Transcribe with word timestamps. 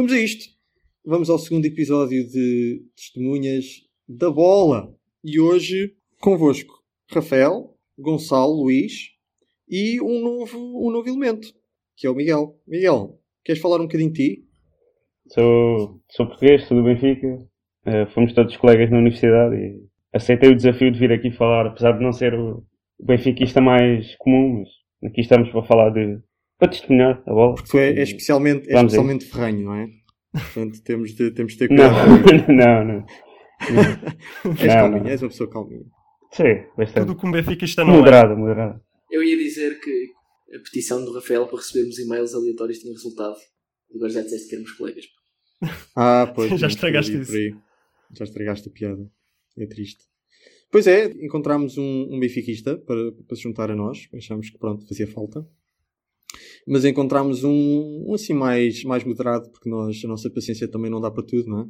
Vamos 0.00 0.14
a 0.14 0.18
isto. 0.18 0.46
Vamos 1.04 1.28
ao 1.28 1.38
segundo 1.38 1.66
episódio 1.66 2.26
de 2.26 2.82
Testemunhas 2.96 3.82
da 4.08 4.30
Bola. 4.30 4.94
E 5.22 5.38
hoje, 5.38 5.94
convosco, 6.18 6.72
Rafael, 7.10 7.76
Gonçalo, 7.98 8.62
Luís 8.62 9.10
e 9.68 10.00
um 10.00 10.22
novo, 10.22 10.58
um 10.58 10.90
novo 10.90 11.06
elemento, 11.06 11.48
que 11.98 12.06
é 12.06 12.10
o 12.10 12.14
Miguel. 12.14 12.58
Miguel, 12.66 13.20
queres 13.44 13.60
falar 13.60 13.76
um 13.76 13.82
bocadinho 13.82 14.10
de 14.10 14.36
ti? 14.36 14.44
Sou, 15.34 16.00
sou 16.08 16.26
português, 16.28 16.66
sou 16.66 16.78
do 16.78 16.84
Benfica. 16.84 17.26
Uh, 17.84 18.10
fomos 18.14 18.32
todos 18.32 18.56
colegas 18.56 18.90
na 18.90 18.96
universidade 18.96 19.54
e 19.54 19.84
aceitei 20.14 20.50
o 20.50 20.56
desafio 20.56 20.90
de 20.90 20.98
vir 20.98 21.12
aqui 21.12 21.30
falar, 21.30 21.66
apesar 21.66 21.92
de 21.92 22.02
não 22.02 22.14
ser 22.14 22.32
o 22.32 22.64
benfiquista 22.98 23.60
mais 23.60 24.16
comum, 24.16 24.64
mas 25.02 25.10
aqui 25.12 25.20
estamos 25.20 25.50
para 25.50 25.62
falar 25.64 25.90
de. 25.90 26.18
Para 26.60 26.68
testemunhar 26.68 27.22
a 27.26 27.32
bola. 27.32 27.54
Porque 27.54 27.70
tu 27.70 27.78
é, 27.78 27.88
é 27.88 28.02
especialmente, 28.02 28.70
é 28.70 28.76
especialmente 28.76 29.24
ferranho, 29.24 29.64
não 29.64 29.74
é? 29.74 29.88
Portanto, 30.32 30.82
temos 30.84 31.14
de, 31.14 31.30
temos 31.32 31.52
de 31.54 31.58
ter 31.58 31.68
cuidado. 31.68 31.96
Não, 32.48 32.84
não, 32.84 32.84
não. 32.84 33.06
és 34.58 34.60
não, 34.60 34.74
calminho, 34.74 35.02
não. 35.02 35.10
és 35.10 35.22
uma 35.22 35.28
pessoa 35.28 35.50
calminha. 35.50 35.84
Sim, 36.32 36.64
bastante. 36.76 37.06
Tudo 37.06 37.16
com 37.16 37.30
benfiquista 37.30 37.84
não 37.84 37.94
moderado, 37.98 38.32
é. 38.32 38.36
Moderado, 38.36 38.80
Eu 39.10 39.22
ia 39.22 39.36
dizer 39.36 39.80
que 39.80 40.12
a 40.54 40.58
petição 40.60 41.04
do 41.04 41.12
Rafael 41.12 41.46
para 41.46 41.58
recebermos 41.58 41.98
e-mails 41.98 42.34
aleatórios 42.34 42.78
tinha 42.78 42.92
resultado. 42.92 43.36
Agora 43.94 44.10
já 44.10 44.22
disseste 44.22 44.48
que 44.48 44.54
éramos 44.54 44.72
colegas. 44.72 45.04
Ah, 45.96 46.32
pois. 46.34 46.50
já 46.60 46.68
estragaste 46.68 47.20
isso. 47.20 47.32
Já 48.16 48.24
estragaste 48.24 48.68
a 48.68 48.72
piada. 48.72 49.10
É 49.58 49.66
triste. 49.66 50.04
Pois 50.70 50.86
é, 50.86 51.06
encontramos 51.06 51.76
um, 51.76 52.08
um 52.14 52.20
benfiquista 52.20 52.78
para, 52.78 53.12
para 53.12 53.36
se 53.36 53.42
juntar 53.42 53.70
a 53.70 53.76
nós. 53.76 54.08
Achámos 54.14 54.48
que 54.50 54.58
pronto, 54.58 54.86
fazia 54.86 55.06
falta. 55.06 55.44
Mas 56.66 56.84
encontramos 56.84 57.44
um, 57.44 58.04
um 58.06 58.14
assim 58.14 58.34
mais, 58.34 58.84
mais 58.84 59.04
moderado, 59.04 59.50
porque 59.50 59.68
nós, 59.68 60.00
a 60.04 60.08
nossa 60.08 60.30
paciência 60.30 60.68
também 60.68 60.90
não 60.90 61.00
dá 61.00 61.10
para 61.10 61.24
tudo, 61.24 61.48
não 61.48 61.60
é? 61.60 61.64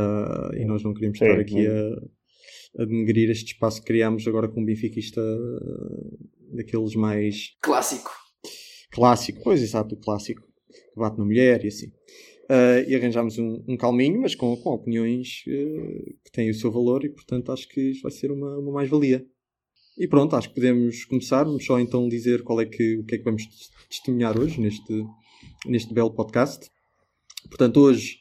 Uh, 0.00 0.54
e 0.56 0.64
nós 0.64 0.82
não 0.82 0.92
queríamos 0.92 1.20
estar 1.20 1.40
aqui 1.40 1.66
a, 1.66 2.82
a 2.82 2.84
denegrir 2.84 3.30
este 3.30 3.52
espaço 3.52 3.80
que 3.80 3.86
criámos 3.86 4.26
agora 4.28 4.48
com 4.48 4.60
um 4.60 4.64
benfiquista 4.64 5.20
uh, 5.20 6.18
daqueles 6.54 6.94
mais. 6.94 7.56
Clássico. 7.62 8.10
Clássico, 8.90 9.40
pois 9.42 9.62
exato, 9.62 9.94
o 9.94 9.98
clássico. 9.98 10.42
Que 10.68 11.00
bate 11.00 11.18
na 11.18 11.24
mulher 11.24 11.64
e 11.64 11.68
assim. 11.68 11.88
Uh, 12.50 12.80
e 12.88 12.94
arranjámos 12.94 13.38
um, 13.38 13.62
um, 13.68 13.76
calminho, 13.76 14.22
mas 14.22 14.34
com, 14.34 14.56
com 14.56 14.70
opiniões 14.70 15.42
uh, 15.46 16.14
que 16.24 16.32
têm 16.32 16.48
o 16.48 16.54
seu 16.54 16.70
valor 16.70 17.04
e, 17.04 17.10
portanto, 17.10 17.52
acho 17.52 17.68
que 17.68 17.90
isto 17.90 18.02
vai 18.02 18.12
ser 18.12 18.30
uma, 18.30 18.58
uma 18.58 18.72
mais-valia. 18.72 19.24
E 19.98 20.06
pronto, 20.06 20.36
acho 20.36 20.48
que 20.48 20.54
podemos 20.54 21.04
começar. 21.06 21.42
Vamos 21.42 21.66
só 21.66 21.80
então 21.80 22.08
dizer 22.08 22.44
qual 22.44 22.60
é 22.60 22.64
que, 22.64 22.98
o 22.98 23.04
que 23.04 23.16
é 23.16 23.18
que 23.18 23.24
vamos 23.24 23.42
testemunhar 23.90 24.38
hoje 24.38 24.60
neste, 24.60 25.04
neste 25.66 25.92
belo 25.92 26.12
podcast. 26.12 26.70
Portanto, 27.48 27.80
hoje 27.80 28.18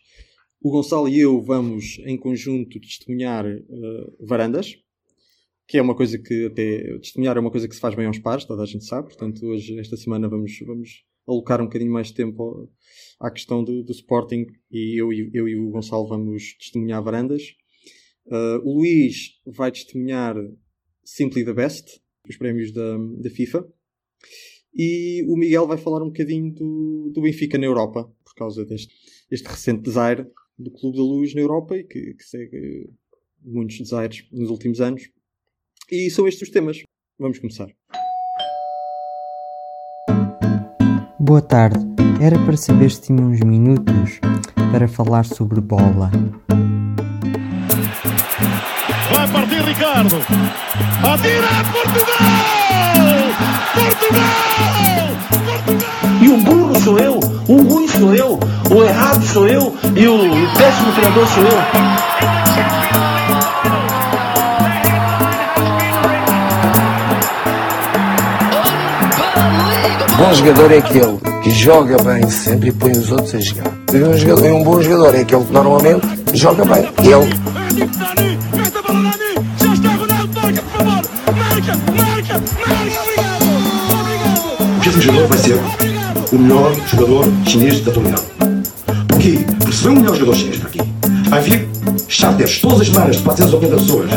o 0.60 0.72
Gonçalo 0.72 1.08
e 1.08 1.20
eu 1.20 1.40
vamos 1.40 2.00
em 2.00 2.18
conjunto 2.18 2.80
testemunhar 2.80 3.46
uh, 3.46 4.26
varandas, 4.28 4.74
que 5.68 5.78
é 5.78 5.82
uma 5.82 5.96
coisa 5.96 6.18
que 6.18 6.48
até 6.48 6.98
testemunhar 6.98 7.38
é 7.38 7.40
uma 7.40 7.52
coisa 7.52 7.68
que 7.68 7.76
se 7.76 7.82
faz 7.82 7.94
bem 7.94 8.08
aos 8.08 8.18
pares, 8.18 8.46
toda 8.46 8.64
a 8.64 8.66
gente 8.66 8.84
sabe. 8.84 9.10
Portanto, 9.10 9.46
hoje, 9.46 9.80
esta 9.80 9.96
semana, 9.96 10.28
vamos, 10.28 10.52
vamos 10.66 11.04
alocar 11.28 11.62
um 11.62 11.66
bocadinho 11.66 11.92
mais 11.92 12.08
de 12.08 12.16
tempo 12.16 12.72
à 13.20 13.30
questão 13.30 13.64
do, 13.64 13.84
do 13.84 13.92
Sporting 13.92 14.48
e 14.72 15.00
eu, 15.00 15.14
eu, 15.14 15.48
e 15.48 15.56
o 15.56 15.70
Gonçalo 15.70 16.08
vamos 16.08 16.58
testemunhar 16.58 17.04
varandas. 17.04 17.44
Uh, 18.26 18.68
o 18.68 18.80
Luís 18.80 19.40
vai 19.46 19.72
testemunhar 19.72 20.36
Simply 21.08 21.46
the 21.46 21.54
Best, 21.54 22.02
os 22.28 22.36
prémios 22.36 22.74
da, 22.74 22.98
da 22.98 23.30
FIFA. 23.30 23.66
E 24.76 25.24
o 25.30 25.38
Miguel 25.38 25.66
vai 25.66 25.78
falar 25.78 26.04
um 26.04 26.08
bocadinho 26.08 26.54
do, 26.54 27.12
do 27.14 27.22
Benfica 27.22 27.58
na 27.58 27.66
Europa, 27.66 28.04
por 28.26 28.36
causa 28.36 28.66
deste 28.66 28.94
este 29.32 29.48
recente 29.48 29.84
desaire 29.84 30.28
do 30.60 30.70
Clube 30.70 30.98
da 30.98 31.04
Luz 31.04 31.34
na 31.34 31.40
Europa 31.40 31.78
e 31.78 31.86
que, 31.86 32.14
que 32.14 32.24
segue 32.24 32.90
muitos 33.42 33.78
desaires 33.78 34.28
nos 34.34 34.50
últimos 34.50 34.82
anos. 34.82 35.10
E 35.90 36.10
são 36.10 36.28
estes 36.28 36.50
os 36.50 36.50
temas. 36.50 36.84
Vamos 37.18 37.40
começar. 37.40 37.74
Boa 41.20 41.42
tarde. 41.42 41.80
Era 42.22 42.38
para 42.46 42.58
saber 42.58 42.92
se 42.92 43.02
tinha 43.04 43.22
uns 43.22 43.40
minutos 43.40 44.20
para 44.72 44.90
falar 44.90 45.26
sobre 45.26 45.62
bola. 45.62 46.12
Ricardo. 49.68 50.16
Atira 51.04 51.48
Portugal! 51.74 52.16
Portugal! 53.76 55.10
Portugal! 55.46 55.88
E 56.22 56.30
o 56.30 56.38
burro 56.38 56.80
sou 56.80 56.98
eu, 56.98 57.20
o 57.50 57.62
ruim 57.64 57.88
sou 57.90 58.16
eu, 58.16 58.40
o 58.72 58.84
errado 58.84 59.26
sou 59.26 59.46
eu 59.46 59.76
e 59.94 60.08
o 60.08 60.58
péssimo 60.58 60.92
treinador 60.94 61.28
sou 61.28 61.44
eu. 61.44 61.58
Bom 70.18 70.34
jogador 70.34 70.72
é 70.72 70.78
aquele 70.78 71.18
que 71.44 71.52
joga 71.52 72.02
bem 72.04 72.30
sempre 72.30 72.70
e 72.70 72.72
põe 72.72 72.92
os 72.92 73.12
outros 73.12 73.36
a 73.36 73.40
jogar. 73.40 73.74
Um, 73.94 74.18
jogador, 74.18 74.46
um 74.46 74.64
bom 74.64 74.82
jogador 74.82 75.14
é 75.14 75.22
aquele 75.22 75.44
que 75.44 75.52
normalmente 75.52 76.08
joga 76.34 76.64
bem. 76.64 76.90
Ele. 77.04 78.57
Este 84.98 85.12
jogador 85.12 85.28
vai 85.28 85.38
ser 85.38 85.60
o 86.32 86.40
melhor 86.40 86.76
jogador 86.88 87.26
chinês 87.46 87.82
da 87.82 87.92
atualidade. 87.92 88.24
Porque 89.08 89.30
vem 89.30 89.92
o 89.92 89.96
melhor 89.96 90.16
jogador 90.16 90.36
chinês 90.36 90.58
para 90.58 90.70
aqui, 90.70 90.82
vai 91.30 91.40
vir 91.40 91.70
charters 92.08 92.60
todas 92.60 92.82
as 92.82 92.88
semanas 92.88 93.18
de 93.18 93.22
480 93.22 93.78
pessoas. 93.78 94.12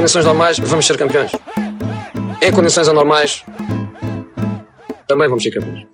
Condições 0.00 0.24
normais, 0.24 0.58
vamos 0.58 0.86
ser 0.86 0.96
campeões. 0.96 1.30
Em 2.42 2.50
condições 2.54 2.88
anormais, 2.88 3.44
também 5.06 5.28
vamos 5.28 5.42
ser 5.42 5.50
campeões. 5.50 5.86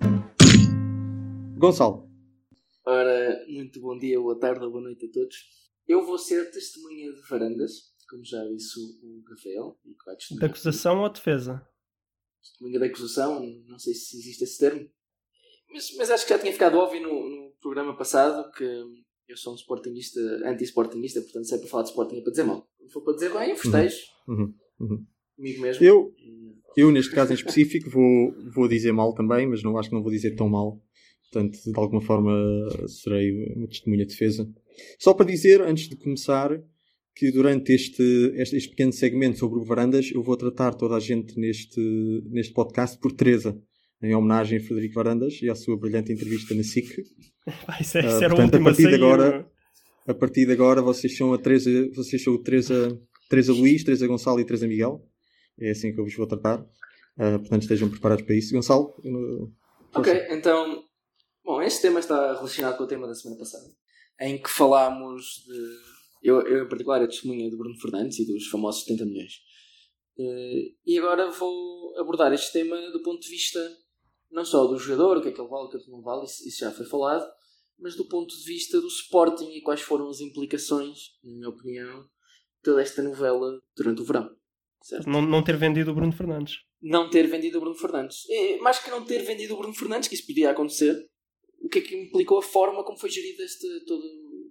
Gonçalo. 1.57 2.09
Ora, 2.85 3.45
muito 3.49 3.81
bom 3.81 3.97
dia, 3.97 4.17
boa 4.17 4.39
tarde, 4.39 4.61
boa 4.61 4.79
noite 4.79 5.07
a 5.07 5.11
todos. 5.11 5.35
Eu 5.85 6.05
vou 6.05 6.17
ser 6.17 6.49
testemunha 6.51 7.11
de 7.11 7.21
varandas, 7.29 7.91
como 8.09 8.23
já 8.23 8.41
disse 8.45 8.79
o 8.79 9.23
Rafael. 9.29 9.77
E 9.85 10.39
de 10.39 10.45
acusação 10.45 11.01
ou 11.01 11.09
defesa? 11.09 11.67
Testemunha 12.41 12.79
da 12.79 12.85
acusação, 12.85 13.45
não 13.65 13.77
sei 13.77 13.93
se 13.93 14.17
existe 14.19 14.45
esse 14.45 14.57
termo. 14.57 14.89
Mas, 15.69 15.93
mas 15.97 16.11
acho 16.11 16.25
que 16.25 16.29
já 16.29 16.39
tinha 16.39 16.53
ficado 16.53 16.77
óbvio 16.77 17.01
no, 17.01 17.29
no 17.29 17.51
programa 17.59 17.97
passado 17.97 18.49
que 18.53 18.63
eu 19.27 19.35
sou 19.35 19.51
um 19.51 19.57
sportingista, 19.57 20.21
anti-sportingista, 20.45 21.19
portanto, 21.19 21.43
se 21.43 21.55
é 21.55 21.57
para 21.57 21.67
falar 21.67 21.83
de 21.83 21.89
sporting 21.89 22.19
é 22.19 22.21
para 22.21 22.31
dizer 22.31 22.43
mal. 22.43 22.65
For 22.91 23.01
para 23.03 23.13
dizer 23.13 23.33
bem, 23.33 23.51
eu 23.51 23.55
festejo. 23.55 23.97
Uhum. 24.27 24.53
Uhum. 24.79 25.05
Comigo 25.35 25.61
mesmo. 25.61 25.85
Eu, 25.85 26.13
eu, 26.75 26.91
neste 26.91 27.13
caso 27.13 27.31
em 27.31 27.35
específico, 27.35 27.89
vou, 27.89 28.33
vou 28.53 28.67
dizer 28.67 28.91
mal 28.91 29.13
também, 29.13 29.47
mas 29.47 29.63
não 29.63 29.77
acho 29.77 29.89
que 29.89 29.95
não 29.95 30.03
vou 30.03 30.11
dizer 30.11 30.35
tão 30.35 30.49
mal. 30.49 30.81
Portanto, 31.31 31.57
de 31.65 31.79
alguma 31.79 32.01
forma, 32.01 32.31
serei 32.87 33.31
uma 33.55 33.67
testemunha 33.67 34.05
de 34.05 34.11
defesa. 34.11 34.49
Só 34.99 35.13
para 35.13 35.25
dizer, 35.25 35.61
antes 35.61 35.89
de 35.89 35.97
começar, 35.97 36.51
que 37.15 37.31
durante 37.31 37.73
este, 37.73 38.03
este, 38.35 38.55
este, 38.55 38.69
pequeno 38.69 38.93
segmento 38.93 39.39
sobre 39.39 39.59
o 39.59 39.63
Varandas, 39.63 40.11
eu 40.13 40.21
vou 40.21 40.37
tratar 40.37 40.73
toda 40.73 40.95
a 40.95 40.99
gente 40.99 41.37
neste, 41.37 41.81
neste 42.29 42.53
podcast 42.53 42.97
por 42.99 43.11
Teresa, 43.11 43.59
em 44.01 44.13
homenagem 44.13 44.59
a 44.59 44.61
Frederico 44.61 44.93
Varandas 44.93 45.41
e 45.41 45.49
à 45.49 45.55
sua 45.55 45.77
brilhante 45.77 46.11
entrevista 46.11 46.53
na 46.53 46.63
SIC. 46.63 46.87
Vai 47.65 47.83
ser, 47.83 48.05
uh, 48.05 48.19
portanto, 48.29 48.55
a 48.55 48.63
partir 48.63 48.87
de 48.87 48.95
agora, 48.95 49.49
a 50.07 50.13
partir 50.13 50.45
de 50.45 50.53
agora 50.53 50.81
vocês 50.81 51.15
são 51.15 51.33
a 51.33 51.37
Teresa, 51.37 51.69
vocês 51.93 52.23
são 52.23 52.33
o 52.33 52.41
Teresa, 52.41 52.97
Teresa 53.29 53.51
Luís, 53.51 53.83
Teresa 53.83 54.07
Gonçalo 54.07 54.39
e 54.39 54.45
Teresa 54.45 54.67
Miguel. 54.67 55.05
É 55.59 55.71
assim 55.71 55.93
que 55.93 55.99
eu 55.99 56.05
vos 56.05 56.15
vou 56.15 56.25
tratar. 56.25 56.61
Uh, 56.61 57.39
portanto, 57.39 57.63
estejam 57.63 57.89
preparados 57.89 58.25
para 58.25 58.35
isso. 58.35 58.53
Gonçalo? 58.53 58.95
No... 59.03 59.51
Ok, 59.93 60.27
então, 60.29 60.83
bom, 61.43 61.61
este 61.61 61.81
tema 61.81 61.99
está 61.99 62.33
relacionado 62.35 62.77
com 62.77 62.83
o 62.83 62.87
tema 62.87 63.07
da 63.07 63.15
semana 63.15 63.39
passada, 63.39 63.65
em 64.21 64.41
que 64.41 64.49
falámos 64.49 65.43
de. 65.45 65.97
Eu, 66.23 66.41
eu 66.41 66.65
em 66.65 66.69
particular, 66.69 67.01
a 67.01 67.07
testemunha 67.07 67.49
de 67.49 67.57
Bruno 67.57 67.79
Fernandes 67.79 68.19
e 68.19 68.25
dos 68.25 68.47
famosos 68.47 68.83
70 68.85 69.05
milhões. 69.05 69.33
Uh, 70.17 70.73
e 70.85 70.97
agora 70.97 71.29
vou 71.31 71.99
abordar 71.99 72.31
este 72.33 72.53
tema 72.53 72.75
do 72.91 73.03
ponto 73.03 73.21
de 73.21 73.29
vista 73.29 73.59
não 74.31 74.45
só 74.45 74.65
do 74.65 74.77
jogador, 74.77 75.17
o 75.17 75.21
que 75.21 75.29
é 75.29 75.31
que 75.31 75.39
ele 75.39 75.49
vale, 75.49 75.65
o 75.65 75.69
que 75.69 75.77
é 75.77 75.79
que 75.79 75.91
não 75.91 76.01
vale, 76.01 76.25
isso, 76.25 76.47
isso 76.47 76.59
já 76.59 76.71
foi 76.71 76.85
falado, 76.85 77.25
mas 77.79 77.95
do 77.95 78.07
ponto 78.07 78.35
de 78.35 78.43
vista 78.43 78.79
do 78.81 78.87
Sporting 78.87 79.51
e 79.51 79.61
quais 79.61 79.81
foram 79.81 80.09
as 80.09 80.19
implicações, 80.19 80.97
na 81.23 81.33
minha 81.33 81.49
opinião, 81.49 82.01
de 82.01 82.61
toda 82.63 82.81
esta 82.81 83.01
novela 83.01 83.59
durante 83.75 84.01
o 84.01 84.05
verão. 84.05 84.29
Certo? 84.81 85.09
Não, 85.09 85.21
não 85.21 85.43
ter 85.43 85.57
vendido 85.57 85.91
o 85.91 85.95
Bruno 85.95 86.11
Fernandes. 86.11 86.55
Não 86.81 87.09
ter 87.09 87.27
vendido 87.27 87.57
o 87.57 87.61
Bruno 87.61 87.77
Fernandes. 87.77 88.25
E, 88.29 88.57
mais 88.59 88.79
que 88.79 88.89
não 88.89 89.03
ter 89.03 89.23
vendido 89.23 89.53
o 89.53 89.57
Bruno 89.57 89.73
Fernandes, 89.73 90.07
que 90.07 90.15
isso 90.15 90.25
podia 90.25 90.51
acontecer, 90.51 90.95
o 91.61 91.69
que 91.69 91.79
é 91.79 91.81
que 91.81 91.95
implicou 91.95 92.39
a 92.39 92.43
forma 92.43 92.83
como 92.83 92.99
foi 92.99 93.09
gerido 93.09 93.41
este, 93.43 93.67
todo, 93.85 94.03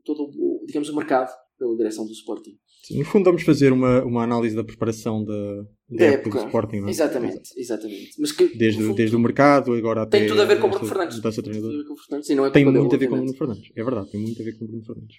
todo 0.04 0.22
o, 0.24 0.64
digamos, 0.66 0.88
o 0.88 0.96
mercado 0.96 1.32
pela 1.58 1.76
direção 1.76 2.04
do 2.04 2.12
Sporting. 2.12 2.58
Sim, 2.84 2.98
no 2.98 3.04
fundo, 3.04 3.24
vamos 3.24 3.42
fazer 3.42 3.72
uma, 3.72 4.04
uma 4.04 4.22
análise 4.22 4.54
da 4.54 4.64
preparação 4.64 5.24
da, 5.24 5.66
da 5.88 5.96
Da 5.98 6.04
época 6.04 6.38
do. 6.40 6.46
Sporting, 6.46 6.76
não 6.80 6.88
é? 6.88 6.90
Exatamente, 6.90 7.50
exatamente. 7.56 8.10
Mas 8.20 8.32
que, 8.32 8.56
Desde, 8.56 8.82
fundo, 8.82 8.94
desde 8.96 9.14
o 9.16 9.20
mercado 9.20 9.72
agora 9.72 10.02
até. 10.02 10.18
tem 10.18 10.28
tudo 10.28 10.42
a 10.42 10.44
ver 10.44 10.60
com 10.60 10.66
o 10.66 10.70
Bruno 10.70 10.86
Fernandes. 10.86 11.16
mudança 11.16 11.42
de 11.42 11.50
Tem 11.50 11.60
tudo 11.60 11.74
a 11.74 11.76
ver 11.78 11.84
com 11.86 11.94
o 11.94 11.96
Fernandes 11.96 12.30
e 12.30 12.34
não 12.34 12.46
é 12.46 12.50
Tem 12.50 12.64
muito 12.64 12.78
a 12.78 12.82
dele, 12.88 12.98
ver 12.98 13.08
com 13.08 13.14
o 13.14 13.18
Bruno. 13.18 13.34
Fernandes. 13.36 13.70
É 13.76 13.84
verdade, 13.84 14.10
tem 14.10 14.20
muito 14.20 14.40
a 14.42 14.44
ver 14.44 14.58
com 14.58 14.64
o 14.64 14.68
Bruno 14.68 14.84
Fernandes. 14.84 15.16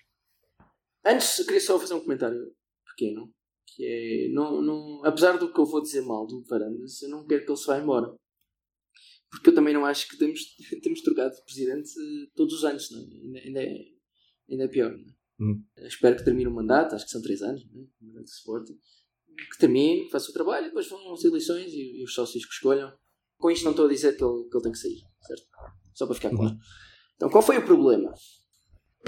Antes, 1.06 1.46
queria 1.46 1.62
só 1.62 1.80
fazer 1.80 1.94
um 1.94 2.02
comentário 2.02 2.40
pequeno. 2.90 3.32
Que 3.76 3.86
é, 3.86 4.34
não, 4.34 4.62
não, 4.62 5.06
apesar 5.06 5.38
do 5.38 5.52
que 5.54 5.60
eu 5.60 5.66
vou 5.66 5.82
dizer 5.82 6.02
mal 6.02 6.26
do 6.26 6.44
Varandas, 6.46 7.02
eu 7.02 7.10
não 7.10 7.26
quero 7.26 7.46
que 7.46 7.52
ele 7.52 7.58
se 7.58 7.68
vá 7.68 7.78
embora. 7.78 8.14
Porque 9.30 9.50
eu 9.50 9.56
também 9.56 9.74
não 9.74 9.86
acho 9.86 10.08
que 10.10 10.18
temos, 10.18 10.42
temos 10.82 11.02
trocado 11.02 11.36
de 11.36 11.44
presidente 11.44 11.90
eh, 11.90 12.28
todos 12.36 12.54
os 12.56 12.64
anos, 12.66 12.90
não 12.92 13.02
é? 13.02 13.40
ainda, 13.46 13.62
é, 13.64 13.76
ainda 14.50 14.64
é 14.64 14.68
pior. 14.68 14.92
Não 14.92 15.00
é? 15.00 15.14
Hum. 15.40 15.64
Espero 15.80 16.16
que 16.16 16.24
termine 16.26 16.48
o 16.48 16.54
mandato, 16.54 16.96
acho 16.96 17.06
que 17.06 17.12
são 17.12 17.22
três 17.22 17.42
anos, 17.42 17.64
não 17.72 17.82
é? 17.82 17.86
o 18.02 18.06
mandato 18.08 18.24
do 18.24 18.30
Sporting. 18.30 18.80
Que 19.38 19.60
termine, 19.60 20.06
que 20.06 20.12
faça 20.12 20.30
o 20.30 20.34
trabalho, 20.34 20.66
e 20.66 20.70
depois 20.70 20.90
vão 20.90 21.14
as 21.14 21.24
eleições 21.24 21.72
e, 21.72 22.00
e 22.00 22.04
os 22.04 22.14
sócios 22.14 22.46
que 22.46 22.54
escolham. 22.54 22.92
Com 23.38 23.52
isto 23.52 23.64
não 23.64 23.72
estou 23.72 23.86
a 23.86 23.90
dizer 23.90 24.18
que 24.18 24.24
ele, 24.24 24.44
que 24.50 24.58
ele 24.58 24.64
tem 24.64 24.72
que 24.72 24.78
sair, 24.80 25.00
certo? 25.22 25.44
Só 25.94 26.06
para 26.06 26.16
ficar 26.16 26.30
claro. 26.32 26.56
Então, 27.16 27.30
qual 27.30 27.44
foi 27.44 27.58
o 27.58 27.66
problema? 27.66 28.14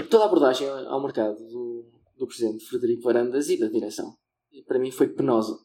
Toda 0.08 0.24
a 0.24 0.26
abordagem 0.26 0.68
ao 0.68 1.02
mercado 1.02 1.36
do, 1.36 1.90
do 2.16 2.26
presidente 2.26 2.64
Frederico 2.64 3.02
Varandas 3.02 3.48
e 3.50 3.58
da 3.58 3.68
direção, 3.68 4.16
para 4.66 4.78
mim 4.78 4.90
foi 4.90 5.08
penosa. 5.08 5.58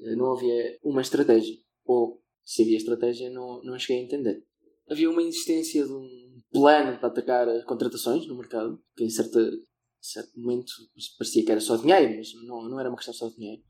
Eh, 0.00 0.14
Não 0.16 0.32
havia 0.32 0.78
uma 0.82 1.00
estratégia. 1.00 1.56
Ou, 1.84 2.22
se 2.44 2.62
havia 2.62 2.76
estratégia, 2.76 3.30
não, 3.30 3.62
não 3.62 3.78
cheguei 3.78 4.02
a 4.02 4.04
entender. 4.04 4.44
Havia 4.90 5.10
uma 5.10 5.22
insistência 5.22 5.84
de 5.84 5.92
um 5.92 6.42
plano 6.50 6.98
para 6.98 7.08
atacar 7.08 7.64
contratações 7.64 8.26
no 8.26 8.36
mercado, 8.36 8.78
que 8.96 9.04
em 9.04 9.10
certa, 9.10 9.40
certo 10.00 10.38
momento 10.38 10.72
parecia 11.18 11.44
que 11.44 11.50
era 11.50 11.60
só 11.60 11.76
dinheiro, 11.76 12.16
mas 12.16 12.28
não, 12.46 12.68
não 12.68 12.80
era 12.80 12.88
uma 12.88 12.96
questão 12.96 13.14
só 13.14 13.28
de 13.28 13.36
dinheiro. 13.36 13.62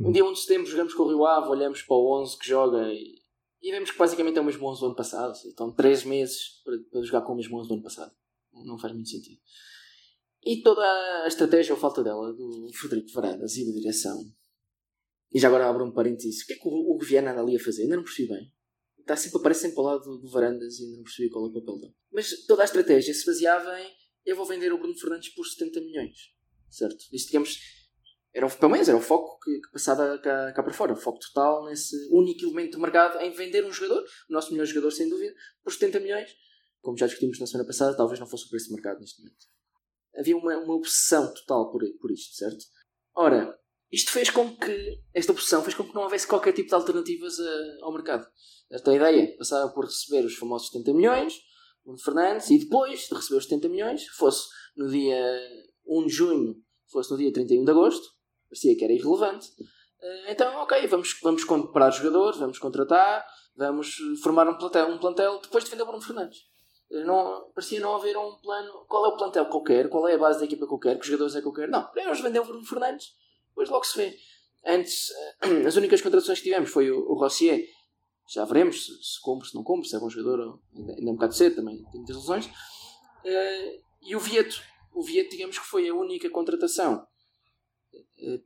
Um 0.00 0.12
dia 0.12 0.24
1 0.24 0.32
de 0.32 0.40
setembro 0.40 0.70
jogamos 0.70 0.94
com 0.94 1.02
o 1.02 1.08
Rio 1.08 1.26
Ave, 1.26 1.48
olhamos 1.48 1.82
para 1.82 1.96
o 1.96 2.22
11 2.22 2.38
que 2.38 2.48
joga 2.48 2.92
e, 2.92 3.20
e 3.60 3.70
vemos 3.70 3.90
que 3.90 3.98
basicamente 3.98 4.38
é 4.38 4.40
o 4.40 4.44
mesmo 4.44 4.66
11 4.68 4.80
do 4.80 4.86
ano 4.86 4.94
passado. 4.94 5.34
Então, 5.46 5.72
3 5.72 6.04
meses 6.04 6.62
para, 6.64 6.78
para 6.90 7.02
jogar 7.02 7.22
com 7.22 7.32
o 7.32 7.36
mesmo 7.36 7.58
11 7.58 7.68
do 7.68 7.74
ano 7.74 7.82
passado. 7.82 8.14
Não- 8.52 8.78
faz 8.78 8.92
muito 8.94 9.08
sentido. 9.08 9.40
E 10.44 10.62
toda 10.62 10.82
a 11.24 11.26
estratégia 11.26 11.74
ou 11.74 11.80
falta 11.80 12.02
dela 12.02 12.32
do 12.32 12.70
Frederico 12.72 13.12
Varandas 13.12 13.56
e 13.56 13.66
da 13.66 13.72
direção. 13.72 14.18
E 15.32 15.40
já 15.40 15.48
agora 15.48 15.68
abro 15.68 15.84
um 15.84 15.92
parênteses. 15.92 16.42
O 16.42 16.46
que 16.46 16.52
é 16.54 16.56
que 16.56 16.68
o 16.68 16.98
Viana 16.98 17.32
anda 17.32 17.42
ali 17.42 17.56
a 17.56 17.60
fazer? 17.60 17.82
Ainda 17.82 17.96
não 17.96 18.04
percebi 18.04 18.28
bem. 18.28 18.52
Está 19.00 19.16
sempre, 19.16 19.38
aparece 19.38 19.62
sempre 19.62 19.78
ao 19.78 19.84
lado 19.84 20.04
do, 20.04 20.18
do 20.18 20.30
Varandas 20.30 20.78
e 20.78 20.84
ainda 20.84 20.96
não 20.98 21.02
percebi 21.02 21.28
qual 21.28 21.46
é 21.46 21.48
o 21.48 21.52
papel 21.52 21.78
dele. 21.78 21.94
Mas 22.12 22.46
toda 22.46 22.62
a 22.62 22.64
estratégia 22.64 23.12
se 23.12 23.26
baseava 23.26 23.80
em 23.80 23.98
eu 24.24 24.36
vou 24.36 24.44
vender 24.44 24.70
o 24.72 24.78
Bruno 24.78 24.94
Fernandes 24.94 25.30
por 25.30 25.46
70 25.46 25.80
milhões. 25.80 26.16
Certo? 26.68 26.98
Isto, 27.10 27.28
digamos, 27.28 27.58
era 28.34 28.46
o, 28.46 28.50
pelo 28.50 28.72
menos 28.72 28.88
era 28.88 28.96
o 28.96 29.00
foco 29.00 29.38
que, 29.42 29.60
que 29.60 29.70
passava 29.72 30.18
cá, 30.18 30.52
cá 30.52 30.62
para 30.62 30.72
fora. 30.72 30.92
O 30.92 30.96
foco 30.96 31.18
total 31.18 31.64
nesse 31.66 31.96
único 32.12 32.44
elemento 32.44 32.72
do 32.72 32.80
mercado 32.80 33.18
em 33.20 33.30
vender 33.30 33.64
um 33.64 33.72
jogador, 33.72 34.02
o 34.28 34.32
nosso 34.32 34.52
melhor 34.52 34.66
jogador 34.66 34.90
sem 34.90 35.08
dúvida, 35.08 35.34
por 35.62 35.72
70 35.72 36.00
milhões. 36.00 36.30
Como 36.80 36.96
já 36.96 37.06
discutimos 37.06 37.38
na 37.40 37.46
semana 37.46 37.66
passada, 37.66 37.96
talvez 37.96 38.20
não 38.20 38.26
fosse 38.26 38.46
o 38.46 38.50
preço 38.50 38.66
de 38.68 38.74
mercado 38.74 39.00
neste 39.00 39.20
momento. 39.20 39.46
Havia 40.16 40.36
uma, 40.36 40.56
uma 40.58 40.74
obsessão 40.74 41.32
total 41.34 41.70
por, 41.70 41.82
por 42.00 42.10
isto, 42.10 42.34
certo? 42.36 42.64
Ora, 43.14 43.58
isto 43.90 44.10
fez 44.10 44.30
com 44.30 44.56
que, 44.56 45.00
esta 45.14 45.32
obsessão 45.32 45.62
fez 45.62 45.74
com 45.74 45.84
que 45.84 45.94
não 45.94 46.02
houvesse 46.02 46.26
qualquer 46.26 46.52
tipo 46.52 46.68
de 46.68 46.74
alternativas 46.74 47.38
a- 47.40 47.78
ao 47.84 47.92
mercado. 47.92 48.26
Esta 48.70 48.94
ideia 48.94 49.34
passava 49.38 49.72
por 49.72 49.84
receber 49.86 50.24
os 50.26 50.34
famosos 50.36 50.68
70 50.68 50.92
milhões, 50.92 51.34
Bruno 51.84 51.98
Fernandes, 51.98 52.50
e 52.50 52.58
depois 52.58 53.00
de 53.08 53.14
receber 53.14 53.38
os 53.38 53.44
70 53.44 53.68
milhões, 53.70 54.06
fosse 54.08 54.46
no 54.76 54.88
dia 54.90 55.18
1 55.86 56.06
de 56.06 56.12
junho, 56.12 56.54
fosse 56.90 57.10
no 57.10 57.16
dia 57.16 57.32
31 57.32 57.64
de 57.64 57.70
agosto, 57.70 58.06
parecia 58.48 58.76
que 58.76 58.84
era 58.84 58.92
irrelevante. 58.92 59.48
Eh, 60.00 60.32
Então, 60.32 60.54
ok, 60.62 60.86
vamos, 60.86 61.18
vamos 61.22 61.44
comprar 61.44 61.90
jogadores, 61.90 62.38
vamos 62.38 62.58
contratar, 62.58 63.24
vamos 63.56 63.96
formar 64.22 64.48
um 64.48 64.56
plantel, 64.56 64.88
um 64.88 64.98
plantel 64.98 65.40
depois 65.40 65.64
de 65.64 65.70
vender 65.70 65.82
o 65.82 65.86
Bruno 65.86 66.02
Fernandes. 66.02 66.38
Eh, 66.90 67.04
Não, 67.04 67.50
parecia 67.54 67.80
não 67.80 67.94
haver 67.96 68.16
um 68.16 68.36
plano. 68.36 68.84
Qual 68.88 69.04
é 69.06 69.08
o 69.08 69.16
plantel 69.16 69.48
que 69.48 69.56
eu 69.56 69.62
quero? 69.62 69.88
Qual 69.88 70.08
é 70.08 70.14
a 70.14 70.18
base 70.18 70.38
da 70.38 70.44
equipa 70.44 70.66
que 70.66 70.74
eu 70.74 70.78
quero? 70.78 70.98
Que 70.98 71.06
jogadores 71.06 71.36
é 71.36 71.40
que 71.40 71.48
eu 71.48 71.52
quero? 71.52 71.70
Não, 71.70 71.84
primeiro 71.90 72.22
vender 72.22 72.40
o 72.40 72.44
Bruno 72.44 72.64
Fernandes, 72.64 73.06
depois 73.48 73.68
logo 73.68 73.84
se 73.84 73.96
vê. 73.96 74.16
Antes, 74.66 75.08
eh, 75.42 75.66
as 75.66 75.76
únicas 75.76 76.00
contratações 76.00 76.38
que 76.38 76.44
tivemos 76.44 76.70
foi 76.70 76.90
o, 76.90 76.98
o 77.10 77.14
Rossier. 77.14 77.64
Já 78.30 78.44
veremos 78.44 78.84
se, 78.84 78.92
se 78.92 79.20
compra, 79.22 79.48
se 79.48 79.54
não 79.54 79.62
compra, 79.64 79.88
se 79.88 79.96
é 79.96 79.98
bom 79.98 80.10
jogador. 80.10 80.60
Ainda, 80.76 80.92
ainda 80.92 81.08
é 81.08 81.12
um 81.12 81.14
bocado 81.14 81.34
cedo, 81.34 81.56
também 81.56 81.76
tem 81.90 82.00
muitas 82.00 82.16
lesões. 82.16 82.50
Eh, 83.24 83.80
e 84.02 84.14
o 84.16 84.20
Vieto. 84.20 84.60
O 84.94 85.02
Vieto, 85.02 85.30
digamos 85.30 85.58
que 85.58 85.64
foi 85.66 85.88
a 85.88 85.94
única 85.94 86.28
contratação 86.30 87.06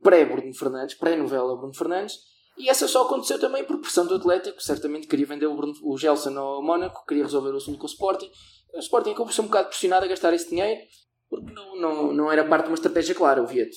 pré-Bruno 0.01 0.53
Fernandes, 0.53 0.95
pré-novela 0.95 1.55
Bruno 1.57 1.73
Fernandes, 1.73 2.19
e 2.57 2.69
essa 2.69 2.87
só 2.87 3.05
aconteceu 3.05 3.39
também 3.39 3.63
por 3.63 3.79
pressão 3.79 4.05
do 4.05 4.15
Atlético, 4.15 4.61
certamente 4.61 5.07
queria 5.07 5.25
vender 5.25 5.47
o, 5.47 5.55
Bruno, 5.55 5.73
o 5.81 5.97
Gelson 5.97 6.37
ao 6.37 6.61
Mónaco, 6.61 7.05
queria 7.05 7.23
resolver 7.23 7.49
o 7.49 7.57
assunto 7.57 7.79
com 7.79 7.85
o 7.85 7.89
Sporting. 7.89 8.29
O 8.73 8.79
Sporting 8.79 9.09
acabou 9.09 9.27
por 9.27 9.33
ser 9.33 9.41
um 9.41 9.45
bocado 9.45 9.69
pressionado 9.69 10.05
a 10.05 10.07
gastar 10.07 10.33
esse 10.33 10.49
dinheiro, 10.49 10.79
porque 11.29 11.51
não, 11.51 11.75
não, 11.79 12.13
não 12.13 12.31
era 12.31 12.47
parte 12.47 12.65
de 12.65 12.69
uma 12.69 12.75
estratégia 12.75 13.15
clara, 13.15 13.41
o 13.41 13.47
Vieto. 13.47 13.75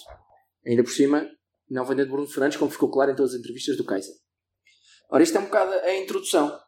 Ainda 0.67 0.83
por 0.83 0.93
cima, 0.93 1.27
não 1.71 1.85
vender 1.85 2.05
de 2.05 2.11
Bruno 2.11 2.29
Fernandes, 2.29 2.59
como 2.59 2.71
ficou 2.71 2.91
claro 2.91 3.13
em 3.13 3.17
todas 3.17 3.33
as 3.33 3.41
entrevistas 3.41 3.77
do 3.77 3.85
Kaiser. 3.85 4.15
Ora, 5.11 5.23
isto 5.23 5.37
é 5.37 5.41
um 5.41 5.45
bocado 5.45 5.73
a 5.73 5.97
introdução. 5.97 6.59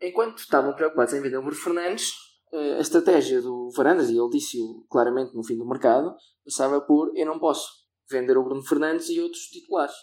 Enquanto 0.00 0.38
estavam 0.38 0.74
preocupados 0.74 1.12
em 1.12 1.20
vender 1.20 1.38
o 1.38 1.42
Bruno 1.42 1.56
Fernandes, 1.56 2.12
eh, 2.52 2.76
a 2.76 2.80
estratégia 2.80 3.42
do 3.42 3.70
Varandas, 3.74 4.10
e 4.10 4.16
ele 4.16 4.30
disse-o 4.30 4.86
claramente 4.88 5.34
no 5.34 5.42
fim 5.42 5.56
do 5.56 5.66
mercado, 5.66 6.14
passava 6.44 6.80
por 6.80 7.10
eu 7.16 7.26
não 7.26 7.38
posso 7.38 7.87
vender 8.10 8.36
o 8.36 8.44
Bruno 8.44 8.62
Fernandes 8.62 9.08
e 9.08 9.20
outros 9.20 9.42
titulares. 9.44 9.94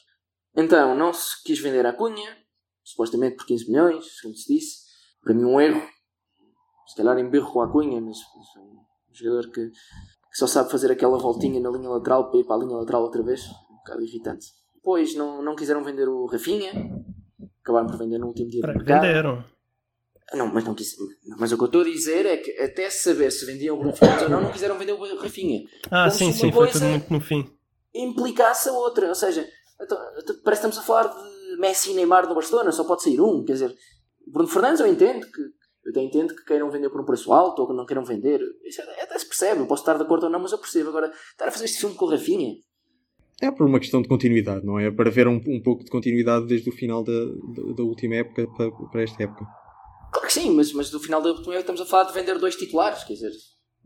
Então, 0.55 0.95
não 0.95 1.13
se 1.13 1.43
quis 1.43 1.59
vender 1.59 1.85
a 1.85 1.93
Cunha, 1.93 2.37
supostamente 2.83 3.35
por 3.35 3.45
15 3.45 3.69
milhões, 3.69 4.21
como 4.21 4.35
se 4.35 4.53
disse. 4.53 4.85
Para 5.21 5.33
mim, 5.33 5.43
um 5.43 5.59
erro. 5.59 5.81
Se 6.87 6.95
calhar 6.95 7.17
emberro 7.17 7.51
com 7.51 7.61
a 7.61 7.71
Cunha, 7.71 7.99
mas 7.99 8.17
é 8.55 8.59
um 8.59 8.85
jogador 9.11 9.51
que, 9.51 9.69
que 9.69 10.37
só 10.37 10.47
sabe 10.47 10.71
fazer 10.71 10.91
aquela 10.91 11.17
voltinha 11.17 11.59
na 11.59 11.69
linha 11.69 11.89
lateral 11.89 12.29
para 12.29 12.39
ir 12.39 12.43
para 12.43 12.55
a 12.55 12.59
linha 12.59 12.77
lateral 12.77 13.01
outra 13.01 13.23
vez. 13.23 13.43
Um 13.69 13.77
bocado 13.77 14.03
irritante. 14.03 14.47
Depois, 14.75 15.15
não, 15.15 15.41
não 15.41 15.55
quiseram 15.55 15.83
vender 15.83 16.07
o 16.07 16.25
Rafinha. 16.27 16.71
Acabaram 17.63 17.87
por 17.87 17.97
vender 17.97 18.19
no 18.19 18.27
último 18.27 18.49
dia 18.49 18.61
venderam. 18.61 19.43
Não, 20.33 20.51
mas 20.51 20.63
não 20.63 20.73
quis. 20.73 20.95
Mas 21.37 21.51
o 21.51 21.57
que 21.57 21.63
eu 21.63 21.67
estou 21.67 21.81
a 21.81 21.85
dizer 21.85 22.25
é 22.25 22.37
que 22.37 22.51
até 22.59 22.89
saber 22.89 23.31
se 23.31 23.45
vendiam 23.45 23.75
o 23.75 23.79
Bruno 23.79 23.95
Fernandes 23.95 24.23
ou 24.23 24.29
não, 24.29 24.41
não 24.41 24.51
quiseram 24.51 24.77
vender 24.77 24.93
o 24.93 25.17
Rafinha. 25.17 25.67
Ah, 25.91 26.05
Como 26.05 26.11
sim, 26.11 26.31
se 26.31 26.39
sim, 26.39 26.45
uma 26.47 26.53
foi 26.53 26.71
tudo 26.71 26.85
muito 26.85 27.13
no 27.13 27.21
fim. 27.21 27.54
Implicasse 27.95 28.69
a 28.69 28.73
outra. 28.73 29.07
Ou 29.07 29.15
seja, 29.15 29.47
então, 29.81 29.97
parece 30.43 30.61
que 30.61 30.67
estamos 30.67 30.77
a 30.77 30.81
falar 30.81 31.07
de 31.07 31.57
Messi 31.57 31.91
e 31.91 31.93
Neymar 31.93 32.27
do 32.27 32.35
Barcelona, 32.35 32.71
só 32.71 32.83
pode 32.83 33.03
sair 33.03 33.19
um. 33.21 33.43
Quer 33.43 33.53
dizer, 33.53 33.75
Bruno 34.27 34.49
Fernandes 34.49 34.79
eu 34.81 34.87
entendo 34.87 35.25
que. 35.31 35.41
Eu 35.85 35.91
até 35.91 36.01
entendo 36.01 36.35
que 36.35 36.43
queiram 36.45 36.67
vender 36.71 36.89
por 36.89 36.99
um 36.99 37.05
preço 37.05 37.31
alto 37.31 37.61
ou 37.61 37.67
que 37.67 37.73
não 37.75 37.85
queiram 37.85 38.03
vender. 38.03 38.41
Isso 38.63 38.81
até 38.81 39.03
até 39.03 39.19
se 39.19 39.27
percebe, 39.27 39.61
eu 39.61 39.67
posso 39.67 39.83
estar 39.83 39.95
de 39.95 40.01
acordo 40.01 40.23
ou 40.23 40.31
não, 40.31 40.39
mas 40.39 40.51
eu 40.51 40.57
percebo. 40.57 40.89
Agora, 40.89 41.11
estar 41.31 41.47
a 41.47 41.51
fazer 41.51 41.65
este 41.65 41.79
filme 41.79 41.95
com 41.95 42.05
o 42.05 42.09
Rafinha. 42.09 42.55
É 43.39 43.51
por 43.51 43.67
uma 43.67 43.79
questão 43.79 44.01
de 44.01 44.07
continuidade, 44.07 44.65
não 44.65 44.79
é? 44.79 44.89
Para 44.89 45.11
ver 45.11 45.27
um, 45.27 45.39
um 45.45 45.61
pouco 45.61 45.83
de 45.83 45.91
continuidade 45.91 46.47
desde 46.47 46.67
o 46.69 46.73
final 46.73 47.03
da, 47.03 47.11
da, 47.13 47.73
da 47.75 47.83
última 47.83 48.15
época 48.15 48.47
para, 48.57 48.71
para 48.71 49.03
esta 49.03 49.21
época. 49.21 49.45
Claro 50.11 50.27
que 50.27 50.33
sim, 50.33 50.49
mas, 50.51 50.73
mas 50.73 50.91
no 50.91 50.99
final 50.99 51.21
da 51.21 51.29
última 51.29 51.53
época 51.53 51.71
estamos 51.71 51.81
a 51.81 51.85
falar 51.85 52.05
de 52.05 52.13
vender 52.13 52.39
dois 52.39 52.55
titulares. 52.55 53.03
Quer 53.03 53.13
dizer, 53.13 53.31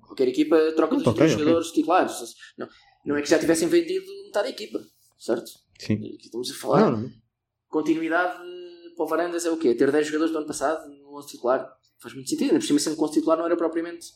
qualquer 0.05 0.29
equipa 0.29 0.57
troca 0.77 0.95
dos 0.95 1.05
Ok, 1.05 1.19
dois 1.19 1.33
ok. 1.33 1.43
jogadores 1.43 1.71
titulares. 1.71 2.13
Não, 2.57 2.67
não 3.05 3.15
é 3.15 3.21
que 3.21 3.29
já 3.29 3.39
tivessem 3.39 3.67
vendido 3.67 4.05
metade 4.25 4.47
da 4.47 4.53
equipa, 4.53 4.79
certo? 5.17 5.49
Sim. 5.79 5.99
Estamos 6.19 6.51
a 6.51 6.55
falar. 6.55 6.91
Não, 6.91 7.01
não. 7.01 7.11
Continuidade 7.67 8.39
para 8.95 9.05
o 9.05 9.07
Varandas 9.07 9.45
é 9.45 9.51
o 9.51 9.57
quê? 9.57 9.73
Ter 9.73 9.91
10 9.91 10.07
jogadores 10.07 10.31
do 10.31 10.37
ano 10.37 10.47
passado 10.47 10.89
no 10.89 11.17
11 11.17 11.27
titular. 11.27 11.71
Faz 12.01 12.13
muito 12.13 12.29
sentido. 12.29 12.47
Ainda 12.49 12.59
por 12.59 12.65
cima, 12.65 12.79
sendo 12.79 12.95
que 12.95 13.01
o 13.01 13.05
11 13.05 13.13
titular 13.13 13.37
não 13.37 13.45
era 13.45 13.55
propriamente 13.55 14.07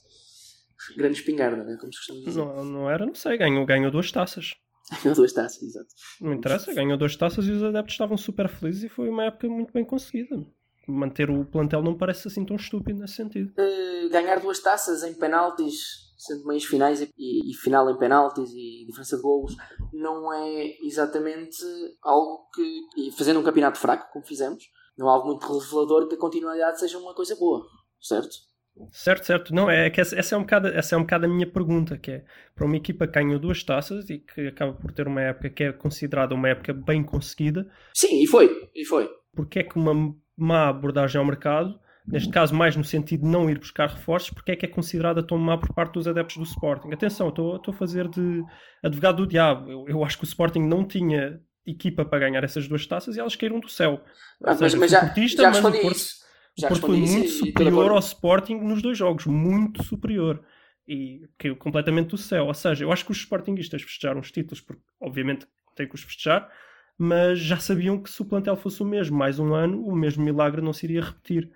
grande 0.97 1.17
espingarda, 1.17 1.63
né? 1.63 1.77
como 1.79 1.93
se 1.93 1.99
costuma 1.99 2.19
dizer. 2.19 2.39
Não, 2.39 2.65
não 2.65 2.89
era, 2.89 3.05
não 3.05 3.15
sei, 3.15 3.37
ganhou, 3.37 3.65
ganhou 3.65 3.91
duas 3.91 4.11
taças. 4.11 4.55
Não. 5.05 5.13
Duas 5.13 5.31
taças, 5.31 5.63
exato. 5.63 5.87
Não 6.19 6.33
interessa, 6.33 6.73
ganhou 6.73 6.97
duas 6.97 7.15
taças 7.15 7.47
e 7.47 7.51
os 7.51 7.63
adeptos 7.63 7.93
estavam 7.93 8.17
super 8.17 8.49
felizes 8.49 8.83
e 8.83 8.89
foi 8.89 9.07
uma 9.07 9.23
época 9.23 9.47
muito 9.47 9.71
bem 9.71 9.85
conseguida. 9.85 10.45
Manter 10.87 11.29
o 11.29 11.45
plantel 11.45 11.81
não 11.81 11.97
parece 11.97 12.27
assim 12.27 12.45
tão 12.45 12.55
estúpido 12.55 12.99
nesse 12.99 13.15
sentido. 13.15 13.53
Eh, 13.57 14.09
ganhar 14.09 14.39
duas 14.39 14.59
taças 14.59 15.03
em 15.03 15.13
penaltis, 15.13 16.13
sendo 16.17 16.45
meios 16.45 16.65
finais 16.65 17.01
e, 17.01 17.09
e 17.17 17.53
final 17.55 17.89
em 17.89 17.97
penaltis 17.97 18.51
e 18.51 18.85
diferença 18.85 19.15
de 19.15 19.21
golos, 19.21 19.55
não 19.93 20.33
é 20.33 20.75
exatamente 20.81 21.63
algo 22.01 22.49
que. 22.53 23.11
Fazendo 23.17 23.39
um 23.39 23.43
campeonato 23.43 23.79
fraco, 23.79 24.11
como 24.11 24.25
fizemos, 24.25 24.63
não 24.97 25.07
é 25.07 25.11
algo 25.11 25.27
muito 25.27 25.47
revelador 25.47 26.07
que 26.07 26.15
a 26.15 26.19
continuidade 26.19 26.79
seja 26.79 26.97
uma 26.97 27.15
coisa 27.15 27.35
boa, 27.35 27.65
certo? 28.01 28.35
Certo, 28.91 29.25
certo. 29.25 29.53
Não, 29.53 29.69
é 29.69 29.89
que 29.89 30.01
essa, 30.01 30.17
essa, 30.17 30.35
é 30.35 30.37
um 30.37 30.41
bocado, 30.41 30.67
essa 30.67 30.95
é 30.95 30.97
um 30.97 31.01
bocado 31.01 31.25
a 31.25 31.29
minha 31.29 31.49
pergunta, 31.49 31.97
que 31.97 32.11
é 32.11 32.25
para 32.55 32.65
uma 32.65 32.75
equipa 32.75 33.05
que 33.05 33.13
ganhou 33.13 33.39
duas 33.39 33.63
taças 33.63 34.09
e 34.09 34.17
que 34.17 34.47
acaba 34.47 34.73
por 34.73 34.91
ter 34.91 35.07
uma 35.07 35.21
época 35.21 35.49
que 35.49 35.63
é 35.63 35.71
considerada 35.71 36.33
uma 36.33 36.49
época 36.49 36.73
bem 36.73 37.03
conseguida. 37.03 37.69
Sim, 37.93 38.21
e 38.21 38.27
foi, 38.27 38.69
e 38.73 38.83
foi. 38.83 39.09
Porque 39.35 39.59
é 39.59 39.63
que 39.63 39.77
uma 39.77 40.15
má 40.37 40.69
abordagem 40.69 41.19
ao 41.19 41.25
mercado, 41.25 41.79
neste 42.05 42.29
caso 42.29 42.53
mais 42.53 42.75
no 42.75 42.83
sentido 42.83 43.21
de 43.21 43.29
não 43.29 43.49
ir 43.49 43.57
buscar 43.59 43.89
reforços, 43.89 44.29
porque 44.29 44.51
é 44.51 44.55
que 44.55 44.65
é 44.65 44.69
considerada 44.69 45.23
tão 45.23 45.37
má 45.37 45.57
por 45.57 45.73
parte 45.73 45.93
dos 45.93 46.07
adeptos 46.07 46.37
do 46.37 46.43
Sporting? 46.43 46.91
Atenção, 46.91 47.29
estou, 47.29 47.61
a 47.65 47.73
fazer 47.73 48.07
de 48.07 48.43
advogado 48.83 49.17
do 49.17 49.27
diabo. 49.27 49.69
Eu, 49.71 49.85
eu 49.87 50.03
acho 50.03 50.17
que 50.17 50.23
o 50.23 50.27
Sporting 50.27 50.61
não 50.61 50.85
tinha 50.85 51.41
equipa 51.65 52.03
para 52.03 52.19
ganhar 52.19 52.43
essas 52.43 52.67
duas 52.67 52.85
taças 52.85 53.15
e 53.15 53.19
elas 53.19 53.35
caíram 53.35 53.59
do 53.59 53.69
céu. 53.69 54.01
Ah, 54.43 54.55
mas, 54.59 54.73
mas 54.75 54.91
já, 54.91 54.99
já 54.99 55.49
respondi 55.49 55.79
Porto, 55.79 55.95
isso. 55.95 56.23
Já 56.57 56.67
Porto 56.67 56.81
foi 56.81 56.97
muito 56.97 57.25
isso 57.25 57.45
superior 57.45 57.91
ao 57.91 57.99
Sporting 57.99 58.55
nos 58.55 58.81
dois 58.81 58.97
jogos, 58.97 59.25
muito 59.25 59.83
superior. 59.83 60.43
E 60.85 61.21
caiu 61.37 61.55
completamente 61.55 62.09
do 62.09 62.17
céu. 62.17 62.47
Ou 62.47 62.53
seja, 62.53 62.83
eu 62.83 62.91
acho 62.91 63.05
que 63.05 63.11
os 63.11 63.17
Sportinguistas 63.17 63.81
festejaram 63.81 64.19
os 64.19 64.31
títulos, 64.31 64.59
porque 64.59 64.83
obviamente 64.99 65.47
têm 65.75 65.87
que 65.87 65.95
os 65.95 66.03
festejar, 66.03 66.49
mas 66.97 67.39
já 67.39 67.57
sabiam 67.57 68.01
que 68.01 68.09
se 68.09 68.21
o 68.21 68.25
plantel 68.25 68.55
fosse 68.55 68.81
o 68.81 68.85
mesmo, 68.85 69.17
mais 69.17 69.39
um 69.39 69.53
ano, 69.53 69.85
o 69.85 69.95
mesmo 69.95 70.23
milagre 70.23 70.61
não 70.61 70.73
se 70.73 70.85
iria 70.85 71.01
repetir. 71.01 71.51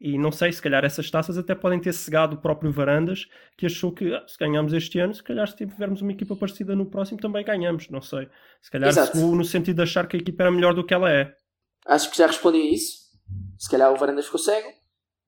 E 0.00 0.16
não 0.16 0.32
sei, 0.32 0.50
se 0.50 0.62
calhar 0.62 0.82
essas 0.82 1.10
taças 1.10 1.36
até 1.36 1.54
podem 1.54 1.78
ter 1.78 1.92
cegado 1.92 2.34
o 2.34 2.40
próprio 2.40 2.72
Varandas, 2.72 3.26
que 3.58 3.66
achou 3.66 3.92
que 3.92 4.14
ah, 4.14 4.24
se 4.26 4.38
ganhamos 4.38 4.72
este 4.72 4.98
ano, 4.98 5.14
se 5.14 5.22
calhar 5.22 5.46
se 5.46 5.56
tivermos 5.56 6.00
uma 6.00 6.12
equipa 6.12 6.34
parecida 6.34 6.74
no 6.74 6.86
próximo 6.86 7.20
também 7.20 7.44
ganhamos, 7.44 7.90
não 7.90 8.00
sei. 8.00 8.26
Se 8.62 8.70
calhar 8.70 8.92
cegou 8.92 9.36
no 9.36 9.44
sentido 9.44 9.76
de 9.76 9.82
achar 9.82 10.08
que 10.08 10.16
a 10.16 10.20
equipa 10.20 10.44
era 10.44 10.50
melhor 10.50 10.74
do 10.74 10.84
que 10.84 10.94
ela 10.94 11.10
é. 11.12 11.34
Acho 11.86 12.10
que 12.10 12.16
já 12.16 12.26
respondi 12.26 12.62
a 12.62 12.72
isso. 12.72 13.10
Se 13.58 13.70
calhar 13.70 13.92
o 13.92 13.96
Varandas 13.96 14.24
ficou 14.24 14.40
cego, 14.40 14.68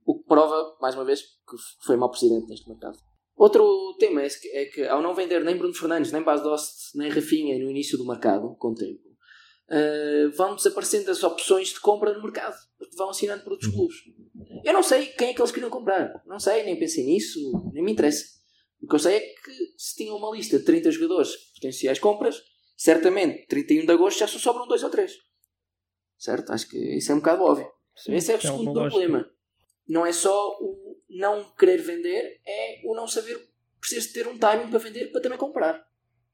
o 0.07 0.19
que 0.19 0.27
prova, 0.27 0.77
mais 0.81 0.95
uma 0.95 1.05
vez, 1.05 1.21
que 1.21 1.57
foi 1.85 1.97
mau 1.97 2.11
presidente 2.11 2.49
neste 2.49 2.67
mercado. 2.67 2.97
Outro 3.37 3.97
tema 3.99 4.23
é 4.23 4.29
que, 4.29 4.49
é 4.57 4.65
que 4.67 4.87
ao 4.87 5.03
não 5.03 5.15
vender 5.15 5.45
nem 5.45 5.57
Bruno 5.57 5.75
Fernandes, 5.75 6.13
nem 6.13 6.23
Bas 6.23 6.43
Dost, 6.43 6.97
nem 6.97 7.11
Rafinha 7.11 7.59
no 7.59 7.71
início 7.71 7.99
do 7.99 8.07
mercado, 8.07 8.55
com 8.57 8.69
o 8.69 8.75
tempo, 8.75 9.01
eh, 9.71 10.29
vão 10.35 10.55
desaparecendo 10.57 11.11
as 11.11 11.23
opções 11.23 11.69
de 11.69 11.81
compra 11.81 12.13
no 12.13 12.23
mercado, 12.23 12.57
porque 12.79 12.97
vão 12.97 13.11
assinando 13.11 13.43
por 13.43 13.53
outros 13.53 13.73
clubes. 13.73 13.97
Eu 14.65 14.73
não 14.73 14.83
sei 14.83 15.07
quem 15.07 15.31
é 15.31 15.35
que 15.35 15.41
eles 15.41 15.53
queriam 15.53 15.71
comprar. 15.71 16.23
Não 16.27 16.39
sei, 16.39 16.63
nem 16.65 16.79
pensei 16.79 17.05
nisso, 17.05 17.39
nem 17.73 17.83
me 17.83 17.93
interessa. 17.93 18.25
O 18.81 18.89
que 18.89 18.95
eu 18.95 18.99
sei 18.99 19.17
é 19.17 19.21
que 19.21 19.53
se 19.77 19.97
tinham 19.97 20.17
uma 20.17 20.35
lista 20.35 20.59
de 20.59 20.65
30 20.65 20.91
jogadores 20.91 21.35
potenciais 21.55 21.99
compras, 21.99 22.43
certamente 22.77 23.47
31 23.47 23.87
de 23.87 23.93
agosto 23.93 24.19
já 24.19 24.27
só 24.27 24.39
sobram 24.39 24.67
dois 24.67 24.83
ou 24.83 24.91
três. 24.91 25.13
Certo? 26.19 26.53
Acho 26.53 26.69
que 26.69 26.79
isso 26.97 27.11
é 27.13 27.15
um 27.15 27.19
bocado 27.19 27.43
óbvio. 27.43 27.71
Sim, 27.97 28.15
Esse 28.15 28.33
é 28.33 28.37
o 28.37 28.39
tem 28.39 28.51
segundo 28.51 28.73
lógica. 28.73 28.91
problema. 28.91 29.31
Não 29.89 30.07
é 30.07 30.13
só 30.13 30.57
o 30.61 30.97
não 31.09 31.45
querer 31.55 31.79
vender, 31.83 32.41
é 32.47 32.81
o 32.85 32.95
não 32.95 33.07
saber 33.07 33.39
de 33.89 34.13
ter 34.13 34.27
um 34.29 34.39
timing 34.39 34.71
para 34.71 34.79
vender 34.79 35.11
para 35.13 35.21
também 35.21 35.39
comprar. 35.39 35.85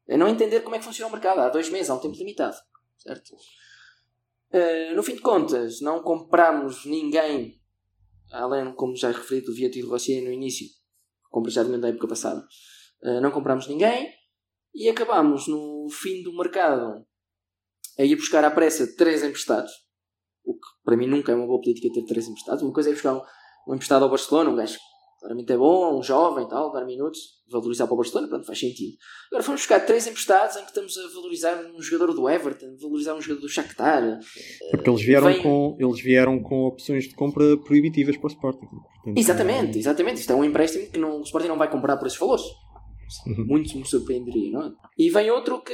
É 0.07 0.17
não 0.17 0.29
entender 0.29 0.61
como 0.61 0.75
é 0.77 0.79
que 0.79 0.85
funciona 0.85 1.09
o 1.09 1.13
mercado. 1.13 1.41
Há 1.41 1.49
dois 1.49 1.69
meses, 1.69 1.91
há 1.91 1.95
um 1.95 2.01
tempo 2.01 2.17
limitado. 2.17 2.57
Certo? 2.99 3.37
Eh, 4.51 4.95
no 4.95 5.03
fim 5.03 5.15
de 5.15 5.21
contas, 5.21 5.81
não 5.81 6.03
compramos 6.03 6.85
ninguém, 6.85 7.61
além, 8.31 8.75
como 8.75 8.97
já 8.97 9.11
referi, 9.11 9.41
do 9.41 9.55
Vieto 9.55 9.79
e 9.79 9.83
do 9.83 9.91
Rossier 9.91 10.23
no 10.23 10.33
início, 10.33 10.67
compra 11.31 11.51
já 11.51 11.63
da 11.63 11.89
época 11.89 12.09
passada. 12.09 12.47
Eh, 13.03 13.21
não 13.21 13.31
compramos 13.31 13.67
ninguém 13.67 14.13
e 14.75 14.89
acabamos 14.89 15.47
no 15.49 15.89
fim 15.91 16.23
do 16.23 16.37
mercado 16.37 17.07
a 17.99 18.05
ir 18.05 18.17
buscar 18.17 18.45
à 18.45 18.51
pressa 18.51 18.97
três 18.97 19.23
emprestados 19.23 19.89
o 20.49 20.55
que 20.55 20.69
para 20.83 20.97
mim 20.97 21.07
nunca 21.07 21.31
é 21.31 21.35
uma 21.35 21.47
boa 21.47 21.61
política 21.61 21.93
ter 21.93 22.07
três 22.07 22.27
emprestados. 22.27 22.63
Uma 22.63 22.73
coisa 22.73 22.89
é 22.89 22.93
buscar 22.93 23.15
um, 23.15 23.23
um 23.69 23.75
emprestado 23.75 24.03
ao 24.05 24.09
Barcelona, 24.09 24.51
um 24.51 24.57
gajo 24.57 24.79
claramente 25.21 25.53
é 25.53 25.57
bom, 25.57 25.99
um 25.99 26.03
jovem 26.03 26.45
e 26.45 26.49
tal, 26.49 26.73
dar 26.73 26.85
minutos, 26.85 27.21
valorizar 27.51 27.87
para 27.87 27.95
o 27.95 27.97
Barcelona, 27.97 28.29
pronto, 28.29 28.47
faz 28.47 28.59
sentido. 28.59 28.97
Agora 29.29 29.43
fomos 29.43 29.61
buscar 29.63 29.81
três 29.85 30.07
emprestados 30.07 30.57
em 30.57 30.61
que 30.61 30.69
estamos 30.69 30.97
a 30.97 31.09
valorizar 31.15 31.65
um 31.75 31.81
jogador 31.83 32.15
do 32.15 32.29
Everton, 32.29 32.77
valorizar 32.81 33.15
um 33.15 33.21
jogador 33.21 33.41
do 33.43 33.49
Shakhtar. 33.49 34.21
É 34.73 34.77
porque 34.77 34.89
eles 34.91 35.03
vieram, 35.03 35.27
Vem- 35.33 35.43
com, 35.43 35.77
eles 35.81 36.01
vieram 36.01 36.43
com 36.43 36.65
opções 36.67 37.05
de 37.09 37.15
compra 37.15 37.57
proibitivas 37.59 38.17
para 38.17 38.27
o 38.27 38.31
Sporting. 38.31 38.67
Portanto, 38.67 39.19
Exatamente, 39.19 39.79
exatamente. 39.79 40.21
Isto 40.21 40.33
é 40.33 40.37
um 40.37 40.45
empréstimo 40.45 40.91
que 40.91 40.99
não, 40.99 41.19
o 41.19 41.23
Sporting 41.23 41.49
não 41.49 41.59
vai 41.59 41.71
comprar 41.71 41.97
por 41.97 42.07
esses 42.07 42.19
valores. 42.19 42.45
Uhum. 43.27 43.47
Muito 43.47 43.77
me 43.77 43.85
surpreenderia, 43.87 44.51
não 44.53 44.67
é? 44.67 44.73
E 44.99 45.09
vem 45.11 45.31
outro 45.31 45.61
que. 45.63 45.73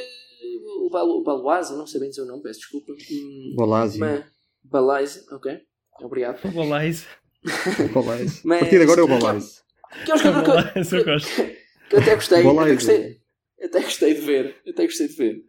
O, 0.87 0.89
Balo, 0.91 1.19
o 1.19 1.23
Baloise, 1.25 1.75
não 1.77 1.87
sei 1.87 1.99
bem 2.01 2.09
dizer 2.11 2.23
o 2.23 2.27
nome, 2.27 2.43
peço 2.43 2.61
desculpa. 2.61 2.93
Hum, 2.93 3.55
Balásio. 3.57 3.99
mas- 4.01 4.25
Balaise, 4.63 5.25
ok. 5.33 5.59
Obrigado. 6.01 6.41
Balais. 6.55 7.07
Mas- 8.45 8.45
A 8.57 8.59
partir 8.61 8.79
de 8.79 8.83
agora 8.83 9.01
é 9.01 9.05
o 9.05 9.09
Balásio. 9.09 9.63
Que 10.05 10.11
é 10.11 10.15
um 10.15 10.19
jogador 10.19 10.43
que 10.45 10.51
eu, 10.51 10.55
Balais, 10.55 10.93
eu 10.93 11.05
gosto. 11.05 11.29
que 11.89 11.97
eu 11.97 12.01
até 12.01 12.15
gostei, 12.15 12.39
até 12.47 12.75
gostei, 12.75 13.21
até 13.63 13.81
gostei 13.81 14.15
de 14.15 14.21
ver, 14.21 14.57
até 14.69 14.85
gostei 14.85 15.09
de 15.09 15.15
ver. 15.15 15.45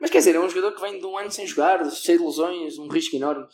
Mas 0.00 0.10
quer 0.10 0.18
dizer, 0.18 0.34
é 0.36 0.40
um 0.40 0.48
jogador 0.48 0.74
que 0.74 0.80
vem 0.80 0.98
de 0.98 1.06
um 1.06 1.16
ano 1.16 1.30
sem 1.30 1.46
jogar, 1.46 1.84
cheio 1.90 2.18
de 2.18 2.24
lesões, 2.24 2.78
um 2.78 2.86
risco 2.88 3.16
enorme. 3.16 3.46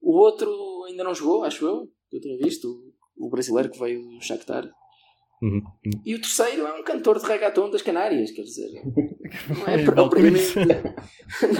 O 0.00 0.16
outro 0.18 0.84
ainda 0.88 1.04
não 1.04 1.14
jogou, 1.14 1.44
acho 1.44 1.64
eu, 1.64 1.88
que 2.10 2.16
eu 2.16 2.20
tinha 2.20 2.36
visto, 2.38 2.68
o- 3.16 3.26
o 3.26 3.30
brasileiro 3.30 3.70
que 3.70 3.78
veio 3.78 4.02
do 4.02 4.20
Shakhtar. 4.22 4.68
Uhum, 5.40 5.62
uhum. 5.86 6.02
E 6.04 6.14
o 6.16 6.20
terceiro 6.20 6.66
é 6.66 6.72
um 6.80 6.82
cantor 6.82 7.20
de 7.20 7.24
reggaeton 7.26 7.70
das 7.70 7.82
Canárias, 7.82 8.30
quer 8.32 8.42
dizer, 8.42 8.68
não 9.56 9.66
é 9.68 9.80
É, 9.80 9.84
propriamente, 9.84 10.54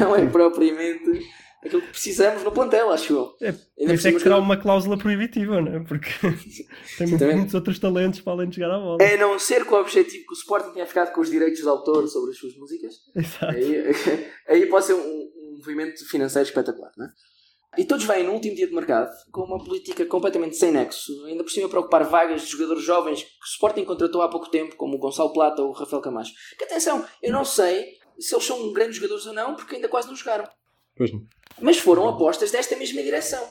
não 0.00 0.17
é 0.17 0.26
propriamente 0.26 1.26
aquilo 1.65 1.83
que 1.83 1.88
precisamos 1.88 2.43
no 2.43 2.53
plantel, 2.53 2.91
acho 2.91 3.12
eu. 3.12 3.37
É, 3.41 3.55
Ainda 3.81 3.95
isso 3.95 4.09
é 4.09 4.11
que 4.11 4.17
os 4.17 4.23
terá 4.23 4.38
uma 4.38 4.57
cláusula 4.57 4.97
proibitiva, 4.97 5.61
não 5.61 5.77
é? 5.77 5.81
Porque 5.81 6.11
tem 6.97 7.07
Exatamente. 7.07 7.37
muitos 7.37 7.55
outros 7.55 7.79
talentos 7.79 8.21
para 8.21 8.33
além 8.33 8.49
de 8.49 8.57
jogar 8.57 8.75
a 8.75 8.79
bola. 8.79 8.99
A 9.03 9.17
não 9.17 9.38
ser 9.38 9.65
com 9.65 9.75
o 9.75 9.81
objetivo 9.81 10.25
que 10.27 10.33
o 10.33 10.38
Sporting 10.38 10.73
tenha 10.73 10.87
ficado 10.87 11.12
com 11.12 11.21
os 11.21 11.31
direitos 11.31 11.61
de 11.61 11.69
autor 11.69 12.07
sobre 12.09 12.31
as 12.31 12.38
suas 12.38 12.57
músicas, 12.57 12.95
Exato. 13.15 13.57
Aí, 13.57 13.85
aí 14.49 14.67
pode 14.67 14.87
ser 14.87 14.95
um, 14.95 15.00
um 15.00 15.57
movimento 15.59 16.05
financeiro 16.09 16.47
espetacular, 16.47 16.93
não 16.97 17.07
é? 17.07 17.11
E 17.77 17.85
todos 17.85 18.05
vêm 18.07 18.25
no 18.25 18.33
último 18.33 18.57
dia 18.57 18.67
de 18.67 18.75
mercado 18.75 19.11
com 19.31 19.43
uma 19.43 19.62
política 19.62 20.05
completamente 20.07 20.57
sem 20.57 20.73
nexo, 20.73 21.12
ainda 21.27 21.45
por 21.45 21.50
cima 21.50 21.69
para 21.69 21.81
ocupar 21.81 22.03
vagas 22.03 22.43
de 22.43 22.49
jogadores 22.49 22.83
jovens 22.83 23.23
que 23.23 23.29
o 23.29 23.53
Sporting 23.53 23.85
contratou 23.85 24.23
há 24.23 24.29
pouco 24.29 24.50
tempo, 24.50 24.75
como 24.75 24.97
o 24.97 24.99
Gonçalo 24.99 25.33
Plata 25.33 25.62
ou 25.62 25.69
o 25.69 25.73
Rafael 25.73 26.00
Camacho. 26.00 26.33
Que 26.57 26.65
atenção, 26.65 27.05
eu 27.23 27.31
não 27.31 27.45
sei 27.45 27.99
se 28.19 28.35
eles 28.35 28.45
são 28.45 28.73
grandes 28.73 28.97
jogadores 28.97 29.27
ou 29.27 29.35
não, 29.35 29.55
porque 29.55 29.77
ainda 29.77 29.88
quase 29.88 30.09
não 30.09 30.17
jogaram. 30.17 30.49
Pois 30.99 31.12
não. 31.12 31.23
Mas 31.61 31.78
foram 31.78 32.09
apostas 32.09 32.50
desta 32.50 32.76
mesma 32.76 33.02
direção. 33.02 33.43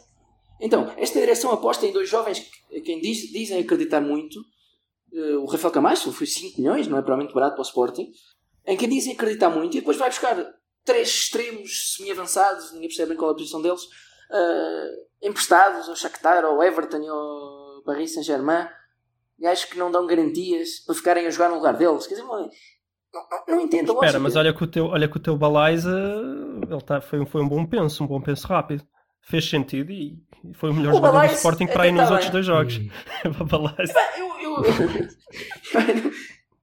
Então, 0.60 0.94
esta 0.98 1.20
direção 1.20 1.52
aposta 1.52 1.86
em 1.86 1.92
dois 1.92 2.10
jovens 2.10 2.40
que 2.70 2.82
quem 2.82 3.00
diz, 3.00 3.32
dizem 3.32 3.60
acreditar 3.60 4.02
muito. 4.02 4.40
Eh, 5.14 5.38
o 5.38 5.46
Rafael 5.46 5.72
Camacho 5.72 6.12
foi 6.12 6.28
5 6.28 6.60
milhões, 6.60 6.88
não 6.88 6.98
é 6.98 7.02
provavelmente 7.02 7.34
barato 7.34 7.56
para 7.56 7.62
o 7.62 7.66
Sporting. 7.66 8.12
Em 8.66 8.76
quem 8.76 8.90
dizem 8.90 9.14
acreditar 9.14 9.50
muito 9.50 9.78
e 9.78 9.80
depois 9.80 9.98
vai 9.98 10.10
buscar 10.10 10.36
três 10.84 11.08
extremos 11.10 11.96
semi-avançados, 11.96 12.74
ninguém 12.74 12.90
percebe 12.90 13.10
bem 13.10 13.18
qual 13.18 13.32
é 13.32 13.34
a 13.34 13.36
posição 13.36 13.62
deles, 13.62 13.82
eh, 14.32 15.28
emprestados 15.28 15.88
ao 15.90 15.96
Shakhtar, 15.96 16.44
ao 16.44 16.62
Everton 16.62 17.02
e 17.02 17.08
ao 17.08 17.84
Paris 17.86 18.14
Saint-Germain. 18.14 18.68
Gajos 19.40 19.66
que 19.66 19.78
não 19.78 19.92
dão 19.92 20.08
garantias 20.08 20.80
para 20.86 20.96
ficarem 20.96 21.28
a 21.28 21.30
jogar 21.30 21.50
no 21.50 21.56
lugar 21.56 21.78
deles. 21.78 22.08
Quer 22.08 22.16
dizer, 22.16 22.26
não, 22.28 22.50
não, 23.14 23.44
não 23.48 23.62
entendo 23.62 23.92
a 23.92 23.94
Espera, 23.94 24.14
lógica. 24.14 24.20
mas 24.20 24.36
olha 24.36 24.54
que 24.54 24.64
o 24.64 24.68
teu, 24.68 24.86
olha 24.86 25.08
que 25.08 25.18
o 25.18 25.20
teu 25.20 25.38
Balaiza 25.38 25.92
ele 26.70 26.82
tá, 26.82 27.02
foi, 27.02 27.20
um- 27.20 27.26
foi 27.26 27.42
um 27.42 27.48
bom 27.48 27.66
penso, 27.66 28.04
um 28.04 28.08
bom 28.08 28.22
penso 28.22 28.48
rápido. 28.48 28.84
Fez 29.22 29.50
sentido 29.50 29.92
e 29.92 30.18
foi 30.54 30.70
o 30.70 30.74
melhor 30.74 30.94
O 30.94 30.96
jogador 30.98 31.28
do 31.28 31.34
Sporting 31.34 31.68
para 31.68 31.84
aí 31.84 31.92
nos 31.92 32.04
tá 32.08 32.12
outros 32.12 32.26
bem. 32.28 32.32
dois 32.32 32.46
jogos. 32.46 32.80
Balaiza. 33.50 33.94
Eu, 34.18 34.28
eu, 34.42 34.64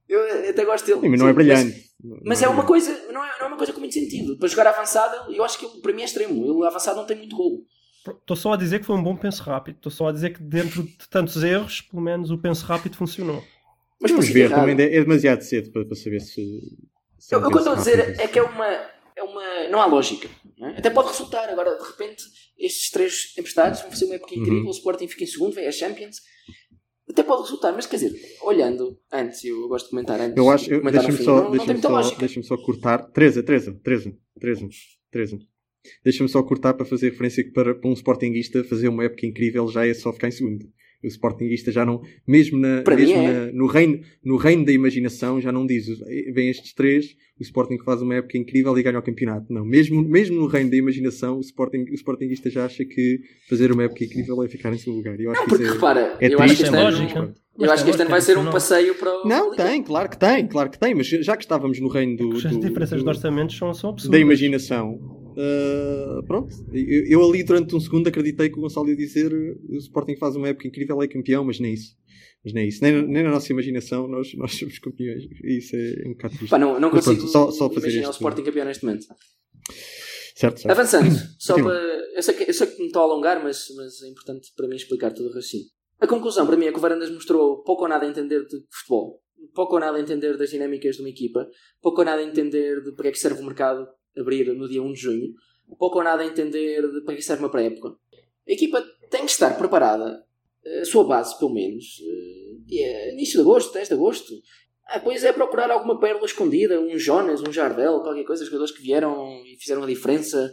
eu, 0.07 0.19
eu 0.27 0.49
até 0.49 0.65
gosto 0.65 0.85
dele. 0.85 1.01
Sim, 1.01 1.09
mas 1.09 1.19
não 1.19 1.27
é 1.27 1.33
mas- 1.33 1.35
brilhante. 1.45 1.85
Mas 2.23 2.41
é 2.43 2.47
uma 2.47 2.63
coisa, 2.65 2.91
não 3.11 3.23
é, 3.23 3.29
não 3.39 3.45
é 3.45 3.47
uma 3.47 3.57
coisa 3.57 3.73
com 3.73 3.79
muito 3.79 3.93
sentido. 3.93 4.37
Para 4.37 4.47
jogar 4.47 4.67
avançado, 4.67 5.31
eu 5.33 5.43
acho 5.43 5.57
que 5.57 5.65
ele, 5.65 5.81
para 5.81 5.91
mim 5.93 6.01
é 6.01 6.05
extremo. 6.05 6.45
Ele 6.59 6.67
avançado 6.67 6.97
não 6.97 7.05
tem 7.05 7.17
muito 7.17 7.35
golo. 7.35 7.63
Estou 8.07 8.35
só 8.37 8.53
a 8.53 8.57
dizer 8.57 8.79
que 8.79 8.85
foi 8.85 8.95
um 8.95 9.01
bom 9.03 9.15
penso 9.15 9.41
rápido. 9.41 9.77
Estou 9.77 9.91
só 9.91 10.09
a 10.09 10.11
dizer 10.11 10.31
que 10.31 10.41
dentro 10.43 10.83
de 10.83 11.09
tantos 11.09 11.41
erros, 11.43 11.81
pelo 11.81 12.03
menos 12.03 12.29
o 12.29 12.37
penso 12.37 12.63
rápido 12.65 12.95
funcionou. 12.95 13.43
Mas 13.99 14.11
Vamos 14.11 14.27
por 14.27 14.33
ver, 14.33 14.49
também 14.51 14.73
é 14.79 15.01
demasiado 15.01 15.41
cedo 15.41 15.71
para, 15.71 15.85
para 15.85 15.95
saber 15.95 16.19
se. 16.19 16.61
se 17.17 17.33
Eu, 17.33 17.39
é 17.41 17.43
um 17.43 17.47
o 17.47 17.49
que 17.51 17.55
eu 17.55 17.59
estou 17.59 17.73
a 17.73 17.77
dizer 17.77 17.97
rápido. 17.99 18.19
é 18.21 18.27
que 18.27 18.37
é 18.39 18.43
uma, 18.43 18.67
é 19.15 19.23
uma. 19.23 19.67
Não 19.69 19.81
há 19.81 19.85
lógica. 19.85 20.29
não 20.57 20.69
é? 20.69 20.77
Até 20.77 20.89
pode 20.89 21.09
resultar. 21.09 21.49
Agora, 21.49 21.75
de 21.77 21.83
repente, 21.83 22.23
estes 22.57 22.89
três 22.89 23.33
emprestados 23.37 23.81
vão 23.81 23.91
fazer 23.91 24.05
uma 24.05 24.15
época 24.15 24.35
incrível. 24.35 24.61
Uhum. 24.61 24.67
O 24.67 24.71
Sporting 24.71 25.07
fica 25.07 25.23
em 25.23 25.27
segundo, 25.27 25.53
vem 25.53 25.67
a 25.67 25.71
Champions. 25.71 26.17
Até 27.07 27.23
pode 27.23 27.43
resultar, 27.43 27.71
mas 27.71 27.85
quer 27.85 27.97
dizer, 27.97 28.19
olhando 28.41 28.99
antes, 29.11 29.43
eu 29.43 29.67
gosto 29.67 29.85
de 29.85 29.91
comentar 29.91 30.19
antes. 30.19 30.35
Eu 30.35 30.49
acho, 30.49 30.69
de 30.69 30.91
deixa-me 30.91 31.17
só, 31.17 31.49
muita 31.49 31.77
só, 31.79 32.15
deixa 32.15 32.43
só 32.43 32.57
cortar. 32.57 33.11
Teresa, 33.11 33.43
Teresa, 33.43 33.79
Teresa, 33.83 34.17
Teresa, 34.39 34.67
Teresa. 35.11 35.39
Deixa-me 36.03 36.27
só 36.27 36.41
cortar 36.41 36.73
para 36.73 36.85
fazer 36.85 37.11
referência 37.11 37.43
que 37.43 37.51
para, 37.51 37.75
para 37.75 37.89
um 37.89 37.93
Sportingista 37.93 38.63
fazer 38.63 38.87
uma 38.87 39.03
época 39.03 39.25
incrível 39.25 39.67
já 39.67 39.85
é 39.85 39.93
só 39.93 40.11
ficar 40.11 40.29
em 40.29 40.31
segundo. 40.31 40.65
O 41.05 41.07
Sportingista 41.07 41.71
já 41.71 41.85
não, 41.85 42.01
mesmo, 42.27 42.57
na, 42.57 42.81
Para 42.81 42.95
mesmo 42.95 43.15
é. 43.15 43.45
na- 43.45 43.51
no, 43.51 43.67
reino, 43.67 43.99
no 44.23 44.35
reino 44.37 44.65
da 44.65 44.71
imaginação, 44.71 45.39
já 45.39 45.51
não 45.51 45.65
diz, 45.65 45.85
vem 46.33 46.49
estes 46.49 46.73
três, 46.73 47.15
o 47.39 47.43
Sporting 47.43 47.77
faz 47.83 48.01
uma 48.01 48.15
época 48.15 48.37
incrível 48.37 48.77
e 48.77 48.83
ganha 48.83 48.97
o 48.99 49.01
campeonato. 49.03 49.51
Não, 49.53 49.65
mesmo, 49.65 50.01
mesmo 50.01 50.37
no 50.39 50.47
reino 50.47 50.69
da 50.69 50.77
imaginação, 50.77 51.37
o, 51.37 51.41
Sporting, 51.41 51.85
o 51.91 51.93
Sportingista 51.93 52.49
já 52.49 52.65
acha 52.65 52.83
que 52.85 53.19
fazer 53.49 53.71
uma 53.71 53.83
época 53.83 54.03
incrível 54.03 54.41
é 54.43 54.47
ficar 54.47 54.73
em 54.73 54.77
segundo 54.77 54.97
lugar. 54.97 55.19
Eu 55.19 55.31
acho 55.31 55.41
Não, 55.41 55.47
porque 55.47 55.63
é, 55.65 55.71
repara, 55.71 56.17
é 56.19 56.33
eu 56.33 56.39
acho 56.41 56.55
que 56.55 56.61
este 56.63 56.71
Tem 56.71 56.79
ano, 56.81 56.97
lógica. 56.97 57.33
eu 57.59 57.71
acho 57.71 57.83
que 57.83 57.89
este 57.89 58.01
ano 58.01 58.11
vai 58.11 58.21
ser 58.21 58.37
um 58.37 58.45
passeio 58.49 58.95
para 58.95 59.11
o. 59.23 59.27
Não, 59.27 59.55
tem, 59.55 59.83
claro 59.83 60.09
que 60.09 60.17
tem, 60.17 60.47
claro 60.47 60.69
que 60.69 60.79
tem, 60.79 60.95
mas 60.95 61.07
já 61.07 61.35
que 61.35 61.43
estávamos 61.43 61.79
no 61.79 61.87
reino 61.89 62.15
do, 62.17 62.37
As 62.37 62.43
do- 62.43 62.59
diferenças 62.59 62.99
do- 62.99 63.03
de 63.03 63.09
orçamentos 63.09 63.57
são, 63.57 63.73
são 63.73 63.89
absurdas. 63.91 64.11
da 64.11 64.19
imaginação, 64.19 65.14
ah, 65.37 66.21
pronto, 66.27 66.53
eu, 66.73 67.05
eu 67.07 67.23
ali 67.29 67.43
durante 67.43 67.75
um 67.75 67.79
segundo 67.79 68.07
acreditei 68.07 68.49
que 68.49 68.57
o 68.57 68.61
Gonçalo 68.61 68.89
ia 68.89 68.95
dizer 68.95 69.31
o 69.33 69.75
Sporting 69.77 70.15
faz 70.17 70.35
uma 70.35 70.47
época 70.49 70.67
incrível, 70.67 71.01
é 71.01 71.07
campeão, 71.07 71.43
mas 71.43 71.59
nem 71.59 71.73
isso. 71.73 71.95
Mas 72.43 72.53
nem 72.53 72.67
isso, 72.67 72.83
nem, 72.83 73.07
nem 73.07 73.23
na 73.23 73.31
nossa 73.31 73.51
imaginação 73.51 74.07
nós, 74.07 74.33
nós 74.35 74.53
somos 74.53 74.77
campeões. 74.77 75.23
Isso 75.43 75.75
é 75.75 76.03
um 76.07 76.11
bocado 76.11 76.35
triste. 76.35 76.51
Pá, 76.51 76.59
não, 76.59 76.79
não 76.79 76.91
Mas 76.91 77.03
consigo 77.03 77.21
pronto, 77.27 77.31
só- 77.31 77.51
só 77.51 77.69
fazer 77.69 77.87
imaginar 77.87 78.09
o 78.09 78.11
Sporting 78.11 78.43
campeão 78.43 78.65
neste 78.65 78.85
momento. 78.85 79.05
Certo, 80.35 80.59
certo. 80.61 80.71
Avançando, 80.71 81.09
só 81.39 81.55
para. 81.61 81.73
Eu 82.15 82.21
sei, 82.21 82.33
que, 82.35 82.43
eu 82.49 82.53
sei 82.53 82.67
que 82.67 82.79
me 82.79 82.85
estou 82.87 83.01
a 83.01 83.05
alongar, 83.05 83.43
mas, 83.43 83.65
mas 83.75 84.01
é 84.03 84.09
importante 84.09 84.51
para 84.55 84.67
mim 84.67 84.75
explicar 84.75 85.11
todo 85.11 85.25
o 85.25 85.33
raciocínio. 85.33 85.65
A 85.99 86.07
conclusão 86.07 86.45
para 86.45 86.55
mim 86.57 86.65
é 86.65 86.71
que 86.71 86.77
o 86.77 86.81
Varandas 86.81 87.09
mostrou 87.09 87.63
pouco 87.63 87.83
ou 87.83 87.89
nada 87.89 88.05
a 88.05 88.09
entender 88.09 88.45
de 88.45 88.63
futebol, 88.69 89.21
pouco 89.53 89.73
ou 89.75 89.79
nada 89.79 89.97
a 89.97 90.01
entender 90.01 90.37
das 90.37 90.49
dinâmicas 90.49 90.97
de 90.97 91.01
uma 91.01 91.09
equipa, 91.09 91.47
pouco 91.81 91.99
ou 92.01 92.05
nada 92.05 92.21
a 92.21 92.25
entender 92.25 92.81
de 92.83 92.91
para 92.93 93.07
é 93.07 93.11
que 93.11 93.17
serve 93.19 93.41
o 93.41 93.45
mercado 93.45 93.87
abrir 94.17 94.53
no 94.53 94.67
dia 94.67 94.81
1 94.81 94.93
de 94.93 94.99
junho, 94.99 95.33
pouco 95.77 95.97
ou 95.97 96.03
nada 96.03 96.23
a 96.23 96.25
entender 96.25 96.81
de 96.91 97.01
para 97.01 97.13
que 97.15 97.19
é 97.19 97.23
serve 97.23 97.43
uma 97.43 97.51
pré-época. 97.51 97.95
A 98.47 98.51
equipa 98.51 98.81
tem 99.09 99.25
que 99.25 99.31
estar 99.31 99.57
preparada, 99.57 100.23
a 100.81 100.85
sua 100.85 101.03
base 101.03 101.37
pelo 101.37 101.53
menos, 101.53 101.85
eh, 102.01 102.55
dia- 102.65 103.13
início 103.13 103.35
de 103.35 103.41
agosto, 103.41 103.73
10 103.73 103.87
de 103.87 103.93
agosto. 103.93 104.33
Ah, 104.87 104.99
pois 104.99 105.23
é 105.23 105.33
procurar 105.33 105.71
alguma 105.71 105.99
pérola 105.99 106.25
escondida, 106.25 106.79
um 106.79 106.97
Jonas, 106.97 107.41
um 107.41 107.51
Jardel, 107.51 108.01
qualquer 108.01 108.23
coisa, 108.23 108.45
jogadores 108.45 108.71
que 108.71 108.83
vieram 108.83 109.43
e 109.45 109.57
fizeram 109.59 109.83
a 109.83 109.87
diferença, 109.87 110.51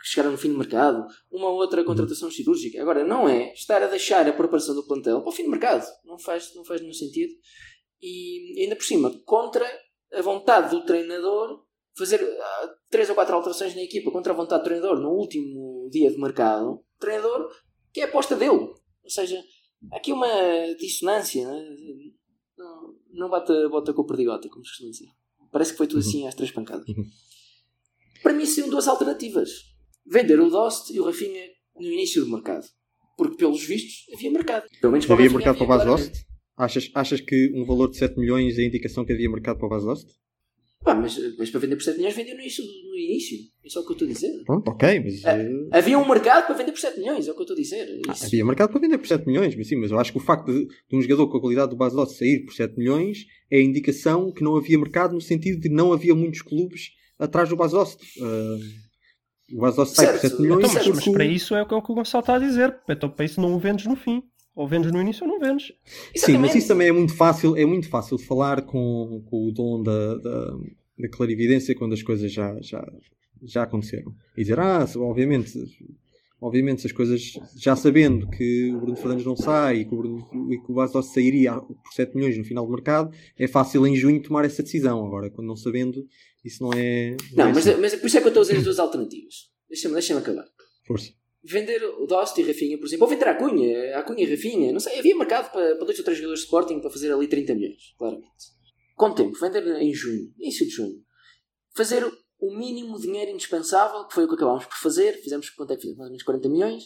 que 0.00 0.08
chegaram 0.08 0.32
no 0.32 0.38
fim 0.38 0.50
do 0.52 0.58
mercado, 0.58 1.04
uma 1.30 1.48
outra 1.48 1.84
contratação 1.84 2.30
cirúrgica. 2.30 2.80
Agora, 2.80 3.04
não 3.04 3.28
é 3.28 3.52
estar 3.52 3.80
a 3.82 3.86
deixar 3.86 4.28
a 4.28 4.32
preparação 4.32 4.74
do 4.74 4.86
plantel 4.86 5.20
para 5.20 5.28
o 5.28 5.32
fim 5.32 5.44
do 5.44 5.50
mercado. 5.50 5.84
Não 6.04 6.18
faz, 6.18 6.54
não 6.54 6.64
faz 6.64 6.80
nenhum 6.80 6.92
sentido. 6.92 7.32
E 8.00 8.62
ainda 8.62 8.76
por 8.76 8.84
cima, 8.84 9.12
contra 9.24 9.64
a 10.12 10.22
vontade 10.22 10.70
do 10.70 10.84
treinador, 10.84 11.64
fazer 11.98 12.22
ah, 12.22 12.74
três 12.88 13.08
ou 13.08 13.14
quatro 13.14 13.34
alterações 13.34 13.74
na 13.74 13.82
equipa, 13.82 14.10
contra 14.10 14.32
a 14.32 14.36
vontade 14.36 14.62
do 14.62 14.64
treinador 14.64 15.00
no 15.00 15.10
último 15.10 15.88
dia 15.90 16.10
de 16.10 16.18
mercado, 16.18 16.80
treinador 16.98 17.50
que 17.92 18.00
é 18.00 18.04
a 18.04 18.06
aposta 18.06 18.36
dele. 18.36 18.52
Ou 18.52 19.10
seja, 19.10 19.42
há 19.92 19.96
aqui 19.96 20.12
uma 20.12 20.28
dissonância, 20.78 21.46
né? 21.46 21.64
não, 22.56 22.94
não 23.12 23.30
bate 23.30 23.52
a 23.52 23.68
bota 23.68 23.92
com 23.92 24.02
o 24.02 24.06
perdigota, 24.06 24.48
como 24.48 24.64
se 24.64 24.70
costuma 24.70 24.90
dizer. 24.90 25.08
Parece 25.50 25.72
que 25.72 25.78
foi 25.78 25.86
tudo 25.86 26.00
assim 26.00 26.26
às 26.26 26.34
três 26.34 26.50
pancadas. 26.50 26.86
Uhum. 26.88 27.04
Para 28.22 28.34
mim, 28.34 28.44
seriam 28.44 28.70
duas 28.70 28.86
alternativas: 28.86 29.50
vender 30.06 30.38
o 30.40 30.50
Dost 30.50 30.92
e 30.92 31.00
o 31.00 31.04
Rafinha 31.04 31.44
no 31.76 31.86
início 31.86 32.24
do 32.24 32.30
mercado, 32.30 32.66
porque 33.16 33.36
pelos 33.36 33.64
vistos 33.64 34.12
havia 34.14 34.30
mercado. 34.30 34.66
Pelo 34.80 34.92
menos 34.92 35.10
Havia 35.10 35.30
mercado 35.30 35.56
para 35.56 35.66
o 35.66 35.72
havia, 35.72 35.86
Basost? 35.86 36.26
Achas, 36.56 36.90
achas 36.94 37.20
que 37.20 37.52
um 37.54 37.64
valor 37.64 37.88
de 37.88 37.96
7 37.96 38.18
milhões 38.18 38.58
é 38.58 38.64
indicação 38.64 39.04
que 39.04 39.12
havia 39.12 39.30
mercado 39.30 39.58
para 39.58 39.66
o 39.66 39.70
Basost? 39.70 40.12
Pá, 40.84 40.94
mas, 40.94 41.18
mas 41.36 41.50
para 41.50 41.60
vender 41.60 41.76
por 41.76 41.82
7 41.82 41.96
milhões, 41.96 42.14
vendeu 42.14 42.34
no 42.34 42.40
início. 42.40 42.64
No 42.64 42.96
início. 42.96 43.38
Isso 43.64 43.78
é 43.78 43.82
o 43.82 43.84
que 43.84 43.90
eu 43.90 43.94
estou 43.94 44.08
a 44.08 44.12
dizer. 44.12 44.44
Pronto, 44.44 44.68
ok, 44.70 45.00
mas. 45.00 45.24
Ah, 45.24 45.36
eh, 45.38 45.48
Havia 45.72 45.98
um 45.98 46.08
mercado 46.08 46.46
para 46.46 46.54
vender 46.54 46.72
por 46.72 46.80
7 46.80 46.98
milhões, 47.00 47.26
é 47.26 47.30
o 47.30 47.34
que 47.34 47.40
eu 47.40 47.44
estou 47.44 47.56
a 47.56 47.60
dizer. 47.60 48.00
Ah, 48.08 48.14
havia 48.24 48.44
mercado 48.44 48.70
para 48.70 48.80
vender 48.80 48.98
por 48.98 49.06
7 49.06 49.26
milhões, 49.26 49.54
mas 49.56 49.66
sim, 49.66 49.76
mas 49.76 49.90
eu 49.90 49.98
acho 49.98 50.12
que 50.12 50.18
o 50.18 50.20
facto 50.22 50.52
de, 50.52 50.66
de 50.66 50.96
um 50.96 51.02
jogador 51.02 51.28
com 51.28 51.36
a 51.36 51.40
qualidade 51.40 51.70
do 51.70 51.76
Basost 51.76 52.16
sair 52.16 52.44
por 52.44 52.54
7 52.54 52.78
milhões 52.78 53.26
é 53.50 53.58
a 53.58 53.62
indicação 53.62 54.32
que 54.32 54.42
não 54.42 54.56
havia 54.56 54.78
mercado 54.78 55.14
no 55.14 55.20
sentido 55.20 55.60
de 55.60 55.68
não 55.68 55.92
havia 55.92 56.14
muitos 56.14 56.42
clubes 56.42 56.90
atrás 57.18 57.48
do 57.48 57.56
Basost. 57.56 57.98
Ah, 58.22 58.56
o 59.52 59.60
Basost 59.60 59.96
sai 59.96 60.06
por 60.12 60.20
Certo, 60.20 60.30
7 60.36 60.42
milhões 60.42 60.64
Então, 60.64 60.74
mas, 60.74 61.04
mas 61.04 61.08
para 61.08 61.24
isso 61.24 61.54
é 61.54 61.62
o 61.62 61.66
que 61.66 61.74
o 61.74 61.82
que 61.82 61.92
o 61.92 61.94
Gonçalo 61.94 62.22
está 62.22 62.36
a 62.36 62.38
dizer. 62.38 62.78
Então, 62.88 63.10
para 63.10 63.24
isso 63.24 63.40
não 63.40 63.54
o 63.54 63.58
vendes 63.58 63.86
no 63.86 63.96
fim. 63.96 64.22
Ou 64.58 64.66
vendes 64.66 64.90
no 64.90 65.00
início 65.00 65.24
ou 65.24 65.32
não 65.32 65.38
vendes. 65.38 65.72
Sim, 66.16 66.36
mas 66.38 66.52
isso 66.52 66.66
também 66.66 66.88
é 66.88 66.92
muito 66.92 67.14
fácil, 67.14 67.56
é 67.56 67.64
muito 67.64 67.88
fácil 67.88 68.16
de 68.16 68.24
falar 68.24 68.62
com, 68.62 69.22
com 69.30 69.46
o 69.46 69.52
dom 69.52 69.80
da, 69.80 70.16
da, 70.16 70.56
da 70.98 71.08
clarividência 71.08 71.76
quando 71.76 71.92
as 71.92 72.02
coisas 72.02 72.32
já, 72.32 72.60
já, 72.60 72.84
já 73.40 73.62
aconteceram. 73.62 74.12
E 74.36 74.42
dizer, 74.42 74.58
ah, 74.58 74.84
obviamente, 74.96 75.52
obviamente, 76.40 76.80
se 76.80 76.88
as 76.88 76.92
coisas, 76.92 77.34
já 77.56 77.76
sabendo 77.76 78.28
que 78.30 78.72
o 78.74 78.80
Bruno 78.80 78.96
Fernandes 78.96 79.24
não 79.24 79.36
sai 79.36 79.76
e 79.76 79.84
que 79.84 79.94
o, 79.94 79.96
Bruno, 79.96 80.52
e 80.52 80.58
que 80.58 80.72
o 80.72 80.74
Bastos 80.74 81.12
sairia 81.12 81.54
por 81.54 81.92
7 81.94 82.16
milhões 82.16 82.36
no 82.36 82.42
final 82.42 82.66
do 82.66 82.72
mercado, 82.72 83.14
é 83.38 83.46
fácil 83.46 83.86
em 83.86 83.94
junho 83.94 84.20
tomar 84.20 84.44
essa 84.44 84.64
decisão. 84.64 85.06
Agora, 85.06 85.30
quando 85.30 85.46
não 85.46 85.56
sabendo, 85.56 86.04
isso 86.44 86.64
não 86.64 86.72
é. 86.72 87.16
Não, 87.32 87.50
é 87.50 87.52
mas, 87.52 87.64
assim. 87.64 87.80
mas 87.80 87.94
por 87.94 88.08
isso 88.08 88.18
é 88.18 88.20
que 88.20 88.26
eu 88.26 88.30
estou 88.30 88.40
a 88.40 88.44
dizer 88.44 88.56
as 88.56 88.64
duas 88.64 88.80
alternativas. 88.80 89.34
Deixa-me 89.68 89.94
deixa 89.94 90.18
acabar. 90.18 90.46
Força. 90.84 91.12
Vender 91.42 91.82
o 91.84 92.06
Dost 92.06 92.38
e 92.40 92.44
Rafinha, 92.44 92.78
por 92.78 92.86
exemplo, 92.86 93.04
ou 93.04 93.10
vender 93.10 93.28
a 93.28 93.34
Cunha, 93.34 93.98
a 93.98 94.02
Cunha 94.02 94.24
e 94.24 94.30
Rafinha, 94.30 94.72
não 94.72 94.80
sei, 94.80 94.98
havia 94.98 95.16
mercado 95.16 95.52
para, 95.52 95.76
para 95.76 95.84
dois 95.84 95.98
ou 95.98 96.04
três 96.04 96.18
jogadores 96.18 96.40
de 96.40 96.46
Sporting 96.46 96.80
para 96.80 96.90
fazer 96.90 97.12
ali 97.12 97.28
30 97.28 97.54
milhões, 97.54 97.94
claramente. 97.96 98.58
Com 98.96 99.14
tempo, 99.14 99.38
vender 99.38 99.64
em 99.80 99.94
junho, 99.94 100.32
início 100.36 100.66
de 100.66 100.72
junho. 100.72 101.00
Fazer 101.76 102.04
o 102.40 102.56
mínimo 102.56 102.98
dinheiro 102.98 103.30
indispensável, 103.30 104.06
que 104.06 104.14
foi 104.14 104.24
o 104.24 104.28
que 104.28 104.34
acabámos 104.34 104.64
por 104.64 104.76
fazer, 104.76 105.20
fizemos 105.22 105.50
quanto 105.50 105.72
é 105.72 105.76
que 105.76 105.82
fizemos? 105.82 105.98
Mais 105.98 106.08
ou 106.08 106.12
menos 106.12 106.24
40 106.24 106.48
milhões. 106.48 106.84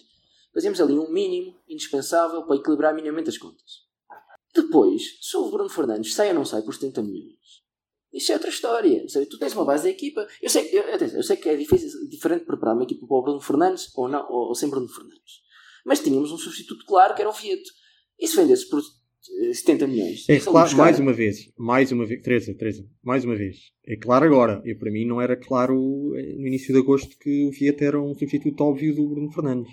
Fazíamos 0.53 0.81
ali 0.81 0.95
um 0.95 1.11
mínimo 1.11 1.59
indispensável 1.67 2.45
para 2.45 2.57
equilibrar 2.57 2.95
minimamente 2.95 3.31
as 3.31 3.39
contas. 3.39 3.83
Depois, 4.55 5.03
se 5.21 5.37
o 5.37 5.51
Bruno 5.51 5.71
Fernandes 5.71 6.15
sai 6.15 6.29
ou 6.29 6.35
não 6.35 6.45
sai 6.45 6.61
por 6.63 6.75
70 6.75 7.03
milhões, 7.03 7.62
isso 8.13 8.31
é 8.33 8.35
outra 8.35 8.51
história. 8.51 9.09
Seja, 9.09 9.27
tu 9.29 9.39
tens 9.39 9.55
uma 9.55 9.65
base 9.65 9.85
da 9.85 9.91
equipa. 9.91 10.27
Eu 10.41 10.51
sei, 10.51 10.69
eu, 10.73 10.83
eu 10.83 11.23
sei 11.23 11.37
que 11.37 11.49
é 11.49 11.57
difícil, 11.57 11.89
diferente 12.09 12.45
preparar 12.45 12.75
uma 12.75 12.85
equipa 12.85 13.07
para 13.07 13.17
o 13.17 13.23
Bruno 13.23 13.41
Fernandes 13.41 13.91
ou, 13.97 14.09
não, 14.09 14.25
ou, 14.31 14.49
ou 14.49 14.55
sem 14.55 14.69
Bruno 14.69 14.89
Fernandes. 14.89 15.41
Mas 15.85 16.01
tínhamos 16.01 16.31
um 16.31 16.37
substituto 16.37 16.85
claro 16.87 17.15
que 17.15 17.23
era 17.23 17.31
o 17.31 17.33
Vieto. 17.33 17.71
E 18.19 18.29
se 18.29 18.37
vendesse 18.37 18.69
por 18.69 18.81
eh, 18.81 19.55
70 19.55 19.87
milhões? 19.87 20.29
É 20.29 20.37
isso 20.37 20.51
claro, 20.51 20.69
buscar. 20.69 20.83
mais 20.85 21.01
uma 21.01 21.13
vez, 21.13 21.51
mais 21.57 21.91
uma 21.91 22.05
vez, 22.07 22.23
Teresa, 22.23 22.55
Teresa, 22.55 22.87
mais 23.03 23.25
uma 23.25 23.35
vez. 23.35 23.73
É 23.87 23.97
claro 23.97 24.25
agora. 24.27 24.63
E 24.65 24.75
para 24.75 24.91
mim 24.91 25.07
não 25.07 25.21
era 25.21 25.35
claro 25.37 25.75
eh, 26.17 26.35
no 26.37 26.47
início 26.47 26.73
de 26.73 26.81
agosto 26.81 27.17
que 27.19 27.47
o 27.47 27.53
Fiat 27.53 27.83
era 27.83 28.01
um 28.01 28.15
substituto 28.15 28.61
óbvio 28.63 28.95
do 28.95 29.09
Bruno 29.09 29.33
Fernandes. 29.33 29.73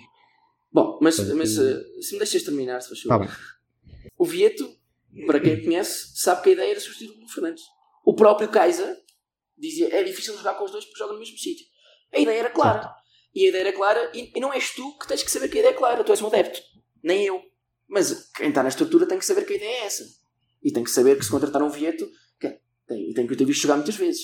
Bom, 0.72 0.98
mas, 1.02 1.16
Portanto, 1.16 1.36
mas 1.36 1.58
eh, 1.58 1.84
se 2.00 2.12
me 2.12 2.18
deixas 2.18 2.42
terminar, 2.42 2.80
se 2.80 2.88
faz 2.88 2.98
Está 3.00 3.18
favor. 3.18 3.26
bem. 3.26 4.10
O 4.16 4.24
Vieto, 4.24 4.68
para 5.26 5.40
quem 5.40 5.62
conhece, 5.62 6.10
sabe 6.14 6.42
que 6.42 6.48
a 6.50 6.52
ideia 6.52 6.70
era 6.72 6.80
substituir 6.80 7.10
o 7.10 7.14
Bruno 7.14 7.28
Fernandes. 7.28 7.62
O 8.10 8.14
próprio 8.14 8.48
Kaiser 8.48 8.96
dizia 9.56 9.94
é 9.94 10.02
difícil 10.02 10.36
jogar 10.36 10.54
com 10.54 10.64
os 10.64 10.72
dois 10.72 10.84
porque 10.84 10.98
jogam 10.98 11.14
no 11.14 11.20
mesmo 11.20 11.38
sítio. 11.38 11.64
A 12.12 12.18
ideia 12.18 12.40
era 12.40 12.50
clara. 12.50 12.92
E 13.32 13.44
a 13.46 13.48
ideia 13.50 13.62
era 13.68 13.72
clara, 13.72 14.10
e, 14.12 14.32
e 14.34 14.40
não 14.40 14.52
és 14.52 14.74
tu 14.74 14.98
que 14.98 15.06
tens 15.06 15.22
que 15.22 15.30
saber 15.30 15.48
que 15.48 15.58
a 15.58 15.60
ideia 15.60 15.72
é 15.72 15.76
clara. 15.76 16.02
Tu 16.02 16.10
és 16.10 16.20
um 16.20 16.26
adepto. 16.26 16.60
Nem 17.04 17.24
eu. 17.24 17.40
Mas 17.88 18.30
quem 18.32 18.48
está 18.48 18.64
na 18.64 18.68
estrutura 18.68 19.06
tem 19.06 19.16
que 19.16 19.24
saber 19.24 19.44
que 19.46 19.52
a 19.52 19.56
ideia 19.56 19.82
é 19.82 19.84
essa. 19.86 20.02
E 20.60 20.72
tem 20.72 20.82
que 20.82 20.90
saber 20.90 21.16
que 21.16 21.24
se 21.24 21.30
contratar 21.30 21.62
um 21.62 21.68
Vieto, 21.70 22.04
que- 22.40 22.58
tem, 22.88 23.12
tem 23.14 23.26
que 23.28 23.36
ter 23.36 23.44
visto 23.44 23.62
jogar 23.62 23.76
muitas 23.76 23.94
vezes. 23.94 24.22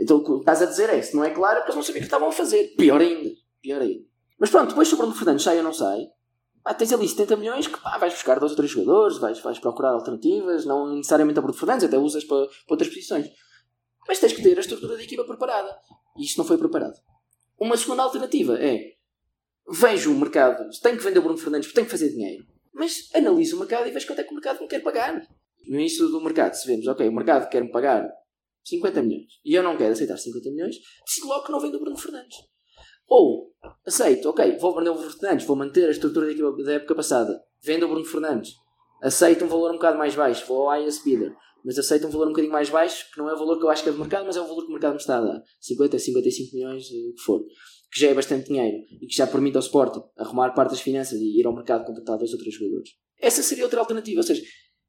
Então 0.00 0.16
o 0.16 0.24
que 0.24 0.32
estás 0.40 0.62
a 0.62 0.66
dizer 0.66 0.88
é: 0.88 1.02
se 1.02 1.14
não 1.14 1.22
é 1.22 1.28
claro, 1.30 1.56
porque 1.58 1.72
eles 1.72 1.76
não 1.76 1.82
sabiam 1.82 1.98
o 2.00 2.02
que 2.02 2.06
estavam 2.06 2.28
a 2.28 2.32
fazer. 2.32 2.74
Pior 2.78 3.02
ainda. 3.02 3.28
Pior 3.60 3.82
ainda. 3.82 4.02
Mas 4.38 4.48
pronto, 4.48 4.70
depois 4.70 4.88
se 4.88 4.94
o 4.94 4.96
Bruno 4.96 5.14
Fernandes 5.14 5.44
sai 5.44 5.58
ou 5.58 5.64
não 5.64 5.74
sai, 5.74 6.00
pá, 6.62 6.74
tens 6.74 6.92
ali 6.92 7.08
70 7.08 7.36
milhões 7.36 7.66
que 7.66 7.80
pá, 7.80 7.98
vais 7.98 8.12
buscar 8.12 8.38
dois 8.38 8.52
ou 8.52 8.56
três 8.56 8.70
jogadores, 8.70 9.18
vais, 9.18 9.38
vais 9.40 9.58
procurar 9.58 9.90
alternativas, 9.90 10.64
não 10.64 10.96
necessariamente 10.96 11.38
a 11.38 11.42
Bruno 11.42 11.56
Fernandes, 11.56 11.84
até 11.84 11.98
usas 11.98 12.24
para, 12.24 12.46
para 12.46 12.74
outras 12.74 12.88
posições. 12.88 13.28
Mas 14.06 14.18
tens 14.18 14.32
que 14.32 14.42
ter 14.42 14.56
a 14.56 14.60
estrutura 14.60 14.96
da 14.96 15.02
equipa 15.02 15.24
preparada. 15.24 15.76
E 16.16 16.24
isto 16.24 16.38
não 16.38 16.44
foi 16.44 16.58
preparado. 16.58 16.94
Uma 17.58 17.76
segunda 17.76 18.02
alternativa 18.02 18.58
é 18.58 18.94
vejo 19.68 20.12
o 20.12 20.18
mercado, 20.18 20.68
tenho 20.82 20.96
que 20.96 21.04
vender 21.04 21.20
Bruno 21.20 21.38
Fernandes 21.38 21.68
porque 21.68 21.76
tenho 21.76 21.86
que 21.86 21.92
fazer 21.92 22.08
dinheiro, 22.10 22.44
mas 22.72 23.08
analiso 23.14 23.56
o 23.56 23.58
mercado 23.60 23.86
e 23.86 23.90
vejo 23.92 24.06
quanto 24.06 24.20
é 24.20 24.24
que 24.24 24.30
o 24.30 24.34
mercado 24.34 24.60
me 24.60 24.66
quer 24.66 24.82
pagar. 24.82 25.26
No 25.68 25.78
início 25.78 26.08
do 26.08 26.20
mercado, 26.20 26.54
se 26.54 26.66
vemos, 26.66 26.86
ok, 26.86 27.06
o 27.06 27.12
mercado 27.12 27.48
quer-me 27.48 27.70
pagar 27.70 28.10
50 28.64 29.02
milhões 29.02 29.32
e 29.44 29.54
eu 29.54 29.62
não 29.62 29.76
quero 29.76 29.92
aceitar 29.92 30.16
50 30.16 30.50
milhões, 30.50 30.76
decido 31.06 31.28
logo 31.28 31.44
que 31.44 31.52
não 31.52 31.60
vendo 31.60 31.76
o 31.76 31.80
Bruno 31.80 31.96
Fernandes. 31.96 32.36
Ou 33.10 33.52
aceito, 33.84 34.28
ok, 34.28 34.56
vou 34.58 34.72
vender 34.74 34.90
o 34.90 34.94
Bruno 34.94 35.10
Fernandes, 35.10 35.44
vou 35.44 35.56
manter 35.56 35.88
a 35.88 35.90
estrutura 35.90 36.26
da, 36.26 36.32
equipa 36.32 36.52
da 36.62 36.74
época 36.74 36.94
passada, 36.94 37.42
vendo 37.60 37.84
o 37.84 37.88
Bruno 37.88 38.04
Fernandes, 38.04 38.52
aceito 39.02 39.44
um 39.44 39.48
valor 39.48 39.70
um 39.70 39.74
bocado 39.74 39.98
mais 39.98 40.14
baixo, 40.14 40.46
vou 40.46 40.70
ao 40.70 40.80
IS 40.80 41.02
Bidder, 41.02 41.34
mas 41.64 41.76
aceito 41.76 42.06
um 42.06 42.10
valor 42.10 42.26
um 42.26 42.30
bocadinho 42.30 42.52
mais 42.52 42.70
baixo, 42.70 43.04
que 43.12 43.18
não 43.18 43.28
é 43.28 43.34
o 43.34 43.36
valor 43.36 43.58
que 43.58 43.64
eu 43.64 43.68
acho 43.68 43.82
que 43.82 43.88
é 43.88 43.92
de 43.92 43.98
mercado, 43.98 44.26
mas 44.26 44.36
é 44.36 44.40
o 44.40 44.46
valor 44.46 44.62
que 44.62 44.68
o 44.68 44.72
mercado 44.72 44.92
me 44.92 45.00
está 45.00 45.18
a 45.18 45.20
dar. 45.20 45.42
50, 45.60 45.98
55 45.98 46.56
milhões, 46.56 46.86
o 46.86 47.14
que 47.14 47.22
for. 47.22 47.44
Que 47.92 48.00
já 48.00 48.08
é 48.08 48.14
bastante 48.14 48.46
dinheiro 48.46 48.78
e 49.02 49.06
que 49.06 49.16
já 49.16 49.26
permite 49.26 49.56
ao 49.56 49.60
Sporting 49.60 50.00
arrumar 50.16 50.52
parte 50.52 50.70
das 50.70 50.80
finanças 50.80 51.18
e 51.18 51.40
ir 51.40 51.44
ao 51.44 51.54
mercado 51.54 51.84
contratar 51.84 52.16
dois 52.16 52.32
ou 52.32 52.38
três 52.38 52.54
jogadores. 52.54 52.90
Essa 53.20 53.42
seria 53.42 53.64
outra 53.64 53.80
alternativa, 53.80 54.20
ou 54.20 54.22
seja, 54.22 54.42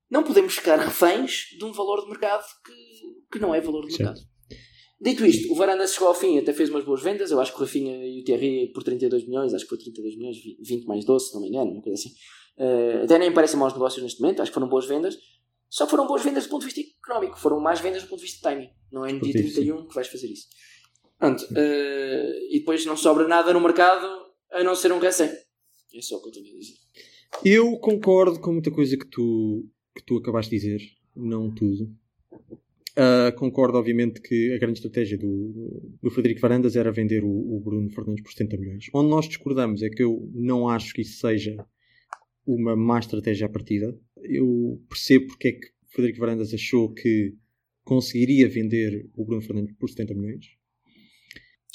não 0.09 0.23
podemos 0.23 0.53
ficar 0.53 0.77
reféns 0.77 1.47
de 1.57 1.65
um 1.65 1.73
valor 1.73 2.03
de 2.03 2.09
mercado 2.09 2.43
que, 2.63 3.33
que 3.33 3.39
não 3.39 3.53
é 3.53 3.59
valor 3.59 3.85
de 3.87 3.97
mercado. 3.97 4.19
Dito 5.01 5.25
isto, 5.25 5.51
o 5.51 5.55
Varanda 5.55 5.87
chegou 5.87 6.09
ao 6.09 6.13
fim 6.13 6.35
e 6.35 6.39
até 6.39 6.53
fez 6.53 6.69
umas 6.69 6.85
boas 6.85 7.01
vendas. 7.01 7.31
Eu 7.31 7.41
acho 7.41 7.51
que 7.51 7.57
o 7.57 7.61
Rafinha 7.61 8.05
e 8.05 8.21
o 8.21 8.23
Thierry 8.23 8.71
por 8.71 8.83
32 8.83 9.25
milhões, 9.27 9.51
acho 9.51 9.65
que 9.65 9.69
foi 9.69 9.79
32 9.79 10.15
milhões, 10.15 10.37
20 10.59 10.85
mais 10.85 11.03
12, 11.03 11.29
se 11.29 11.33
não 11.33 11.41
me 11.41 11.47
engano, 11.47 11.71
uma 11.71 11.81
coisa 11.81 11.99
assim. 11.99 12.13
Uh, 12.57 13.03
até 13.03 13.17
nem 13.17 13.33
parecem 13.33 13.57
maus 13.57 13.73
negócios 13.73 14.03
neste 14.03 14.21
momento, 14.21 14.41
acho 14.41 14.51
que 14.51 14.53
foram 14.53 14.69
boas 14.69 14.85
vendas. 14.85 15.17
Só 15.67 15.87
foram 15.87 16.05
boas 16.05 16.23
vendas 16.23 16.43
do 16.43 16.49
ponto 16.49 16.67
de 16.67 16.73
vista 16.73 16.81
económico, 17.01 17.39
foram 17.39 17.59
mais 17.59 17.79
vendas 17.79 18.03
do 18.03 18.09
ponto 18.09 18.19
de 18.19 18.25
vista 18.25 18.37
de 18.37 18.55
timing. 18.55 18.69
Não 18.91 19.03
é 19.03 19.11
no 19.11 19.21
dia 19.21 19.33
31 19.33 19.87
que 19.87 19.95
vais 19.95 20.07
fazer 20.07 20.27
isso. 20.27 20.47
Pronto, 21.17 21.41
uh, 21.45 22.47
e 22.51 22.59
depois 22.59 22.85
não 22.85 22.95
sobra 22.95 23.27
nada 23.27 23.51
no 23.53 23.61
mercado 23.61 24.07
a 24.51 24.63
não 24.63 24.75
ser 24.75 24.91
um 24.91 24.99
recém. 24.99 25.31
É 25.95 26.01
só 26.01 26.17
o 26.17 26.21
que 26.21 26.29
eu 26.29 26.33
tenho 26.33 26.55
a 26.55 26.59
dizer. 26.59 26.75
Eu 27.43 27.77
concordo 27.79 28.39
com 28.39 28.51
muita 28.51 28.69
coisa 28.69 28.95
que 28.95 29.07
tu, 29.07 29.65
que 29.95 30.03
tu 30.03 30.17
acabaste 30.17 30.51
de 30.51 30.57
dizer, 30.57 30.81
não 31.15 31.49
tudo. 31.49 31.89
Uh, 32.91 33.33
concordo, 33.37 33.77
obviamente, 33.77 34.21
que 34.21 34.53
a 34.53 34.57
grande 34.57 34.79
estratégia 34.79 35.17
do, 35.17 35.97
do 36.01 36.11
Frederico 36.11 36.41
Varandas 36.41 36.75
era 36.75 36.91
vender 36.91 37.23
o, 37.23 37.29
o, 37.29 37.61
Bruno 37.61 37.89
Fernandes 37.89 38.21
por 38.21 38.31
70 38.33 38.57
milhões. 38.57 38.85
Onde 38.93 39.09
nós 39.09 39.27
discordamos 39.27 39.81
é 39.81 39.89
que 39.89 40.03
eu 40.03 40.29
não 40.33 40.67
acho 40.67 40.93
que 40.93 41.01
isso 41.01 41.19
seja 41.19 41.55
uma 42.45 42.75
má 42.75 42.99
estratégia 42.99 43.47
à 43.47 43.49
partida. 43.49 43.97
Eu 44.21 44.81
percebo 44.89 45.27
porque 45.27 45.47
é 45.47 45.51
que 45.53 45.67
Frederico 45.89 46.19
Varandas 46.19 46.53
achou 46.53 46.93
que 46.93 47.33
conseguiria 47.85 48.49
vender 48.49 49.09
o 49.15 49.25
Bruno 49.25 49.41
Fernandes 49.41 49.73
por 49.77 49.89
70 49.89 50.13
milhões. 50.13 50.45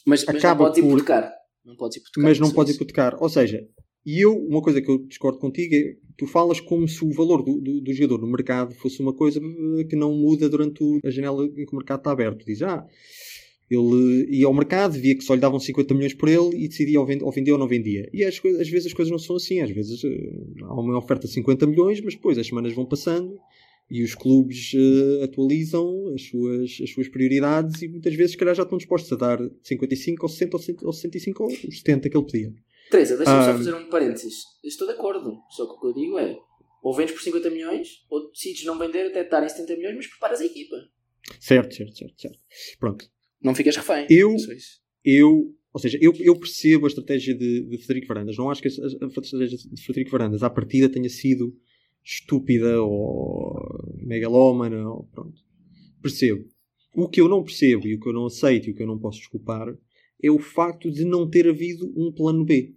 Mas, 0.07 0.25
mas 0.25 0.37
Acaba 0.37 0.65
não 0.65 0.71
pode 0.71 0.81
por... 0.83 0.89
hipotecar. 0.89 1.33
Não 1.65 1.77
pode 1.77 1.99
hipotecar. 1.99 2.25
Mas 2.25 2.39
não 2.39 2.51
pode 2.51 2.73
hipotecar. 2.73 3.17
Ou 3.23 3.29
seja, 3.29 3.67
e 4.07 4.21
eu, 4.21 4.38
uma 4.38 4.62
coisa 4.62 4.81
que 4.81 4.88
eu 4.88 4.99
discordo 4.99 5.38
contigo 5.40 5.75
é 5.75 5.97
tu 6.16 6.29
falas 6.29 6.61
como 6.61 6.87
se 6.87 7.05
o 7.05 7.11
valor 7.11 7.42
do, 7.42 7.61
do, 7.61 7.81
do, 7.81 7.92
jogador 7.92 8.21
no 8.21 8.29
mercado 8.29 8.73
fosse 8.77 9.01
uma 9.01 9.12
coisa 9.12 9.40
que 9.88 9.97
não 9.97 10.14
muda 10.14 10.49
durante 10.49 10.83
a 11.05 11.11
janela 11.11 11.45
em 11.45 11.66
que 11.66 11.73
o 11.73 11.77
mercado 11.77 11.99
está 11.99 12.12
aberto. 12.12 12.47
Diz, 12.47 12.62
ah, 12.62 12.87
ele 13.69 14.27
ia 14.31 14.47
ao 14.47 14.55
mercado, 14.55 14.92
via 14.92 15.16
que 15.16 15.25
só 15.25 15.35
lhe 15.35 15.40
davam 15.40 15.59
50 15.59 15.92
milhões 15.92 16.14
por 16.14 16.29
ele 16.29 16.57
e 16.57 16.69
decidia 16.69 17.01
ou, 17.01 17.05
vend 17.05 17.23
ou 17.23 17.33
vendia 17.33 17.53
ou 17.53 17.59
não 17.59 17.66
vendia. 17.66 18.09
E 18.12 18.25
às, 18.25 18.37
às, 18.37 18.69
vezes 18.69 18.87
as 18.87 18.92
coisas 18.92 19.11
não 19.11 19.19
são 19.19 19.37
assim. 19.37 19.61
Às 19.61 19.71
vezes 19.71 20.03
uh, 20.05 20.64
há 20.64 20.81
uma 20.81 20.97
oferta 20.97 21.27
de 21.27 21.35
50 21.35 21.66
milhões, 21.66 22.01
mas 22.01 22.14
depois 22.14 22.38
as 22.38 22.47
semanas 22.47 22.73
vão 22.73 22.87
passando 22.87 23.37
e 23.90 24.03
os 24.03 24.14
clubes 24.14 24.73
uh, 24.75 25.25
atualizam 25.25 26.12
as 26.14 26.23
suas, 26.23 26.79
as 26.83 26.90
suas 26.90 27.09
prioridades 27.09 27.83
e 27.83 27.88
muitas 27.88 28.14
vezes, 28.14 28.33
se 28.33 28.38
calhar, 28.38 28.55
já 28.55 28.62
estão 28.62 28.79
dispostos 28.79 29.12
a 29.12 29.16
dar 29.16 29.38
55 29.62 30.25
ou 30.25 30.29
60 30.29 30.57
ou 30.85 30.92
65 30.92 31.42
ou 31.42 31.51
70 31.51 32.09
que 32.09 32.16
ele 32.16 32.27
pedia. 32.27 32.53
Teresa, 32.90 33.16
deixa-me 33.16 33.44
só 33.44 33.53
fazer 33.53 33.75
um 33.75 33.88
parênteses. 33.88 34.44
Estou 34.64 34.87
de 34.87 34.94
acordo. 34.94 35.37
Só 35.51 35.66
que 35.66 35.72
o 35.72 35.81
que 35.81 35.87
eu 35.87 35.94
digo 35.94 36.18
é: 36.18 36.37
ou 36.83 36.94
vendes 36.94 37.14
por 37.14 37.22
50 37.22 37.51
milhões, 37.51 38.05
ou 38.09 38.31
decides 38.31 38.64
não 38.64 38.79
vender 38.79 39.07
até 39.09 39.22
estar 39.22 39.44
em 39.44 39.49
70 39.49 39.77
milhões, 39.77 39.96
mas 39.96 40.07
preparas 40.07 40.40
a 40.40 40.46
equipa. 40.46 40.77
Certo, 41.40 41.75
certo, 41.75 41.96
certo. 41.96 42.20
certo. 42.20 42.38
Pronto. 42.79 43.05
Não 43.42 43.55
ficas 43.55 43.77
refém. 43.77 44.07
Eu, 44.09 44.35
eu 45.05 45.57
ou 45.77 45.81
seja, 45.81 45.99
eu, 46.01 46.11
eu 46.20 46.35
percebo 46.38 46.87
a 46.87 46.88
estratégia 46.88 47.35
de, 47.35 47.66
de 47.66 47.77
Frederico 47.77 48.07
Varandas. 48.07 48.35
Não 48.38 48.51
acho 48.51 48.62
que 48.62 48.68
a, 48.68 48.70
a, 48.70 49.07
estratégia 49.09 49.59
de 49.59 49.83
Frederico 49.83 50.11
Varandas 50.11 50.42
à 50.42 50.49
partida 50.49 50.88
tenha 50.88 51.11
sido 51.11 51.55
estúpida 52.03 52.81
ou 52.83 53.55
megalómana. 53.99 54.88
Ou, 54.88 55.05
pronto. 55.12 55.38
Percebo. 56.01 56.49
O 56.94 57.07
que 57.11 57.20
eu 57.20 57.29
não 57.29 57.44
percebo 57.44 57.87
e 57.87 57.94
o 57.94 58.01
que 58.01 58.09
eu 58.09 58.12
não 58.14 58.25
aceito 58.25 58.68
e 58.68 58.72
o 58.72 58.75
que 58.75 58.83
eu 58.83 58.87
não 58.87 58.99
posso 58.99 59.18
desculpar 59.18 59.66
é 60.23 60.31
o 60.31 60.39
facto 60.39 60.91
de 60.91 61.05
não 61.05 61.29
ter 61.29 61.49
havido 61.49 61.93
um 61.97 62.13
plano 62.13 62.45
B. 62.45 62.75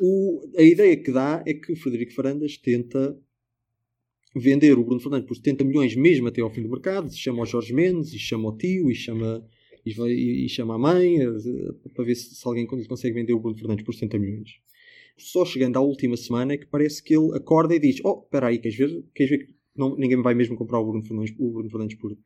O, 0.00 0.50
a 0.56 0.62
ideia 0.62 0.96
que 0.96 1.12
dá 1.12 1.42
é 1.46 1.54
que 1.54 1.72
o 1.72 1.76
Frederico 1.76 2.12
Farandas 2.12 2.56
tenta 2.56 3.18
vender 4.34 4.78
o 4.78 4.84
Bruno 4.84 5.00
Fernandes 5.00 5.28
por 5.28 5.36
70 5.36 5.64
milhões 5.64 5.94
mesmo 5.94 6.28
até 6.28 6.40
ao 6.40 6.50
fim 6.50 6.62
do 6.62 6.70
mercado, 6.70 7.14
chama 7.14 7.42
o 7.42 7.46
Jorge 7.46 7.74
Mendes, 7.74 8.12
e 8.14 8.18
chama 8.18 8.48
o 8.48 8.56
tio, 8.56 8.90
e 8.90 8.94
chama, 8.94 9.46
e, 9.84 10.46
e 10.46 10.48
chama 10.48 10.74
a 10.74 10.78
mãe, 10.78 11.18
para 11.94 12.04
ver 12.04 12.14
se, 12.14 12.34
se 12.34 12.48
alguém 12.48 12.66
consegue 12.66 13.14
vender 13.14 13.34
o 13.34 13.40
Bruno 13.40 13.56
Fernandes 13.56 13.84
por 13.84 13.92
70 13.92 14.18
milhões. 14.18 14.50
Só 15.16 15.44
chegando 15.44 15.76
à 15.76 15.80
última 15.80 16.16
semana 16.16 16.54
é 16.54 16.56
que 16.56 16.66
parece 16.66 17.02
que 17.02 17.14
ele 17.14 17.36
acorda 17.36 17.74
e 17.74 17.78
diz: 17.78 18.00
Oh, 18.02 18.22
espera 18.24 18.48
aí, 18.48 18.58
queres 18.58 18.76
ver? 18.76 19.04
Queres 19.14 19.30
ver 19.30 19.46
que 19.46 19.54
não, 19.76 19.96
ninguém 19.96 20.20
vai 20.22 20.34
mesmo 20.34 20.56
comprar 20.56 20.80
o 20.80 20.86
Bruno 20.86 21.04
Fernandes, 21.04 21.34
o 21.38 21.50
Bruno 21.50 21.70
Fernandes 21.70 21.98
por, 21.98 22.16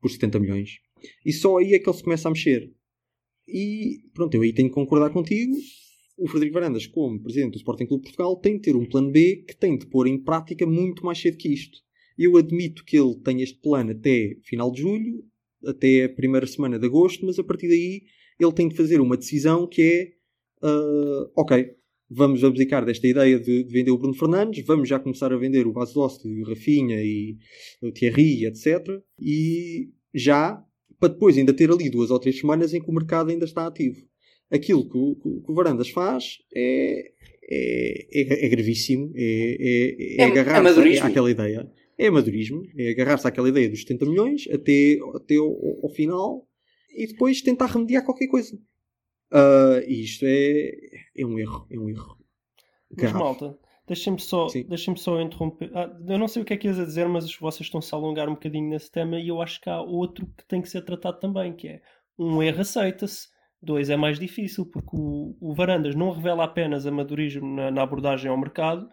por 0.00 0.10
70 0.10 0.38
milhões? 0.40 0.80
E 1.24 1.32
só 1.32 1.58
aí 1.58 1.74
é 1.74 1.78
que 1.78 1.88
ele 1.88 1.96
se 1.96 2.04
começa 2.04 2.28
a 2.28 2.30
mexer. 2.30 2.72
E 3.48 4.00
pronto, 4.12 4.34
eu 4.34 4.42
aí 4.42 4.52
tenho 4.52 4.68
que 4.68 4.74
concordar 4.74 5.10
contigo. 5.10 5.54
O 6.18 6.26
Frederico 6.28 6.54
Varandas, 6.54 6.86
como 6.86 7.22
presidente 7.22 7.52
do 7.52 7.58
Sporting 7.58 7.86
Clube 7.86 8.04
de 8.04 8.10
Portugal, 8.10 8.36
tem 8.36 8.54
de 8.54 8.62
ter 8.62 8.76
um 8.76 8.86
plano 8.86 9.10
B 9.10 9.44
que 9.46 9.56
tem 9.56 9.76
de 9.76 9.86
pôr 9.86 10.06
em 10.06 10.18
prática 10.18 10.66
muito 10.66 11.04
mais 11.04 11.18
cedo 11.18 11.36
que 11.36 11.52
isto. 11.52 11.78
Eu 12.18 12.36
admito 12.36 12.84
que 12.84 12.96
ele 12.98 13.14
tem 13.16 13.42
este 13.42 13.60
plano 13.60 13.90
até 13.90 14.36
final 14.42 14.72
de 14.72 14.80
julho, 14.80 15.24
até 15.64 16.04
a 16.04 16.08
primeira 16.08 16.46
semana 16.46 16.78
de 16.78 16.86
agosto, 16.86 17.26
mas 17.26 17.38
a 17.38 17.44
partir 17.44 17.68
daí 17.68 18.02
ele 18.40 18.52
tem 18.52 18.68
de 18.68 18.74
fazer 18.74 19.00
uma 19.00 19.16
decisão 19.16 19.66
que 19.66 19.82
é: 20.62 20.66
uh, 20.66 21.30
ok, 21.36 21.70
vamos 22.08 22.42
abdicar 22.44 22.84
desta 22.84 23.06
ideia 23.06 23.38
de, 23.38 23.64
de, 23.64 23.72
vender 23.72 23.90
o 23.90 23.98
Bruno 23.98 24.14
Fernandes, 24.14 24.64
vamos 24.64 24.88
já 24.88 24.98
começar 24.98 25.32
a 25.32 25.36
vender 25.36 25.66
o 25.66 25.72
Vasost, 25.72 26.26
o 26.26 26.44
Rafinha 26.44 27.02
e 27.02 27.36
o 27.82 27.92
Thierry, 27.92 28.46
etc. 28.46 29.02
E 29.20 29.90
já 30.14 30.64
para 30.98 31.12
depois 31.12 31.36
ainda 31.36 31.52
ter 31.52 31.70
ali 31.70 31.88
duas 31.90 32.10
ou 32.10 32.18
três 32.18 32.38
semanas 32.38 32.72
em 32.74 32.80
que 32.80 32.90
o 32.90 32.94
mercado 32.94 33.30
ainda 33.30 33.44
está 33.44 33.66
ativo. 33.66 34.06
Aquilo 34.50 34.88
que 34.88 34.96
o, 34.96 35.16
que 35.16 35.50
o 35.50 35.54
Varandas 35.54 35.90
faz 35.90 36.38
é, 36.54 37.12
é, 37.50 38.06
é, 38.12 38.46
é 38.46 38.48
gravíssimo, 38.48 39.12
é, 39.14 39.22
é, 39.22 40.16
é, 40.18 40.22
é 40.22 40.24
agarrar-se 40.24 41.00
àquela 41.00 41.30
ideia. 41.30 41.70
É 41.98 42.08
amadorismo, 42.08 42.62
é 42.76 42.90
agarrar-se 42.90 43.26
àquela 43.26 43.48
ideia 43.48 43.68
dos 43.68 43.80
70 43.80 44.06
milhões 44.06 44.48
até, 44.52 44.98
até 45.14 45.36
ao, 45.36 45.80
ao 45.82 45.88
final 45.88 46.46
e 46.94 47.06
depois 47.06 47.42
tentar 47.42 47.66
remediar 47.66 48.04
qualquer 48.04 48.26
coisa. 48.26 48.56
Uh, 49.32 49.82
e 49.86 50.04
isto 50.04 50.24
é, 50.26 50.72
é 51.16 51.26
um 51.26 51.38
erro, 51.38 51.66
é 51.70 51.78
um 51.78 51.88
erro. 51.88 52.18
Mas 52.96 53.12
malta, 53.12 53.58
Deixem-me 53.86 54.18
só, 54.18 54.48
deixem 54.68 54.96
só 54.96 55.20
interromper. 55.20 55.70
Ah, 55.72 55.88
eu 56.08 56.18
não 56.18 56.26
sei 56.26 56.42
o 56.42 56.44
que 56.44 56.52
é 56.52 56.56
que 56.56 56.66
ias 56.66 56.78
a 56.78 56.84
dizer, 56.84 57.08
mas 57.08 57.32
vocês 57.36 57.66
estão-se 57.66 57.94
a 57.94 57.98
alongar 57.98 58.28
um 58.28 58.34
bocadinho 58.34 58.68
nesse 58.68 58.90
tema 58.90 59.18
e 59.18 59.28
eu 59.28 59.40
acho 59.40 59.60
que 59.60 59.70
há 59.70 59.80
outro 59.80 60.26
que 60.36 60.44
tem 60.46 60.60
que 60.60 60.68
ser 60.68 60.82
tratado 60.82 61.20
também, 61.20 61.52
que 61.52 61.68
é 61.68 61.80
um 62.18 62.42
erro 62.42 62.62
aceita-se, 62.62 63.28
dois 63.62 63.88
é 63.88 63.96
mais 63.96 64.18
difícil, 64.18 64.66
porque 64.66 64.90
o, 64.92 65.36
o 65.40 65.54
Varandas 65.54 65.94
não 65.94 66.10
revela 66.10 66.44
apenas 66.44 66.84
amadorismo 66.84 67.46
na, 67.46 67.70
na 67.70 67.82
abordagem 67.82 68.28
ao 68.30 68.36
mercado, 68.36 68.88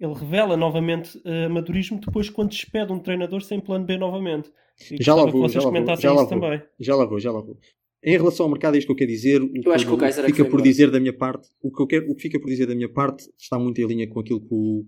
ele 0.00 0.14
revela 0.14 0.56
novamente 0.56 1.18
uh, 1.18 1.46
amadorismo 1.46 2.00
depois 2.00 2.30
quando 2.30 2.50
despede 2.50 2.92
um 2.92 3.00
treinador 3.00 3.42
sem 3.42 3.60
plano 3.60 3.84
B 3.84 3.98
novamente. 3.98 4.50
E 4.92 5.02
já 5.02 5.14
lá 5.14 5.26
vou, 5.26 5.48
já 5.48 5.60
lá 5.60 5.70
vou, 5.70 5.96
já 5.96 6.12
lá 6.12 6.22
vou, 6.22 6.28
também. 6.28 6.62
já 6.78 6.94
lá 6.94 7.04
vou, 7.04 7.18
já 7.18 7.32
lá 7.32 7.40
vou. 7.40 7.58
Em 8.02 8.16
relação 8.16 8.46
ao 8.46 8.50
mercado, 8.50 8.76
é 8.76 8.78
isto 8.78 8.86
que 8.86 8.92
eu 8.92 8.96
quero 8.96 9.10
dizer. 9.10 9.42
O 9.42 9.46
eu 9.46 9.62
que, 9.62 9.68
acho 9.70 9.86
que 9.86 9.92
o 9.92 10.26
fica 10.26 10.44
por 10.44 10.62
dizer 10.62 10.90
da 10.90 11.00
minha 11.00 11.12
parte, 11.12 11.48
o 11.60 11.70
que, 11.70 11.82
eu 11.82 11.86
quero, 11.86 12.10
o 12.10 12.14
que 12.14 12.22
fica 12.22 12.38
por 12.38 12.48
dizer 12.48 12.66
da 12.66 12.74
minha 12.74 12.88
parte 12.88 13.28
está 13.38 13.58
muito 13.58 13.80
em 13.80 13.86
linha 13.86 14.08
com 14.08 14.20
aquilo 14.20 14.40
que 14.40 14.54
o, 14.54 14.84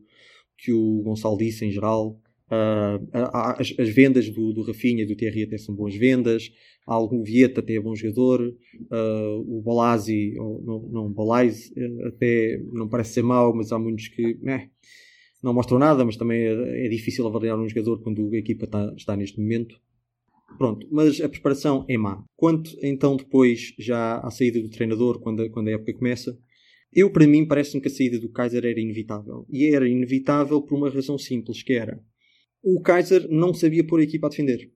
que 0.57 0.73
o 0.73 1.03
Gonçalo 1.03 1.37
disse 1.37 1.64
em 1.64 1.70
geral. 1.70 2.20
Uh, 2.51 2.99
as, 3.33 3.73
as, 3.79 3.88
vendas 3.90 4.29
do, 4.29 4.53
do 4.53 4.62
Rafinha 4.62 5.05
e 5.05 5.07
do 5.07 5.14
Thierry 5.14 5.44
até 5.44 5.57
são 5.57 5.75
boas 5.75 5.94
vendas. 5.94 6.51
Há 6.87 6.94
algum 6.94 7.23
Vieta 7.23 7.61
até 7.61 7.75
é 7.75 7.81
bom 7.81 7.94
jogador. 7.94 8.40
Uh, 8.40 9.59
o 9.59 9.62
Bolazzi, 9.62 10.35
não, 10.35 10.88
não 10.90 11.12
Bolazzi, 11.12 11.73
eh, 11.77 12.09
até 12.09 12.61
não 12.73 12.88
parece 12.88 13.12
ser 13.12 13.23
mau, 13.23 13.55
mas 13.55 13.70
há 13.70 13.79
muitos 13.79 14.09
que 14.09 14.37
eh, 14.44 14.68
não 15.40 15.55
mostram 15.55 15.79
nada. 15.79 16.05
Mas 16.05 16.16
também 16.16 16.42
é, 16.42 16.87
é, 16.87 16.88
difícil 16.88 17.25
avaliar 17.27 17.57
um 17.57 17.68
jogador 17.68 18.03
quando 18.03 18.29
a 18.33 18.38
equipa 18.38 18.64
está, 18.64 18.92
está 18.96 19.16
neste 19.16 19.40
momento. 19.40 19.81
Pronto, 20.59 20.87
mas 20.91 21.21
a 21.21 21.29
preparação 21.29 21.87
é 21.89 21.97
má. 21.97 22.23
Quanto 22.37 22.71
então 22.83 23.17
depois, 23.17 23.75
já 23.79 24.19
à 24.19 24.31
saída 24.31 24.61
do 24.61 24.69
treinador, 24.69 25.21
quando 25.21 25.43
a, 25.43 25.51
quando 25.51 25.69
a 25.69 25.73
época 25.73 25.95
começa, 25.95 26.39
eu 26.93 27.11
para 27.11 27.27
mim 27.27 27.47
parece-me 27.47 27.81
que 27.81 27.89
a 27.89 27.91
saída 27.91 28.19
do 28.19 28.31
Kaiser 28.31 28.65
era 28.65 28.81
inevitável. 28.81 29.47
E 29.49 29.75
era 29.75 29.89
inevitável 29.89 30.61
por 30.61 30.77
uma 30.77 30.91
razão 30.91 31.17
simples, 31.17 31.63
que 31.63 31.73
era 31.73 32.01
o 32.63 32.81
Kaiser 32.81 33.27
não 33.31 33.55
sabia 33.55 33.87
pôr 33.87 34.01
a 34.01 34.05
equipa 34.05 34.27
a 34.27 34.31
defender. 34.31 34.71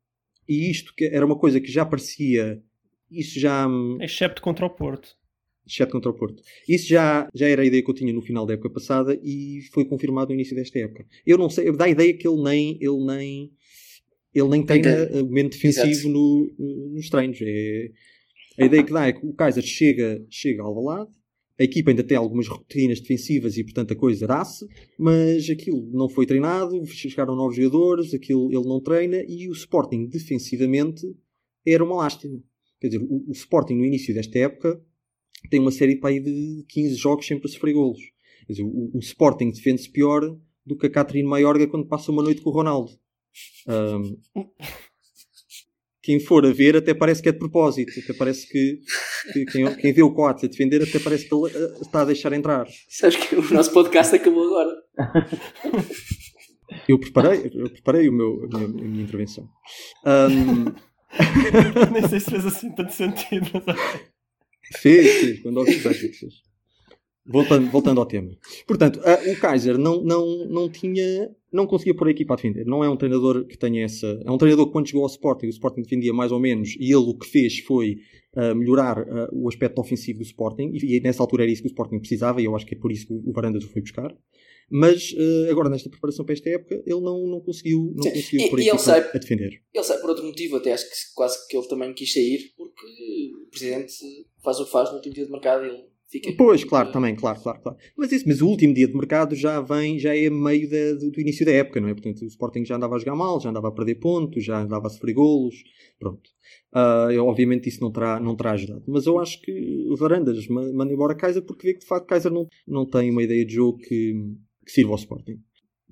E 0.49 0.71
isto 0.71 0.93
que 0.97 1.07
era 1.07 1.25
uma 1.25 1.39
coisa 1.39 1.61
que 1.61 1.71
já 1.71 1.85
parecia. 1.85 2.63
Isso 3.11 3.39
já. 3.39 3.67
Hum, 3.67 3.99
Excepto 4.01 4.43
contra 4.43 4.67
o 4.67 4.71
Porto. 4.71 5.17
Exceto 5.67 5.93
contra 5.93 6.11
o 6.11 6.15
Porto. 6.15 6.43
Isso 6.69 6.89
já, 6.89 7.29
já 7.35 7.49
era 7.49 7.63
a 7.63 7.65
ideia 7.65 7.83
que 7.83 7.91
eu 7.91 7.95
tinha 7.95 8.13
no 8.13 8.21
final 8.21 8.45
da 8.45 8.53
época 8.53 8.71
passada 8.71 9.19
e 9.23 9.61
foi 9.73 9.87
confirmado 9.87 10.29
no 10.29 10.35
início 10.35 10.55
desta 10.55 10.79
época. 10.79 11.07
Eu 11.27 11.39
não 11.39 11.49
sei, 11.49 11.73
dá 11.73 11.87
a 11.87 11.89
ideia 11.89 12.17
que 12.17 12.29
ele 12.29 12.43
nem, 12.43 12.79
ele 12.81 13.05
nem 13.07 13.53
ele 14.35 14.49
nem 14.49 14.65
tem 14.65 14.83
momento 15.25 15.53
defensivo 15.53 16.09
no, 16.09 16.53
nos 16.93 17.09
treinos. 17.09 17.39
É, 17.41 17.91
a 18.59 18.65
ideia 18.65 18.83
que 18.83 18.93
dá 18.93 19.07
é 19.07 19.13
que 19.13 19.25
o 19.25 19.33
Kaiser 19.33 19.63
chega, 19.63 20.25
chega 20.29 20.63
ao 20.63 20.83
lado, 20.83 21.11
a 21.59 21.63
equipa 21.63 21.91
ainda 21.91 22.03
tem 22.03 22.17
algumas 22.17 22.49
rotinas 22.49 23.01
defensivas 23.01 23.57
e 23.57 23.63
portanto 23.63 23.93
a 23.93 23.97
coisa 23.97 24.27
dá-se, 24.27 24.67
mas 24.99 25.49
aquilo 25.49 25.89
não 25.93 26.09
foi 26.09 26.27
treinado, 26.27 26.85
chegaram 26.87 27.37
novos 27.37 27.57
jogadores, 27.57 28.13
aquilo 28.13 28.51
ele 28.53 28.67
não 28.67 28.81
treina 28.81 29.23
e 29.29 29.49
o 29.49 29.53
Sporting 29.53 30.07
defensivamente 30.07 31.07
era 31.65 31.85
uma 31.85 31.97
lástima. 31.97 32.43
Quer 32.81 32.89
dizer, 32.89 33.03
o, 33.03 33.25
o 33.29 33.33
Sporting 33.33 33.75
no 33.75 33.85
início 33.85 34.13
desta 34.13 34.39
época 34.39 34.81
tem 35.49 35.61
uma 35.61 35.71
série 35.71 35.97
para 35.97 36.11
aí 36.11 36.21
de 36.21 36.65
15 36.69 36.95
jogos 36.97 37.27
sempre 37.27 37.47
a 37.47 37.53
sofrer 37.53 37.73
golos. 37.73 38.01
Quer 38.47 38.53
dizer, 38.53 38.65
o, 38.65 38.91
o 38.93 38.99
Sporting 38.99 39.51
defende-se 39.51 39.91
pior 39.91 40.37
do 40.67 40.77
que 40.77 40.87
a 40.87 40.91
Catherine 40.91 41.29
Maiorga 41.29 41.67
quando 41.67 41.87
passa 41.87 42.11
uma 42.11 42.23
noite 42.23 42.41
com 42.41 42.51
o 42.51 42.53
Ronaldo. 42.53 42.91
Um, 43.69 44.17
quem 46.03 46.21
for 46.21 46.45
a 46.45 46.53
ver 46.53 46.77
até 46.77 46.93
parece 46.93 47.23
que 47.23 47.29
é 47.29 47.33
de 47.33 47.39
propósito. 47.39 47.93
Até 47.99 48.13
parece 48.13 48.47
que, 48.49 48.79
que 49.33 49.45
quem, 49.47 49.75
quem 49.77 49.93
vê 49.93 50.03
o 50.03 50.13
Coates 50.13 50.45
a 50.45 50.49
defender 50.49 50.83
até 50.83 50.99
parece 50.99 51.27
que 51.29 51.35
ele 51.35 51.47
eh, 51.57 51.79
está 51.81 52.03
a 52.03 52.05
deixar 52.05 52.33
entrar. 52.35 52.67
Sabes 52.89 53.17
que 53.17 53.35
o 53.35 53.55
nosso 53.55 53.73
podcast 53.73 54.15
acabou 54.15 54.45
agora. 54.47 54.83
Eu 56.89 56.99
preparei, 56.99 57.51
eu 57.55 57.71
preparei 57.71 58.09
o 58.09 58.13
meu, 58.13 58.45
a, 58.53 58.59
minha, 58.59 58.65
a 58.67 58.69
minha 58.89 59.05
intervenção. 59.05 59.49
Um, 60.05 60.65
Nem 61.93 62.09
sei 62.09 62.21
se 62.21 62.31
fez 62.31 62.45
assim 62.45 62.71
tanto 62.75 62.93
sentido, 62.93 63.51
mas. 63.67 63.77
Fez, 64.81 65.11
fez. 65.21 65.41
Quando 65.43 65.59
ouvi, 65.59 65.73
fez, 65.79 65.99
fez. 65.99 66.35
Voltando, 67.27 67.71
voltando 67.71 68.01
ao 68.01 68.07
tema. 68.07 68.31
Portanto, 68.67 69.01
a- 69.05 69.31
o 69.31 69.37
Kaiser 69.39 69.79
não, 69.79 70.03
não, 70.03 70.47
não 70.49 70.69
tinha, 70.69 71.31
não 71.55 71.67
conseguia 71.67 71.95
pôr 71.95 72.09
a 72.09 72.11
equipa 72.11 72.35
a 72.35 72.37
defender. 72.37 72.67
Não 72.67 72.83
é 72.85 72.89
um 72.91 72.97
treinador 72.97 73.47
que 73.47 73.57
tenha 73.57 73.85
essa. 73.85 74.07
É 74.25 74.31
um 74.31 74.37
treinador 74.39 74.67
que 74.67 74.73
quando 74.73 74.87
chegou 74.89 75.03
ao 75.03 75.09
Sporting, 75.09 75.47
o 75.47 75.51
Sporting 75.51 75.83
defendia 75.83 76.13
mais 76.13 76.33
ou 76.33 76.41
menos, 76.41 76.75
e 76.79 76.85
ele 76.87 76.97
o 76.97 77.15
que 77.17 77.27
fez 77.27 77.59
foi 77.61 77.97
ah, 78.37 78.55
melhorar 78.55 78.99
ah, 78.99 79.29
o 79.33 79.49
aspecto 79.49 79.81
ofensivo 79.81 80.19
do 80.19 80.25
Sporting, 80.25 80.73
e, 80.75 80.97
e 80.97 81.01
nessa 81.01 81.23
altura 81.23 81.45
era 81.45 81.53
isso 81.53 81.63
que 81.63 81.69
o 81.69 81.71
Sporting 81.71 81.99
precisava, 82.01 82.43
e 82.43 82.45
eu 82.45 82.55
acho 82.57 82.67
que 82.67 82.75
é 82.75 82.79
por 82.79 82.91
isso 82.93 83.07
que 83.07 83.13
o 83.15 83.33
Varandas 83.33 83.65
o 83.65 83.69
foi 83.69 83.81
buscar. 83.83 84.13
Mas 84.71 85.15
ah, 85.19 85.51
agora, 85.51 85.69
nesta 85.69 85.89
preparação 85.91 86.25
para 86.25 86.33
esta 86.33 86.49
época, 86.51 86.75
ele 86.87 87.01
não, 87.01 87.27
não 87.27 87.41
conseguiu, 87.41 87.93
não 87.95 88.03
Sim. 88.03 88.11
conseguiu 88.11 88.41
E- 88.47 88.51
pôr 88.51 88.59
a 88.59 88.63
e 88.63 88.65
ele 88.65 88.69
equipa 88.71 88.83
sabe- 88.85 89.09
a 89.15 89.19
defender. 89.19 89.63
Ele 89.75 89.85
sai 89.85 89.99
por 90.01 90.11
outro 90.11 90.25
motivo, 90.25 90.57
até 90.57 90.73
acho 90.73 90.85
que 90.89 90.97
quase 91.15 91.47
que 91.49 91.57
ele 91.57 91.69
também 91.69 91.93
quis 91.95 92.13
sair, 92.13 92.53
porque 92.57 93.31
o 93.47 93.51
presidente 93.51 93.93
faz 94.43 94.59
o 94.61 94.65
que 94.65 94.71
faz 94.73 94.89
no 94.91 94.97
último 94.97 95.15
dia 95.15 95.27
de 95.27 95.31
mercado 95.31 95.65
e 95.65 95.69
ele 95.69 95.94
fica. 96.11 96.33
Pois, 96.37 96.65
claro, 96.65 96.93
também, 96.93 97.15
claro, 97.15 97.41
claro, 97.41 97.61
claro. 97.61 97.79
Mas 97.97 98.13
isso, 98.13 98.25
mas 98.29 98.41
o 98.41 98.49
último 98.49 98.73
dia 98.75 98.87
de 98.89 98.95
mercado 98.95 99.35
já 99.35 99.61
vem, 99.61 99.99
já 99.99 100.17
é 100.17 100.29
meio 100.31 100.69
da- 100.69 100.95
do, 100.99 101.11
do 101.11 101.21
início 101.21 101.45
da 101.45 101.53
época, 101.53 101.81
não 101.81 101.89
é? 101.89 101.95
Portanto, 101.95 102.23
o 102.23 102.27
Sporting 102.27 102.65
já 102.65 102.77
andava 102.77 102.97
a 102.97 102.99
jogar 102.99 103.17
mal, 103.17 103.41
já 103.41 103.51
andava 103.51 103.69
a 103.69 103.73
perder 103.73 103.97
pontos, 103.97 104.45
já 104.45 104.61
andava 104.63 104.87
a 104.87 104.91
sofrer 104.91 105.15
golos, 105.15 105.57
pronto. 105.99 106.31
Eu, 107.13 107.27
obviamente 107.27 107.69
isso 107.69 107.81
não 107.81 107.91
terá, 107.93 108.19
não 108.21 108.37
terá 108.37 108.53
ajudado. 108.53 108.83
Mas 108.87 109.07
eu 109.07 109.19
acho 109.19 109.41
que 109.41 109.87
o 109.91 109.97
Varandas 109.97 110.47
ma- 110.49 110.73
manda 110.73 110.93
embora 110.93 111.15
Kaiser 111.15 111.43
porque 111.43 111.67
vê 111.69 111.73
que 111.75 111.81
de 111.81 111.87
facto 111.87 112.07
Kaiser 112.07 112.33
não, 112.33 112.47
não 112.67 112.85
tem 112.89 113.11
uma 113.11 113.23
ideia 113.23 113.45
de 113.45 113.55
jogo 113.55 113.79
que, 113.79 114.13
que 114.65 114.73
sirva 114.73 114.93
ao 114.93 114.97
Sporting. 114.99 115.39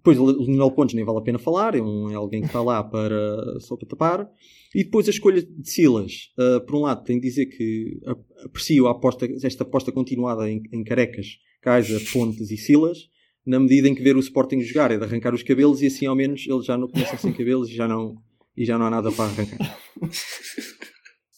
Depois 0.03 0.19
o 0.19 0.45
Lionel 0.45 0.73
Pontes 0.73 0.97
nem 0.97 1.05
vale 1.05 1.19
a 1.19 1.23
pena 1.23 1.39
falar, 1.39 1.77
é, 1.77 1.81
um, 1.81 2.11
é 2.11 2.15
alguém 2.15 2.41
que 2.41 2.49
está 2.49 2.61
lá 2.61 2.83
para, 2.83 3.61
só 3.61 3.77
para 3.77 3.89
tapar. 3.89 4.29
E 4.75 4.83
depois 4.83 5.07
a 5.07 5.13
escolha 5.13 5.41
de 5.41 5.71
Silas. 5.71 6.33
Ah, 6.37 6.61
por 6.61 6.75
um 6.75 6.81
lado, 6.81 7.05
tenho 7.05 7.21
de 7.21 7.29
dizer 7.29 7.47
que 7.47 8.01
aprecio 8.45 8.89
aposta, 8.89 9.29
esta 9.45 9.63
aposta 9.63 9.93
continuada 9.93 10.51
em, 10.51 10.61
em 10.73 10.83
Carecas, 10.83 11.39
Kaiser, 11.61 12.03
Pontes 12.13 12.51
e 12.51 12.57
Silas, 12.57 12.99
na 13.47 13.61
medida 13.61 13.89
em 13.89 13.95
que 13.95 14.03
ver 14.03 14.17
o 14.17 14.21
Sporting 14.21 14.61
jogar 14.61 14.91
é 14.91 14.99
de 14.99 15.05
arrancar 15.05 15.35
os 15.35 15.45
cabelos 15.45 15.81
e 15.83 15.87
assim 15.87 16.07
ao 16.07 16.17
menos 16.17 16.47
eles 16.49 16.65
já 16.65 16.77
não 16.77 16.89
começam 16.89 17.17
sem 17.17 17.33
cabelos 17.33 17.71
e 17.71 17.75
já 17.75 17.87
não, 17.87 18.17
e 18.57 18.65
já 18.65 18.77
não 18.77 18.87
há 18.87 18.91
nada 18.91 19.13
para 19.13 19.27
arrancar. 19.27 19.79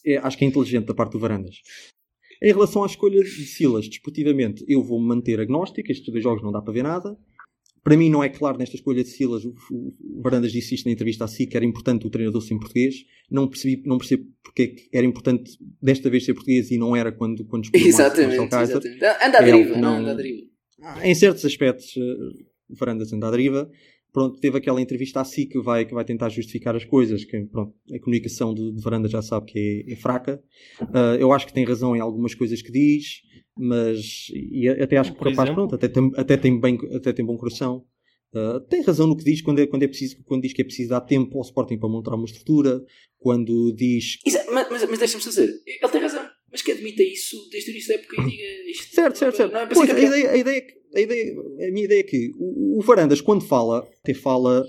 É, 0.07 0.18
acho 0.18 0.37
que 0.37 0.44
é 0.44 0.48
inteligente 0.48 0.87
da 0.87 0.94
parte 0.94 1.12
do 1.12 1.18
Varandas. 1.18 1.57
Em 2.42 2.53
relação 2.53 2.83
à 2.83 2.87
escolha 2.87 3.22
de 3.22 3.46
Silas, 3.46 3.88
desportivamente, 3.88 4.64
eu 4.68 4.83
vou-me 4.83 5.07
manter 5.07 5.40
agnóstico. 5.40 5.90
Estes 5.90 6.12
dois 6.12 6.22
jogos 6.22 6.42
não 6.42 6.53
dá 6.53 6.61
para 6.61 6.74
ver 6.74 6.83
nada. 6.83 7.16
Para 7.85 7.97
mim, 7.99 8.09
não 8.09 8.25
é 8.25 8.31
claro 8.31 8.57
nesta 8.59 8.75
escolha 8.77 9.05
de 9.05 9.11
Silas. 9.11 9.44
O, 9.44 9.55
o 9.70 10.23
Varandas 10.23 10.51
disse 10.51 10.75
isto 10.75 10.87
na 10.87 10.92
entrevista 10.92 11.25
a 11.25 11.29
si 11.29 11.47
que 11.47 11.55
era 11.57 11.66
importante 11.66 12.07
o 12.07 12.11
treinador 12.11 12.40
ser 12.42 12.57
português. 12.59 12.94
Não 13.31 13.47
percebi, 13.47 13.83
não 13.87 13.99
percebo 13.99 14.25
porque 14.42 14.62
é 14.62 14.66
que 14.68 14.88
era 14.92 15.07
importante 15.07 15.53
desta 15.83 16.09
vez 16.09 16.25
ser 16.25 16.33
português 16.33 16.70
e 16.70 16.79
não 16.79 16.97
era 16.97 17.12
quando, 17.12 17.44
quando 17.44 17.64
escolheu 17.64 17.87
Exatamente, 17.87 18.42
exatamente. 18.42 19.05
Anda 19.05 19.38
à 19.38 19.42
É 19.42 19.44
deriva, 19.44 19.75
que 19.75 19.81
não 19.81 19.92
não- 19.92 19.99
anda 20.01 20.11
à 20.12 20.14
deriva. 20.14 20.47
Em 21.03 21.14
certos 21.14 21.44
aspectos, 21.44 21.94
eh, 21.97 22.44
o 22.70 22.75
Varandas 22.75 23.12
anda 23.12 23.29
à 23.29 23.31
deriva. 23.31 23.70
Pronto, 24.14 24.38
teve 24.38 24.57
aquela 24.57 24.81
entrevista 24.81 25.20
a 25.20 25.24
si 25.24 25.44
que 25.44 25.61
vai, 25.61 25.85
que 25.85 25.92
vai 25.92 26.05
tentar 26.05 26.29
justificar 26.29 26.77
as 26.77 26.85
coisas, 26.85 27.24
que 27.24 27.46
pronto, 27.46 27.74
a 27.92 27.98
comunicação 27.98 28.55
de, 28.55 28.70
de 28.70 28.81
Varandas 28.81 29.11
já 29.11 29.20
sabe 29.20 29.46
que 29.46 29.85
é, 29.88 29.92
é 29.92 29.96
fraca. 29.96 30.40
Ah, 30.94 31.16
eu 31.18 31.33
acho 31.33 31.48
que 31.48 31.53
tem 31.53 31.64
razão 31.64 31.96
em 31.96 32.00
algumas 32.00 32.33
coisas 32.33 32.62
que 32.62 32.70
diz, 32.70 33.22
mas 33.59 34.29
e 34.33 34.68
até 34.68 34.98
acho 34.98 35.11
que 35.11 35.18
Por 35.18 35.29
capaz, 35.31 35.48
exemplo? 35.48 35.66
pronto, 35.66 35.74
até 35.74 35.88
tem, 35.88 36.12
até 36.16 36.37
tem, 36.37 36.61
bem, 36.61 36.79
até 36.94 37.12
tem 37.12 37.27
bom 37.27 37.37
coração. 37.37 37.85
Ah, 38.33 38.61
tem 38.70 38.83
razão 38.83 39.09
no 39.09 39.16
que 39.16 39.24
diz 39.24 39.42
quando, 39.42 39.59
é, 39.59 39.66
quando, 39.66 39.83
é 39.83 39.88
preciso, 39.88 40.16
quando 40.24 40.42
diz 40.42 40.53
que 40.53 40.62
é 40.62 40.64
preciso 40.64 40.90
dar 40.90 41.00
tempo 41.00 41.37
ao 41.37 41.42
Sporting 41.42 41.77
para 41.79 41.88
montar 41.88 42.14
uma 42.14 42.24
estrutura, 42.24 42.81
quando 43.18 43.72
diz 43.74 44.18
Mas, 44.53 44.68
mas, 44.70 44.88
mas 44.90 44.98
deixa-me 45.00 45.24
dizer, 45.24 45.48
ele 45.66 45.90
tem 45.90 46.00
razão, 46.00 46.04
mas 46.55 46.62
que 46.62 46.71
admita 46.71 47.03
isso 47.03 47.37
desde 47.51 47.69
o 47.69 47.73
início 47.73 47.88
da 47.88 47.95
época 48.01 48.23
e 48.23 48.31
diga 48.31 48.71
isto. 48.71 48.95
Certo, 48.95 49.19
certo, 49.19 49.37
certo. 49.37 49.53
Não 49.53 49.61
é 49.61 49.67
Pois, 49.67 49.90
a, 49.90 49.99
ideia, 50.01 50.31
a, 50.31 50.37
ideia, 50.37 50.64
é 50.95 50.99
a, 50.99 51.03
ideia, 51.03 51.33
a 51.33 51.73
minha 51.73 51.85
ideia 51.85 51.99
é 51.99 52.05
que 52.05 52.31
o, 52.38 52.79
o 52.79 52.83
Varandas, 52.83 53.21
quando 53.21 53.43
fala, 53.43 53.85
até 54.01 54.14
fala, 54.14 54.64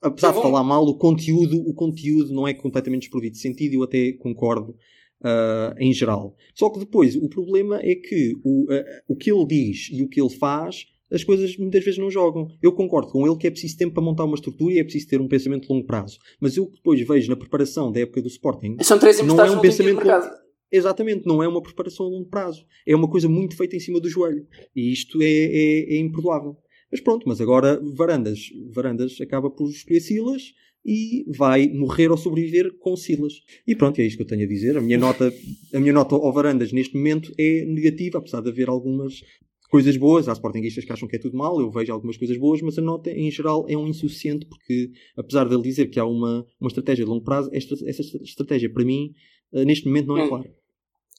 apesar 0.00 0.28
É 0.28 0.32
de 0.32 0.40
falar 0.40 0.62
mal, 0.62 0.84
o 0.84 0.96
conteúdo, 0.96 1.58
o 1.58 1.74
conteúdo 1.74 2.32
não 2.32 2.46
é 2.46 2.54
completamente 2.54 3.02
desprovido 3.02 3.32
de 3.32 3.40
sentido 3.40 3.74
eu 3.74 3.82
até 3.82 4.12
concordo 4.12 4.76
ah, 5.24 5.74
em 5.76 5.92
geral. 5.92 6.36
Só 6.54 6.70
que 6.70 6.78
depois, 6.78 7.16
o 7.16 7.28
problema 7.28 7.80
é 7.82 7.96
que 7.96 8.34
o, 8.44 8.68
ah, 8.70 8.84
o 9.08 9.16
que 9.16 9.32
ele 9.32 9.44
diz 9.44 9.88
e 9.90 10.04
o 10.04 10.08
que 10.08 10.20
ele 10.20 10.30
faz, 10.30 10.86
as 11.12 11.24
coisas 11.24 11.56
muitas 11.56 11.84
vezes 11.84 11.98
não 11.98 12.12
jogam. 12.12 12.46
Eu 12.62 12.70
concordo 12.72 13.10
com 13.10 13.26
ele 13.26 13.36
que 13.36 13.48
é 13.48 13.50
preciso 13.50 13.76
tempo 13.76 13.94
para 13.94 14.04
montar 14.04 14.24
uma 14.24 14.36
estrutura 14.36 14.74
e 14.74 14.78
é 14.78 14.84
preciso 14.84 15.08
ter 15.08 15.20
um 15.20 15.26
pensamento 15.26 15.66
de 15.66 15.72
longo 15.74 15.84
prazo. 15.84 16.16
Mas 16.40 16.56
eu 16.56 16.66
que 16.66 16.76
depois 16.76 17.04
vejo 17.04 17.28
na 17.28 17.36
preparação 17.36 17.90
da 17.90 17.98
época 17.98 18.22
do 18.22 18.28
Sporting, 18.28 18.76
São 18.82 19.00
três 19.00 19.20
não 19.20 19.40
é 19.40 19.50
um 19.50 19.60
pensamento 19.60 19.96
mercado. 19.96 20.42
Exatamente, 20.72 21.26
não 21.26 21.42
é 21.42 21.46
uma 21.46 21.62
preparação 21.62 22.06
a 22.06 22.08
longo 22.08 22.28
prazo. 22.28 22.64
É 22.86 22.96
uma 22.96 23.08
coisa 23.08 23.28
muito 23.28 23.54
feita 23.54 23.76
em 23.76 23.80
cima 23.80 24.00
do 24.00 24.08
joelho. 24.08 24.46
E 24.74 24.90
isto 24.90 25.20
é, 25.20 25.26
é, 25.26 25.94
é 25.94 25.98
imperdoável. 25.98 26.56
Mas 26.90 27.00
pronto, 27.00 27.28
mas 27.28 27.40
agora 27.40 27.80
Varandas, 27.94 28.40
Varandas 28.70 29.20
acaba 29.20 29.50
por 29.50 29.68
escolher 29.70 30.00
Silas 30.00 30.52
e 30.84 31.24
vai 31.28 31.68
morrer 31.68 32.10
ou 32.10 32.16
sobreviver 32.16 32.72
com 32.78 32.96
Silas. 32.96 33.34
E 33.66 33.76
pronto, 33.76 34.00
é 34.00 34.04
isto 34.04 34.16
que 34.16 34.22
eu 34.22 34.26
tenho 34.26 34.44
a 34.44 34.48
dizer. 34.48 34.76
A 34.76 34.80
minha 34.80 34.98
nota, 34.98 35.32
a 35.74 35.78
minha 35.80 35.92
nota 35.92 36.14
ao 36.14 36.32
Varandas 36.32 36.72
neste 36.72 36.96
momento 36.96 37.32
é 37.38 37.64
negativa, 37.64 38.18
apesar 38.18 38.40
de 38.40 38.48
haver 38.50 38.68
algumas 38.68 39.22
coisas 39.70 39.96
boas. 39.96 40.28
Há 40.28 40.32
sportinguistas 40.32 40.84
que 40.84 40.92
acham 40.92 41.08
que 41.08 41.16
é 41.16 41.18
tudo 41.18 41.36
mal, 41.36 41.58
eu 41.60 41.70
vejo 41.70 41.92
algumas 41.92 42.16
coisas 42.18 42.36
boas, 42.36 42.60
mas 42.60 42.78
a 42.78 42.82
nota 42.82 43.10
em 43.10 43.30
geral 43.30 43.64
é 43.68 43.76
um 43.76 43.86
insuficiente 43.88 44.44
porque, 44.46 44.90
apesar 45.16 45.48
dele 45.48 45.62
dizer 45.62 45.86
que 45.86 45.98
há 45.98 46.04
uma, 46.04 46.46
uma 46.60 46.68
estratégia 46.68 47.04
de 47.04 47.10
longo 47.10 47.24
prazo, 47.24 47.48
esta, 47.52 47.74
essa 47.88 48.02
estratégia 48.22 48.70
para 48.70 48.84
mim 48.84 49.14
eh, 49.54 49.64
neste 49.64 49.86
momento 49.86 50.08
não 50.08 50.18
é 50.18 50.24
Hum. 50.24 50.28
clara. 50.28 50.61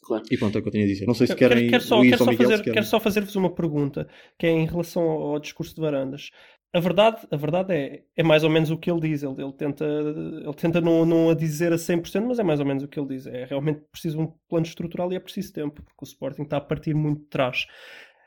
Claro. 0.04 0.24
E 0.30 0.38
pronto, 0.38 0.58
é 0.58 0.60
o 0.60 0.62
que 0.62 0.68
eu 0.68 0.72
tenho 0.72 0.86
a 0.86 0.88
dizer. 0.88 1.06
Não 1.06 1.14
sei 1.14 1.28
se 1.28 1.36
Quero, 1.36 1.54
querem 1.54 1.70
quero 1.70 1.84
só, 1.84 1.98
Luís 1.98 2.10
quero 2.12 2.22
ou 2.22 2.26
só 2.26 2.32
Miguel, 2.32 2.50
fazer, 2.50 2.72
quero 2.72 2.86
só 2.86 3.00
fazer-vos 3.00 3.36
uma 3.36 3.50
pergunta, 3.50 4.08
que 4.38 4.46
é 4.46 4.50
em 4.50 4.66
relação 4.66 5.04
ao, 5.04 5.22
ao 5.34 5.40
discurso 5.40 5.74
de 5.74 5.82
Varandas. 5.82 6.30
A 6.76 6.80
verdade, 6.80 7.28
a 7.30 7.38
verdade 7.38 7.74
é, 7.74 8.04
é 8.18 8.24
mais 8.24 8.44
ou 8.44 8.50
menos 8.50 8.72
o 8.72 8.78
que 8.78 8.92
ele 8.92 9.00
diz. 9.00 9.24
Ele, 9.24 9.42
ele 9.42 9.54
tenta, 9.54 9.86
ele 9.86 10.54
tenta 10.56 10.82
não, 10.82 11.06
não 11.06 11.30
a 11.30 11.36
dizer 11.36 11.72
a 11.72 11.78
100%, 11.78 12.26
mas 12.26 12.40
é 12.40 12.44
mais 12.44 12.60
ou 12.60 12.66
menos 12.66 12.84
o 12.84 12.88
que 12.88 13.00
ele 13.00 13.10
diz. 13.10 13.28
É 13.28 13.46
realmente 13.46 13.82
preciso 13.92 14.20
um 14.20 14.34
plano 14.50 14.66
estrutural 14.66 15.12
e 15.14 15.16
é 15.16 15.20
preciso 15.20 15.54
tempo, 15.54 15.84
porque 15.84 16.02
o 16.02 16.04
Sporting 16.04 16.44
está 16.44 16.58
a 16.58 16.62
partir 16.62 16.94
muito 16.96 17.22
de 17.22 17.28
trás. 17.28 17.66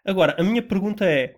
Agora, 0.04 0.36
a 0.38 0.42
minha 0.44 0.62
pergunta 0.62 1.04
é: 1.04 1.34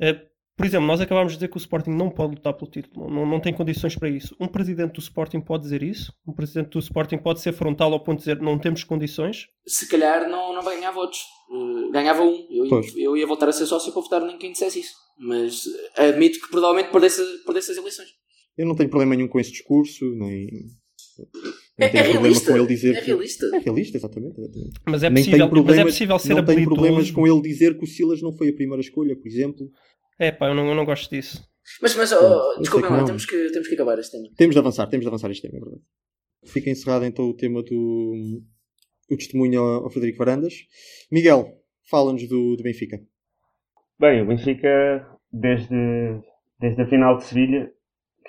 eh, 0.00 0.26
por 0.62 0.66
exemplo, 0.66 0.86
nós 0.86 1.00
acabámos 1.00 1.32
de 1.32 1.38
dizer 1.38 1.48
que 1.48 1.56
o 1.56 1.58
Sporting 1.58 1.90
não 1.90 2.08
pode 2.08 2.36
lutar 2.36 2.54
pelo 2.54 2.70
título, 2.70 3.10
não, 3.10 3.26
não 3.26 3.40
tem 3.40 3.52
condições 3.52 3.96
para 3.96 4.08
isso. 4.08 4.32
Um 4.38 4.46
presidente 4.46 4.92
do 4.92 5.00
Sporting 5.00 5.40
pode 5.40 5.64
dizer 5.64 5.82
isso? 5.82 6.12
Um 6.24 6.32
presidente 6.32 6.68
do 6.70 6.78
Sporting 6.78 7.18
pode 7.18 7.40
ser 7.40 7.52
frontal 7.52 7.92
ao 7.92 7.98
ponto 7.98 8.18
de 8.18 8.26
dizer 8.26 8.40
não 8.40 8.56
temos 8.58 8.84
condições? 8.84 9.48
Se 9.66 9.88
calhar 9.88 10.28
não, 10.28 10.54
não 10.54 10.62
vai 10.62 10.76
ganhar 10.76 10.92
votos. 10.92 11.18
Uh, 11.50 11.90
ganhava 11.90 12.22
um. 12.22 12.46
Eu, 12.48 12.68
Pois. 12.68 12.94
eu 12.96 13.16
ia 13.16 13.26
voltar 13.26 13.48
a 13.48 13.52
ser 13.52 13.66
sócio 13.66 13.92
para 13.92 14.02
votar 14.02 14.22
em 14.30 14.38
quem 14.38 14.52
dissesse 14.52 14.78
isso. 14.78 14.92
Mas 15.18 15.66
uh, 15.66 16.02
admito 16.02 16.40
que 16.40 16.48
provavelmente 16.48 16.92
perdesse, 16.92 17.20
perdesse 17.44 17.72
as 17.72 17.76
eleições. 17.78 18.08
Eu 18.56 18.66
não 18.66 18.76
tenho 18.76 18.88
problema 18.88 19.16
nenhum 19.16 19.28
com 19.28 19.40
esse 19.40 19.50
discurso, 19.50 20.04
nem. 20.14 20.46
É, 21.78 21.84
nem 21.84 21.90
tenho 21.90 22.00
é 22.00 22.02
problema 22.04 22.20
realista. 22.22 22.52
com 22.52 22.56
ele 22.58 22.66
dizer 22.66 22.94
É 22.96 23.00
que- 23.00 23.06
realista. 23.06 23.46
É 23.54 23.58
realista, 23.58 23.96
exatamente. 23.98 24.40
exatamente. 24.40 24.80
Mas 24.86 25.02
é 25.02 25.10
nem 25.10 25.24
possível, 25.24 25.50
mas 25.64 25.78
é 25.78 25.84
possível 25.84 26.18
ser 26.20 26.28
não 26.28 26.36
tenho 26.36 26.58
habilidoso. 26.58 26.74
problemas 26.80 27.10
com 27.10 27.26
ele 27.26 27.42
dizer 27.42 27.76
que 27.76 27.84
o 27.84 27.86
Silas 27.86 28.22
não 28.22 28.32
foi 28.32 28.48
a 28.50 28.52
primeira 28.54 28.80
escolha, 28.80 29.16
por 29.16 29.26
exemplo. 29.26 29.68
É 30.22 30.30
pá, 30.30 30.46
eu 30.46 30.54
não, 30.54 30.68
eu 30.68 30.74
não 30.76 30.84
gosto 30.84 31.10
disso. 31.10 31.42
Mas, 31.80 31.96
mas 31.96 32.12
oh, 32.12 32.56
desculpem 32.60 32.88
que 32.88 32.96
lá, 32.96 33.04
temos 33.04 33.26
que, 33.26 33.50
temos 33.50 33.66
que 33.66 33.74
acabar 33.74 33.98
este 33.98 34.12
tema. 34.12 34.28
Temos 34.36 34.54
de 34.54 34.60
avançar, 34.60 34.86
temos 34.86 35.04
de 35.04 35.08
avançar 35.08 35.28
este 35.32 35.42
tema, 35.42 35.58
é 35.58 35.60
verdade. 35.60 35.82
Fica 36.46 36.70
encerrado 36.70 37.04
então 37.04 37.24
o 37.28 37.34
tema 37.34 37.60
do 37.60 38.40
o 39.10 39.16
testemunho 39.16 39.60
ao, 39.60 39.84
ao 39.84 39.90
Frederico 39.90 40.18
Varandas. 40.18 40.54
Miguel, 41.10 41.58
fala-nos 41.90 42.28
do, 42.28 42.54
do 42.54 42.62
Benfica. 42.62 43.00
Bem, 43.98 44.22
o 44.22 44.26
Benfica, 44.26 45.08
desde, 45.32 46.20
desde 46.60 46.82
a 46.82 46.86
final 46.86 47.16
de 47.16 47.24
Sevilha, 47.24 47.72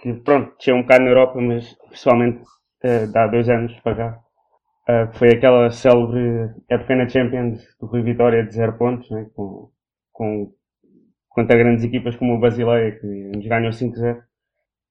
que 0.01 0.13
pronto, 0.15 0.55
desceu 0.57 0.75
um 0.75 0.81
bocado 0.81 1.03
na 1.03 1.11
Europa, 1.11 1.39
mas 1.39 1.75
principalmente 1.89 2.43
eh, 2.81 3.05
de 3.05 3.17
há 3.17 3.27
dois 3.27 3.47
anos 3.49 3.71
para 3.81 3.95
cá, 3.95 4.19
eh, 4.89 5.07
que 5.07 5.19
foi 5.19 5.29
aquela 5.29 5.69
célebre 5.69 6.49
época 6.69 6.95
na 6.95 7.07
Champions 7.07 7.61
do 7.79 7.85
Rui 7.85 8.01
Vitória 8.01 8.43
de 8.43 8.51
zero 8.51 8.77
pontos, 8.79 9.09
né, 9.11 9.29
com, 9.35 9.71
com, 10.11 10.53
contra 11.33 11.57
grandes 11.57 11.83
equipas 11.83 12.15
como 12.15 12.35
o 12.35 12.39
Basileia, 12.39 12.91
que 12.99 13.05
nos 13.07 13.45
ganhou 13.47 13.71
5-0. 13.71 14.21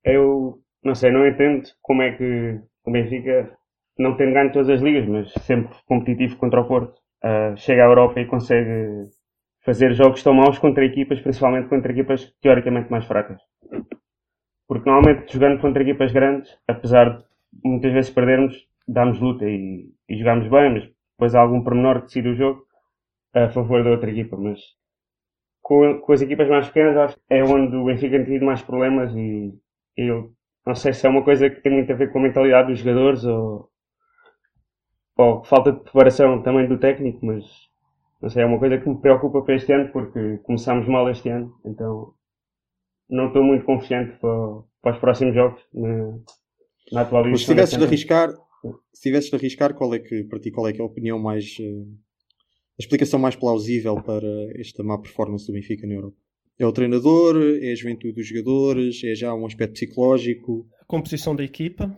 Eu 0.05 0.59
não 0.85 0.95
sei, 0.95 1.11
não 1.11 1.27
entendo 1.27 1.63
como 1.81 2.03
é 2.03 2.13
que 2.13 2.61
o 2.85 2.91
Benfica, 2.91 3.57
não 3.99 4.17
tendo 4.17 4.35
ganho 4.35 4.53
todas 4.53 4.69
as 4.69 4.81
ligas, 4.81 5.07
mas 5.07 5.33
sempre 5.45 5.75
competitivo 5.87 6.37
contra 6.37 6.61
o 6.61 6.67
Porto, 6.67 7.01
eh, 7.23 7.55
chega 7.57 7.85
à 7.85 7.87
Europa 7.87 8.21
e 8.21 8.27
consegue 8.27 9.09
fazer 9.65 9.95
jogos 9.95 10.23
tão 10.23 10.35
maus 10.35 10.59
contra 10.59 10.85
equipas, 10.85 11.21
principalmente 11.21 11.69
contra 11.69 11.93
equipas 11.93 12.33
teoricamente 12.41 12.91
mais 12.91 13.05
fracas. 13.07 13.41
Porque 14.67 14.91
normalmente 14.91 15.33
jogando 15.33 15.61
contra 15.61 15.83
equipas 15.83 16.13
grandes, 16.13 16.51
apesar 16.67 17.23
muitas 17.65 17.93
vezes 17.93 18.11
perdermos, 18.11 18.57
damos 18.89 19.21
luta 19.21 19.45
e, 19.45 19.89
e 20.09 20.19
jogamos 20.19 20.49
bem, 20.49 20.73
mas 20.73 20.91
depois 21.13 21.35
há 21.35 21.41
algum 21.41 21.63
pormenor 21.63 22.01
que 22.01 22.07
decide 22.07 22.29
o 22.31 22.35
jogo 22.35 22.65
a 23.35 23.49
favor 23.51 23.85
da 23.85 23.91
outra 23.91 24.11
equipa. 24.11 24.37
Mas 24.37 24.59
com, 25.63 26.01
com 26.01 26.13
as 26.13 26.21
equipas 26.21 26.49
mais 26.49 26.67
pequenas 26.67 26.97
acho 26.97 27.17
que 27.17 27.23
é 27.31 27.43
onde 27.43 27.75
o 27.77 27.85
Benfica 27.85 28.17
tem 28.19 28.35
tido 28.35 28.45
mais 28.45 28.61
problemas 28.61 29.15
e 29.15 29.55
eu 29.97 30.33
não 30.67 30.75
sei 30.75 30.93
se 30.93 31.07
é 31.07 31.11
uma 31.11 31.25
coisa 31.25 31.49
que 31.49 31.61
tem 31.61 31.73
muito 31.73 31.93
a 31.93 31.97
ver 31.97 32.13
com 32.13 32.19
a 32.19 32.23
mentalidade 32.23 32.69
dos 32.69 32.79
jogadores 32.79 33.25
ou, 33.25 33.69
ou 35.17 35.45
falta 35.45 35.73
de 35.73 35.81
preparação 35.81 36.43
também 36.43 36.69
do 36.69 36.79
técnico, 36.79 37.25
mas 37.25 37.45
não 38.21 38.29
sei, 38.29 38.43
é 38.43 38.47
uma 38.47 38.59
coisa 38.59 38.79
que 38.79 38.89
me 38.89 39.01
preocupa 39.01 39.43
para 39.43 39.57
este 39.57 39.73
ano 39.73 39.91
porque 39.93 40.39
começámos 40.45 40.87
mal 40.87 41.09
este 41.11 41.29
ano, 41.29 41.55
então 41.65 42.15
não 43.09 43.29
estou 43.29 43.43
muito 43.43 43.65
confiante 43.65 44.17
para, 44.19 44.63
para 44.81 44.93
os 44.93 44.99
próximos 44.99 45.35
jogos 45.35 45.61
na, 45.73 46.19
na 46.93 47.01
atual 47.03 47.25
Mas 47.27 47.41
se 47.41 47.47
tivesses 47.47 47.77
de 47.77 47.85
arriscar, 47.85 48.31
se 48.93 49.03
tivesses 49.03 49.31
de 49.31 49.37
arriscar, 49.37 49.75
qual 49.75 49.95
é 49.95 49.99
que, 49.99 50.25
para 50.25 50.39
ti, 50.39 50.51
qual 50.51 50.69
é 50.69 50.73
que 50.73 50.81
é 50.81 50.83
a 50.83 50.87
opinião 50.87 51.19
mais. 51.19 51.57
A 52.79 52.83
explicação 52.83 53.19
mais 53.19 53.37
plausível 53.37 53.97
para 54.03 54.27
esta 54.59 54.83
má 54.83 54.99
performance 54.99 55.47
do 55.47 55.53
Benfica 55.53 55.87
na 55.87 55.95
Europa? 55.95 56.17
É 56.59 56.67
o 56.67 56.73
treinador? 56.73 57.37
É 57.61 57.73
a 57.73 57.75
juventude 57.75 58.15
dos 58.15 58.27
jogadores? 58.27 59.03
É 59.05 59.15
já 59.15 59.35
um 59.35 59.47
aspecto 59.47 59.75
psicológico? 59.75 60.67
A 60.81 60.85
composição 60.87 61.35
da 61.35 61.43
equipa. 61.45 61.95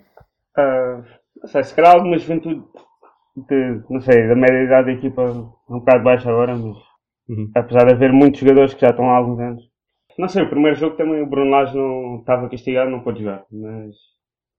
Ah, 0.56 1.02
não 1.42 1.48
sei, 1.48 1.64
se 1.64 1.74
calhar 1.74 1.94
alguma 1.94 2.16
juventude 2.18 2.62
de, 3.36 3.82
não 3.90 4.00
sei, 4.00 4.28
da 4.28 4.36
média 4.36 4.62
idade 4.64 4.86
da 4.86 4.92
equipa 4.92 5.22
um 5.68 5.78
bocado 5.80 6.04
baixa 6.04 6.30
agora, 6.30 6.56
mas 6.56 6.76
Uhum. 7.26 7.50
apesar 7.54 7.86
de 7.86 7.94
haver 7.94 8.12
muitos 8.12 8.38
jogadores 8.40 8.74
que 8.74 8.82
já 8.82 8.90
estão 8.90 9.08
há 9.08 9.16
alguns 9.16 9.40
anos. 9.40 9.62
Não 10.18 10.28
sei, 10.28 10.42
o 10.42 10.48
primeiro 10.50 10.76
jogo 10.76 10.94
também 10.96 11.22
o 11.22 11.26
Bruno 11.26 11.50
Lage 11.50 11.74
não 11.74 12.18
estava 12.20 12.50
castigado, 12.50 12.90
não 12.90 13.00
pôde 13.02 13.20
jogar, 13.20 13.46
mas 13.50 13.94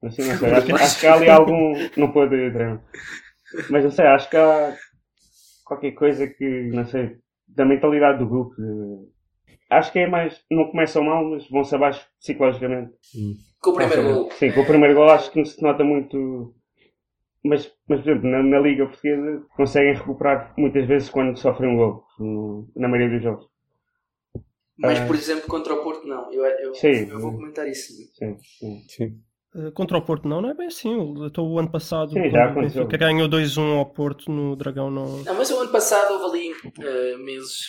assim, 0.04 0.28
não 0.28 0.36
sei, 0.36 0.52
acho, 0.52 0.76
acho 0.76 1.00
que 1.00 1.06
há 1.06 1.14
ali 1.14 1.30
algum. 1.30 1.74
não 1.96 2.12
pôde 2.12 2.52
treinar. 2.52 2.82
Mas 3.70 3.84
não 3.84 3.92
sei, 3.92 4.06
acho 4.08 4.28
que 4.32 4.36
há 4.36 4.76
qualquer 5.66 5.92
coisa 5.92 6.28
que, 6.28 6.70
não 6.74 6.86
sei, 6.86 7.18
da 7.48 7.66
mentalidade 7.66 8.20
do 8.20 8.28
grupo. 8.30 8.56
acho 9.70 9.92
que 9.92 10.00
é 10.00 10.08
mais, 10.08 10.42
não 10.50 10.70
começam 10.72 11.04
mal, 11.04 11.26
mas 11.30 11.50
vão-se 11.50 11.76
abaixo 11.76 12.08
psicologicamente. 12.20 12.94
Com 13.60 13.72
o 13.72 13.76
primeiro 13.76 14.04
gol. 14.04 14.32
Sim, 14.32 14.52
com 14.52 14.62
o 14.62 14.66
primeiro 14.66 14.94
gol 14.96 15.10
acho 15.10 15.32
que 15.32 15.44
se 15.44 15.62
nota 15.62 15.84
muito. 15.84 16.56
Mas, 17.44 17.72
mas 17.88 18.02
por 18.02 18.10
exemplo, 18.12 18.30
na, 18.30 18.42
na 18.42 18.60
Liga 18.60 18.86
Portuguesa 18.88 19.46
conseguem 19.56 19.94
recuperar 19.94 20.54
muitas 20.58 20.86
vezes 20.88 21.10
quando 21.10 21.38
sofrem 21.38 21.70
um 21.72 21.78
gol, 21.78 22.04
no- 22.20 22.68
na 22.76 22.88
maioria 22.88 23.16
dos 23.16 23.24
jogos. 23.24 23.48
Mas, 24.78 25.00
Ah. 25.00 25.06
por 25.08 25.16
exemplo, 25.16 25.48
contra 25.48 25.74
o 25.74 25.84
Porto, 25.84 26.06
não. 26.08 26.32
Eu, 26.34 26.44
eu, 26.44 26.74
Sim. 26.76 27.10
eu 27.10 27.20
vou 27.20 27.34
comentar 27.34 27.68
isso. 27.68 27.94
Sim, 28.16 28.38
sim. 28.42 28.82
Sim. 28.90 29.22
Uh, 29.56 29.72
Contra 29.72 29.98
o 29.98 30.02
Porto 30.02 30.28
não, 30.28 30.42
não 30.42 30.50
é 30.50 30.54
bem 30.54 30.68
assim. 30.68 30.94
Então, 31.26 31.46
o 31.46 31.58
ano 31.58 31.72
passado, 31.72 32.12
Sim, 32.12 32.30
já 32.30 32.46
aconteceu. 32.46 32.84
Benfica 32.84 32.98
ganhou 32.98 33.30
2-1 33.30 33.78
ao 33.78 33.86
Porto 33.86 34.30
no 34.30 34.54
Dragão, 34.56 34.92
não. 34.92 35.24
Não, 35.24 35.34
mas 35.34 35.50
o 35.50 35.58
ano 35.60 35.72
passado 35.72 36.12
houve 36.14 36.38
ali 36.38 36.54
eh, 36.82 37.18
meses, 37.18 37.60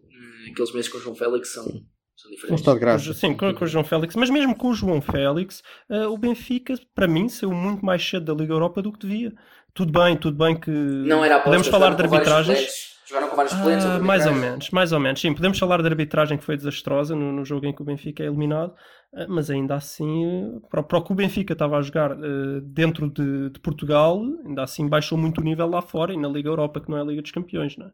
eh, 0.00 0.50
aqueles 0.52 0.72
meses 0.72 0.88
com 0.88 0.98
o 0.98 1.00
João 1.00 1.16
Félix 1.16 1.52
são, 1.52 1.64
são 1.64 2.30
Um 2.30 2.34
diferentes. 2.34 2.64
de 2.64 2.78
graça. 2.78 3.12
Sim, 3.14 3.34
com, 3.34 3.52
com 3.52 3.64
o 3.64 3.66
João 3.66 3.82
Félix, 3.82 4.14
mas 4.14 4.30
mesmo 4.30 4.54
com 4.54 4.68
o 4.68 4.74
João 4.74 5.00
Félix, 5.00 5.64
uh, 5.90 6.12
o 6.12 6.16
Benfica, 6.16 6.74
para 6.94 7.08
mim, 7.08 7.28
saiu 7.28 7.50
muito 7.52 7.84
mais 7.84 8.08
cedo 8.08 8.32
da 8.32 8.40
Liga 8.40 8.54
Europa 8.54 8.80
do 8.80 8.92
que 8.92 9.00
devia. 9.00 9.32
Tudo 9.74 9.90
bem, 9.90 10.16
tudo 10.16 10.36
bem 10.36 10.54
que. 10.58 10.70
Não 10.70 11.24
era 11.24 11.36
a 11.36 11.40
Podemos 11.40 11.66
falar 11.66 11.94
de 11.94 12.02
arbitragens. 12.02 12.91
Jogaram 13.12 13.28
com 13.28 13.36
vários 13.36 13.52
suplentes. 13.54 13.84
Ah, 13.86 13.98
mais 13.98 14.26
ou 14.26 14.34
menos, 14.34 14.70
mais 14.70 14.92
ou 14.92 15.00
menos. 15.00 15.20
Sim, 15.20 15.34
podemos 15.34 15.58
falar 15.58 15.82
de 15.82 15.88
arbitragem 15.88 16.38
que 16.38 16.44
foi 16.44 16.56
desastrosa 16.56 17.14
no, 17.14 17.30
no 17.32 17.44
jogo 17.44 17.66
em 17.66 17.74
que 17.74 17.82
o 17.82 17.84
Benfica 17.84 18.22
é 18.22 18.26
eliminado, 18.26 18.72
ah, 19.14 19.26
mas 19.28 19.50
ainda 19.50 19.74
assim, 19.74 20.24
eh, 20.24 20.60
para, 20.70 20.82
para 20.82 20.98
o 20.98 21.02
que 21.04 21.12
o 21.12 21.14
Benfica 21.14 21.52
estava 21.52 21.76
a 21.76 21.82
jogar 21.82 22.16
dentro 22.62 23.10
de, 23.10 23.50
de 23.50 23.60
Portugal, 23.60 24.22
ainda 24.46 24.62
assim 24.62 24.88
baixou 24.88 25.18
muito 25.18 25.40
o 25.40 25.44
nível 25.44 25.66
lá 25.68 25.82
fora 25.82 26.12
e 26.12 26.16
na 26.16 26.28
Liga 26.28 26.48
Europa, 26.48 26.80
que 26.80 26.90
não 26.90 26.96
é 26.96 27.00
a 27.02 27.04
Liga 27.04 27.22
dos 27.22 27.30
Campeões, 27.30 27.76
não 27.76 27.86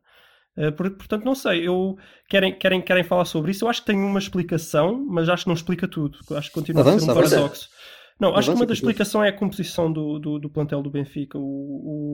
é? 0.56 0.70
Por- 0.72 0.90
portanto, 0.90 1.24
não 1.24 1.34
sei, 1.36 1.66
eu 1.68 1.96
querem, 2.28 2.52
querem, 2.58 2.80
querem 2.82 3.04
falar 3.04 3.24
sobre 3.24 3.52
isso. 3.52 3.64
Eu 3.64 3.68
acho 3.68 3.80
que 3.80 3.86
tem 3.86 3.96
uma 3.96 4.18
explicação, 4.18 5.06
mas 5.08 5.28
acho 5.28 5.44
que 5.44 5.48
não 5.48 5.54
explica 5.54 5.86
tudo. 5.86 6.18
Acho 6.32 6.48
que 6.48 6.54
continua 6.54 6.82
a 6.82 6.88
Avança, 6.88 6.98
ser 7.04 7.06
um 7.06 7.10
avança. 7.12 7.68
Não, 8.20 8.34
acho 8.36 8.50
que 8.50 8.56
uma 8.56 8.66
da 8.66 8.72
explicação 8.72 9.22
é 9.22 9.28
a 9.28 9.32
composição 9.32 9.92
do, 9.92 10.18
do, 10.18 10.38
do 10.38 10.50
plantel 10.50 10.82
do 10.82 10.90
Benfica. 10.90 11.38
O, 11.38 11.42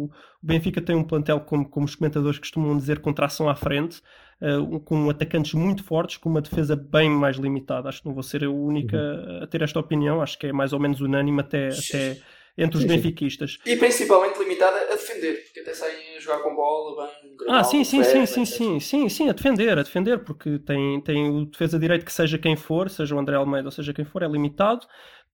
o, 0.07 0.11
Benfica 0.43 0.81
tem 0.83 0.95
um 0.95 1.05
plantel, 1.05 1.41
como, 1.41 1.69
como 1.69 1.87
os 1.87 1.95
comentadores 1.95 2.39
costumam 2.39 2.77
dizer, 2.77 3.01
com 3.01 3.13
tração 3.13 3.49
à 3.49 3.55
frente, 3.55 4.03
um- 4.41 4.79
com 4.81 5.09
atacantes 5.09 5.55
muito 5.55 5.83
fortes, 5.83 6.17
com 6.19 6.29
uma 6.29 6.43
defesa 6.43 6.77
bem 6.77 7.09
mais 7.09 7.37
limitada. 7.37 7.89
Acho 7.89 8.03
que 8.03 8.07
não 8.07 8.15
vou 8.15 8.23
ser 8.23 8.45
a 8.45 8.51
única 8.51 8.97
Uhum. 8.97 9.43
a 9.43 9.47
ter 9.47 9.63
esta 9.63 9.79
opinião, 9.81 10.21
acho 10.21 10.39
que 10.39 10.47
é 10.49 10.53
mais 10.53 10.73
ou 10.73 10.81
menos 10.81 11.01
unânime 11.01 11.41
até, 11.41 11.69
até 11.69 12.19
entre 12.57 12.77
os 12.77 12.83
Sim, 12.83 12.89
sim. 12.89 12.97
benfiquistas. 12.97 13.59
E 13.65 13.77
principalmente 13.77 14.39
limitada 14.39 14.77
a 14.77 14.93
defender, 14.95 15.43
porque 15.45 15.61
até 15.61 15.73
saem 15.75 16.17
a 16.17 16.21
jogar 16.21 16.39
com 16.43 16.55
bola 16.55 17.07
bem. 17.07 17.35
Ah, 17.49 17.65
sim, 17.65 17.83
sim, 17.83 18.03
sim, 18.05 18.27
sim, 18.27 18.45
sim, 18.45 18.81
sim, 18.81 19.09
sim, 19.09 19.29
a 19.29 19.33
defender, 19.33 19.79
a 19.79 19.83
defender, 19.83 20.19
porque 20.23 20.59
tem, 20.61 21.01
tem 21.01 21.29
o 21.31 21.47
defesa 21.47 21.79
direito 21.79 22.05
que 22.05 22.13
seja 22.13 22.39
quem 22.39 22.57
for, 22.57 22.89
seja 22.89 23.15
o 23.15 23.19
André 23.19 23.37
Almeida 23.37 23.69
ou 23.69 23.73
seja 23.73 23.93
quem 23.93 24.05
for, 24.05 24.23
é 24.23 24.29
limitado. 24.29 24.87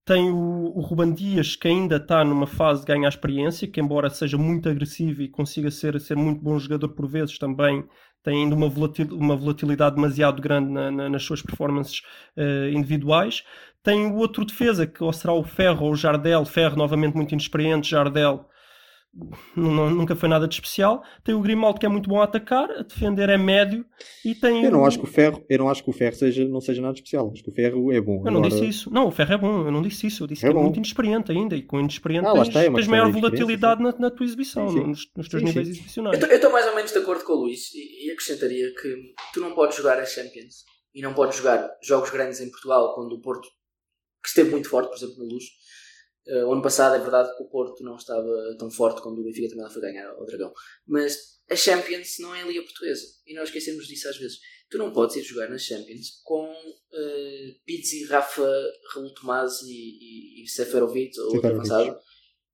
Tem 0.05 0.29
o, 0.31 0.73
o 0.75 0.81
Ruban 0.81 1.13
Dias 1.13 1.55
que 1.55 1.67
ainda 1.67 1.97
está 1.97 2.23
numa 2.25 2.47
fase 2.47 2.81
de 2.81 2.87
ganhar 2.87 3.07
experiência, 3.07 3.67
que 3.67 3.79
embora 3.79 4.09
seja 4.09 4.37
muito 4.37 4.67
agressivo 4.67 5.21
e 5.21 5.29
consiga 5.29 5.69
ser, 5.71 5.99
ser 5.99 6.15
muito 6.17 6.41
bom 6.41 6.57
jogador 6.59 6.89
por 6.89 7.07
vezes, 7.07 7.37
também 7.37 7.85
tem 8.23 8.43
ainda 8.43 8.55
uma, 8.55 8.67
volatil- 8.69 9.15
uma 9.15 9.35
volatilidade 9.35 9.95
demasiado 9.95 10.41
grande 10.41 10.71
na- 10.71 10.91
na- 10.91 11.09
nas 11.09 11.23
suas 11.23 11.41
performances 11.41 12.01
eh, 12.35 12.71
individuais. 12.73 13.43
Tem 13.83 14.05
o 14.07 14.15
outro 14.17 14.45
defesa, 14.45 14.85
que 14.87 15.03
ou 15.03 15.11
será 15.13 15.33
o 15.33 15.43
Ferro 15.43 15.85
ou 15.85 15.91
o 15.93 15.95
Jardel, 15.95 16.45
Ferro 16.45 16.77
novamente 16.77 17.15
muito 17.15 17.31
inexperiente, 17.33 17.89
Jardel 17.89 18.47
nu- 19.55 19.89
nunca 19.89 20.15
foi 20.15 20.29
nada 20.29 20.47
de 20.47 20.53
especial. 20.55 21.03
Tem 21.23 21.35
o 21.35 21.41
Grimaldo 21.41 21.79
que 21.79 21.85
é 21.85 21.89
muito 21.89 22.09
bom 22.09 22.21
a 22.21 22.23
atacar, 22.23 22.69
a 22.71 22.81
defender 22.83 23.29
é 23.29 23.37
médio 23.37 23.85
e 24.25 24.33
tem 24.33 24.63
Eu 24.63 24.71
não 24.71 24.85
acho 24.85 24.97
que 24.99 25.03
o 25.05 25.07
ferro, 25.07 25.43
eu 25.49 25.57
não 25.59 25.69
acho 25.69 25.83
que 25.83 25.89
o 25.89 25.93
ferro 25.93 26.15
seja, 26.15 26.45
não 26.47 26.61
seja 26.61 26.81
nada 26.81 26.93
especial. 26.93 27.29
Acho 27.31 27.43
que 27.43 27.49
o 27.49 27.53
ferro 27.53 27.91
é 27.91 27.99
bom. 27.99 28.23
Eu 28.25 28.31
não 28.31 28.39
Agora, 28.39 28.49
disse 28.49 28.65
isso. 28.67 28.89
Não, 28.93 29.07
o 29.07 29.11
Ferro 29.11 29.33
é 29.33 29.37
bom, 29.37 29.65
eu 29.65 29.71
não 29.71 29.81
disse 29.81 30.07
isso. 30.07 30.23
Eu 30.23 30.27
disse 30.27 30.45
É 30.45 30.49
que 30.49 30.51
é 30.51 30.53
bom. 30.53 30.63
muito 30.63 30.77
inexperiente 30.77 31.31
ainda 31.31 31.55
e 31.55 31.61
com 31.61 31.79
inexperiente 31.79 32.27
Ah, 32.27 32.33
tens, 32.33 32.47
está, 32.47 32.63
é 32.63 32.71
tens 32.71 32.87
maior 32.87 33.11
volatilidade 33.11 33.81
na, 33.83 33.91
na 33.97 34.09
tua 34.11 34.25
exibição, 34.25 34.67
Sim, 34.69 34.73
sim. 34.81 34.87
Nos, 34.87 35.11
nos 35.15 35.27
teus 35.29 35.41
Sim, 35.41 35.47
níveis 35.47 35.69
exibicionais. 35.69 36.21
Eu 36.21 36.35
estou 36.35 36.51
mais 36.51 36.65
ou 36.67 36.75
menos 36.75 36.91
de 36.91 36.97
acordo 36.97 37.23
com 37.23 37.33
o 37.33 37.35
Luís 37.43 37.73
e, 37.73 38.07
e 38.07 38.11
acrescentaria 38.11 38.73
que 38.81 39.13
tu 39.33 39.39
não 39.41 39.53
podes 39.53 39.77
jogar 39.77 39.99
a 39.99 40.05
Champions 40.05 40.63
e 40.93 41.01
não 41.01 41.13
podes 41.13 41.37
jogar 41.37 41.69
jogos 41.83 42.09
grandes 42.09 42.39
em 42.41 42.49
Portugal 42.49 42.93
quando 42.95 43.13
o 43.13 43.21
Porto, 43.21 43.47
que 44.21 44.27
esteve 44.29 44.49
muito 44.51 44.69
forte, 44.69 44.89
por 44.89 44.97
exemplo, 44.97 45.17
na 45.25 45.33
Luz. 45.33 45.43
Eh, 46.27 46.43
o 46.45 46.53
ano 46.53 46.61
passado 46.61 46.95
é 46.95 46.99
verdade 46.99 47.35
que 47.35 47.43
o 47.43 47.49
Porto 47.49 47.83
não 47.83 47.95
estava 47.95 48.55
tão 48.57 48.69
forte 48.71 49.01
quando 49.01 49.19
o 49.19 49.23
Benfica 49.23 49.49
também 49.49 49.63
lá 49.63 49.69
foi 49.69 49.81
ganhar 49.81 50.07
ao 50.09 50.25
Dragão. 50.25 50.53
Mas 50.87 51.17
a 51.49 51.55
Champions 51.55 52.17
não 52.19 52.33
é 52.35 52.41
a 52.41 52.45
Liga 52.45 52.61
Portuguesa 52.63 53.03
e 53.27 53.33
nós 53.33 53.49
esquecemos 53.49 53.87
disso 53.87 54.07
às 54.09 54.17
vezes. 54.17 54.37
Tu 54.69 54.77
não 54.77 54.93
podes 54.93 55.15
ir 55.17 55.23
jogar 55.23 55.49
na 55.49 55.57
Champions 55.57 56.21
com 56.23 56.45
uh, 56.49 57.55
Pizzi, 57.65 58.05
Rafa, 58.05 58.49
Raul 58.93 59.13
Tomás 59.13 59.61
e, 59.63 59.73
e, 59.73 60.43
e 60.43 60.47
Seferovic 60.47 61.19
ou 61.19 61.35
outro 61.35 61.49
avançado. 61.49 61.99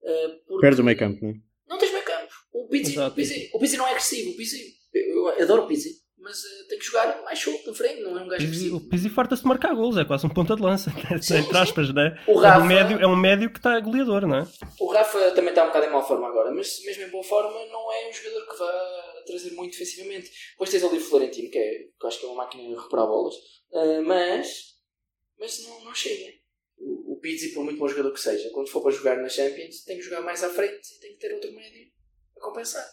eh, 0.04 0.28
porque- 0.48 0.62
Perde 0.62 0.82
o 0.82 0.84
meio 0.84 0.98
campo, 0.98 1.20
não 1.24 1.30
é? 1.32 1.36
não 1.68 1.78
tens 1.78 1.92
meio 1.92 2.04
campo. 2.06 2.34
O 2.54 2.68
Pizzi, 2.70 2.98
o 2.98 3.12
Pizzi, 3.12 3.50
o 3.54 3.60
Pizzi 3.60 3.78
não 3.78 3.86
é 3.88 3.92
agressivo. 3.92 4.32
O 4.32 4.36
Pizzi, 4.36 4.74
eu 4.94 5.28
adoro 5.42 5.64
o 5.66 5.68
Pizzi, 5.68 5.92
mas 6.28 6.44
eh, 6.44 6.64
tem 6.68 6.78
que 6.78 6.86
jogar 6.86 7.24
mais 7.24 7.40
solto 7.40 7.66
na 7.68 7.74
frente, 7.74 8.02
não 8.02 8.18
é 8.18 8.22
um 8.24 8.28
gajo 8.28 8.46
Pizzi-. 8.46 8.72
O 8.72 8.82
Pizzi 8.82 9.10
farta-se 9.10 9.42
de 9.44 9.48
marcar 9.48 9.74
gols, 9.74 9.96
é 9.98 10.04
quase 10.06 10.26
um 10.26 10.30
ponta 10.30 10.56
de 10.56 10.62
lança, 10.62 10.92
Sim, 11.22 11.38
entre 11.38 11.58
aspas, 11.58 11.94
né? 11.94 12.22
O 12.28 12.44
É 12.44 12.48
Rafa- 12.48 12.62
um 12.64 12.68
médio, 12.68 13.00
é 13.00 13.08
um 13.08 13.16
médio 13.16 13.50
que 13.50 13.60
está 13.60 13.80
goleador, 13.80 14.28
não 14.28 14.38
é? 14.38 14.48
O 14.80 14.88
Rafa 14.92 15.32
também 15.32 15.50
está 15.50 15.64
um 15.64 15.68
bocado 15.68 15.86
em 15.86 15.90
má 15.90 16.02
forma 16.04 16.28
agora, 16.28 16.52
mas 16.52 16.84
mesmo 16.86 17.04
em 17.04 17.10
boa 17.10 17.24
forma 17.24 17.66
não 17.68 17.92
é 17.94 18.10
um 18.10 18.14
jogador 18.14 18.46
que 18.48 18.58
vá 18.58 19.14
trazer 19.26 19.52
muito 19.52 19.72
defensivamente. 19.72 20.30
Depois 20.52 20.70
tens 20.70 20.84
ali 20.84 20.98
o 20.98 21.02
Florentino, 21.02 21.50
que, 21.50 21.58
é, 21.58 21.70
que 21.72 22.04
eu 22.04 22.08
acho 22.08 22.20
que 22.20 22.26
é 22.26 22.30
uma 22.30 22.44
máquina 22.44 22.64
de 22.64 22.76
recuperar 22.76 23.08
bolas, 23.08 23.36
eh, 23.74 24.02
mas, 24.02 24.48
mas 25.40 25.64
não, 25.68 25.86
não 25.86 25.94
chega. 25.96 26.32
O, 26.78 27.14
o 27.14 27.20
Pizzi, 27.20 27.50
por 27.54 27.64
muito 27.64 27.80
bom 27.80 27.88
jogador 27.88 28.12
que 28.14 28.20
seja, 28.20 28.50
quando 28.52 28.70
for 28.70 28.82
para 28.82 28.92
jogar 28.92 29.18
na 29.18 29.30
Champions, 29.30 29.84
tem 29.84 29.98
que 29.98 30.04
jogar 30.04 30.22
mais 30.22 30.44
à 30.44 30.50
frente 30.50 30.88
e 30.96 31.00
tem 31.00 31.14
que 31.14 31.20
ter 31.20 31.34
outro 31.34 31.52
médio 31.54 31.88
a 32.38 32.42
compensar. 32.42 32.86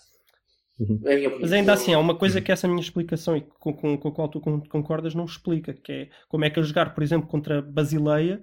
Uhum. 0.78 1.00
É 1.04 1.24
a. 1.26 1.38
Mas 1.38 1.52
ainda 1.52 1.72
assim, 1.72 1.94
há 1.94 1.98
uma 1.98 2.16
coisa 2.18 2.40
que 2.40 2.50
essa 2.50 2.66
minha 2.66 2.80
explicação 2.80 3.36
e 3.36 3.42
com, 3.42 3.72
com, 3.72 3.96
com 3.96 4.08
a 4.08 4.12
qual 4.12 4.28
tu 4.28 4.40
con- 4.40 4.60
concordas 4.68 5.14
não 5.14 5.24
explica, 5.24 5.72
que 5.72 5.92
é 5.92 6.08
como 6.28 6.44
é 6.44 6.50
que 6.50 6.58
a 6.58 6.62
jogar, 6.62 6.94
por 6.94 7.02
exemplo, 7.04 7.28
contra 7.28 7.62
Basileia, 7.62 8.42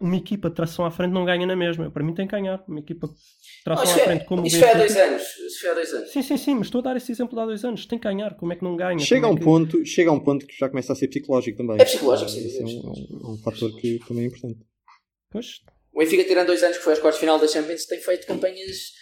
uma 0.00 0.16
equipa 0.16 0.48
de 0.50 0.56
tração 0.56 0.84
à 0.84 0.90
frente 0.90 1.12
não 1.12 1.24
ganha 1.24 1.46
na 1.46 1.56
mesma. 1.56 1.90
Para 1.90 2.04
mim 2.04 2.14
tem 2.14 2.26
que 2.26 2.32
ganhar. 2.32 2.62
Uma 2.68 2.78
equipa 2.80 3.06
de 3.08 3.12
Não, 3.12 3.18
tração 3.64 3.84
isso 3.84 3.92
à 3.94 3.96
foi- 3.96 4.04
frente 4.04 4.24
como 4.26 4.46
isso 4.46 4.58
foi 4.58 4.68
há 4.70 4.74
dois 4.74 4.96
anos. 4.96 5.22
Isso 5.22 5.60
foi 5.60 5.70
há 5.70 5.74
dois 5.74 5.92
anos. 5.94 6.10
Sim, 6.12 6.22
sim, 6.22 6.36
sim, 6.36 6.54
mas 6.54 6.66
estou 6.66 6.78
a 6.80 6.82
dar 6.82 6.96
esse 6.96 7.10
exemplo 7.10 7.34
de 7.34 7.40
há 7.42 7.46
dois 7.46 7.64
anos. 7.64 7.86
Tem 7.86 7.98
que 7.98 8.04
ganhar. 8.04 8.34
Como 8.36 8.52
é 8.52 8.56
que 8.56 8.62
não 8.64 8.76
ganha? 8.76 8.98
Chega 8.98 9.26
a 9.26 9.30
Como 9.30 9.32
um 9.32 9.36
é 9.36 9.38
que- 9.38 9.44
ponto, 9.44 9.84
chega 9.86 10.10
a 10.10 10.12
um 10.12 10.20
ponto 10.20 10.46
que 10.46 10.56
já 10.58 10.68
começa 10.68 10.92
a 10.92 10.96
ser 10.96 11.08
psicológico 11.08 11.56
também. 11.58 11.76
É 11.80 11.84
psicológico, 11.84 12.30
Ah, 12.30 12.34
sim, 12.34 12.46
Esse 12.46 12.58
é 12.58 12.62
é 12.62 12.64
um, 12.64 12.68
é 12.68 12.72
um- 12.72 13.30
é 13.30 13.30
um 13.32 13.38
fator 13.38 13.74
que 13.80 13.98
também 14.06 14.24
é 14.24 14.26
importante. 14.28 14.60
Pois, 15.30 15.46
O 15.92 15.98
Benfica, 16.00 16.24
tirando 16.24 16.46
dois 16.48 16.62
anos 16.62 16.76
que 16.76 16.82
foi 16.84 16.92
às 16.92 16.98
quartas 16.98 17.16
de 17.20 17.26
final 17.26 17.38
da 17.38 17.46
Champions, 17.48 17.86
tem 17.86 18.00
feito 18.00 18.26
campanhas 18.26 18.92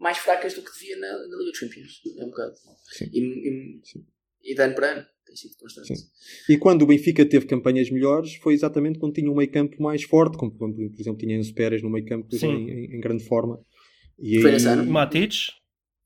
mais 0.00 0.18
fracas 0.18 0.54
do 0.54 0.62
que 0.62 0.72
devia 0.72 0.98
na, 0.98 1.12
na 1.28 1.36
Liga 1.36 1.50
dos 1.52 1.60
Campeões. 1.60 2.00
É 2.18 2.24
um 2.24 2.30
bocado. 2.30 2.54
Sim. 2.96 3.10
E, 3.12 3.20
e, 3.20 3.80
Sim. 3.84 4.04
e 4.42 4.54
de 4.54 4.62
ano 4.62 4.74
para 4.74 4.92
ano. 4.92 5.06
tem 5.26 5.36
sido 5.36 5.54
constante. 5.58 5.94
Sim. 5.96 6.04
E 6.48 6.56
quando 6.58 6.82
o 6.82 6.86
Benfica 6.86 7.24
teve 7.26 7.46
campanhas 7.46 7.90
melhores, 7.90 8.34
foi 8.36 8.54
exatamente 8.54 8.98
quando 8.98 9.14
tinha 9.14 9.30
um 9.30 9.36
meio 9.36 9.50
campo 9.52 9.80
mais 9.80 10.02
forte, 10.02 10.36
como 10.38 10.50
quando, 10.56 10.74
por 10.74 11.00
exemplo, 11.00 11.18
tinha 11.18 11.36
Enzo 11.36 11.54
Pérez 11.54 11.82
no 11.82 11.90
meio 11.90 12.04
campo 12.06 12.26
em, 12.34 12.70
em- 12.70 12.96
em 12.96 13.00
grande 13.00 13.24
forma. 13.24 13.60
E 14.18 14.40
Foi 14.40 14.50
nesse 14.52 14.66
ano? 14.66 14.90
Matic, 14.90 15.34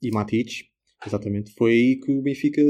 e 0.02 0.10
Matic, 0.10 0.50
exatamente. 1.06 1.52
Foi 1.54 1.70
aí 1.72 1.96
que 2.00 2.12
o 2.12 2.20
Benfica 2.22 2.62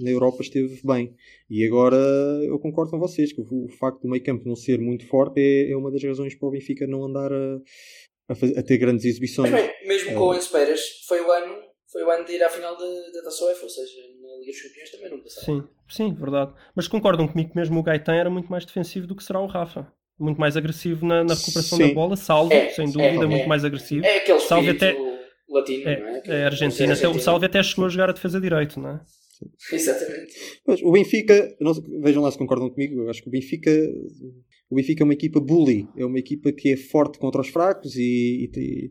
na 0.00 0.10
Europa 0.10 0.42
esteve 0.42 0.80
bem. 0.84 1.14
E 1.48 1.64
agora 1.64 1.96
eu 2.44 2.58
concordo 2.58 2.90
com 2.90 2.98
vocês 2.98 3.32
que 3.32 3.40
o, 3.40 3.64
o 3.64 3.68
facto 3.68 4.02
do 4.02 4.08
meio 4.08 4.22
campo 4.22 4.46
não 4.46 4.54
ser 4.56 4.78
muito 4.80 5.06
forte 5.06 5.40
é, 5.40 5.70
é 5.70 5.76
uma 5.76 5.90
das 5.90 6.02
razões 6.04 6.34
para 6.34 6.48
o 6.48 6.52
Benfica 6.52 6.86
não 6.86 7.04
andar 7.04 7.32
a, 7.32 7.60
a, 8.28 8.34
faz- 8.34 8.56
a 8.56 8.62
ter 8.62 8.78
grandes 8.78 9.04
exibições. 9.04 9.50
Mas 9.50 9.62
bem, 9.62 9.88
mesmo 9.88 10.14
com 10.14 10.20
o 10.28 10.34
Enzo 10.34 10.50
Pérez, 10.50 10.80
foi 11.06 11.20
o 11.20 11.30
ano, 11.30 11.54
foi 11.92 12.02
o 12.04 12.10
ano 12.10 12.24
de 12.24 12.32
ir 12.32 12.42
à 12.42 12.48
final 12.50 12.76
da 12.76 12.84
da 13.12 13.22
Taça 13.22 13.44
UEFA, 13.44 13.62
ou 13.64 13.68
seja, 13.68 14.00
na 14.22 14.38
Liga 14.40 14.52
dos 14.52 14.62
Campeões 14.62 14.90
também 14.90 15.10
não 15.10 15.20
passaram. 15.20 15.46
sim, 15.46 15.68
sim, 15.88 16.14
verdade. 16.14 16.52
Mas 16.74 16.88
concordam 16.88 17.26
comigo 17.28 17.50
que 17.50 17.56
mesmo 17.56 17.78
o 17.78 17.82
Gaetan 17.82 18.14
era 18.14 18.30
muito 18.30 18.50
mais 18.50 18.64
defensivo 18.64 19.06
do 19.06 19.14
que 19.16 19.22
será 19.24 19.40
o 19.40 19.46
Rafa. 19.46 19.86
Muito 20.18 20.38
mais 20.40 20.56
agressivo 20.56 21.04
na, 21.04 21.24
na 21.24 21.34
recuperação 21.34 21.76
Sim. 21.76 21.88
da 21.88 21.94
bola, 21.94 22.16
salvo, 22.16 22.52
É, 22.52 22.68
sem 22.70 22.84
é, 22.88 22.90
dúvida, 22.92 23.24
é. 23.24 23.26
muito 23.26 23.48
mais 23.48 23.64
agressivo. 23.64 24.06
É 24.06 24.18
aquele 24.18 24.38
Salve 24.38 24.70
espírito 24.70 24.84
até- 25.00 25.24
latino, 25.48 25.88
É, 25.88 26.00
não 26.00 26.08
é? 26.08 26.22
é 26.26 26.42
a 26.44 26.46
Argentina. 26.46 26.94
Até, 26.94 27.08
o 27.08 27.18
Salve 27.18 27.46
até 27.46 27.60
chegou 27.64 27.86
a 27.86 27.88
jogar 27.88 28.10
a 28.10 28.12
defesa 28.12 28.40
direito, 28.40 28.78
não 28.78 28.90
é? 28.90 29.00
Exatamente. 29.72 30.32
Mas 30.66 30.80
o 30.82 30.92
Benfica, 30.92 31.54
não 31.60 31.72
vejam 32.00 32.22
lá 32.22 32.30
se 32.30 32.38
concordam 32.38 32.70
comigo, 32.70 33.02
eu 33.02 33.10
acho 33.10 33.22
que 33.22 33.28
o 33.28 33.30
Benfica, 33.32 33.70
o 34.70 34.76
Benfica 34.76 35.02
é 35.02 35.04
uma 35.04 35.12
equipa 35.14 35.40
bully, 35.40 35.88
é 35.96 36.04
uma 36.04 36.18
equipa 36.18 36.52
que 36.52 36.70
é 36.70 36.76
forte 36.76 37.18
contra 37.18 37.40
os 37.40 37.48
fracos 37.48 37.96
e, 37.96 38.50
e, 38.56 38.90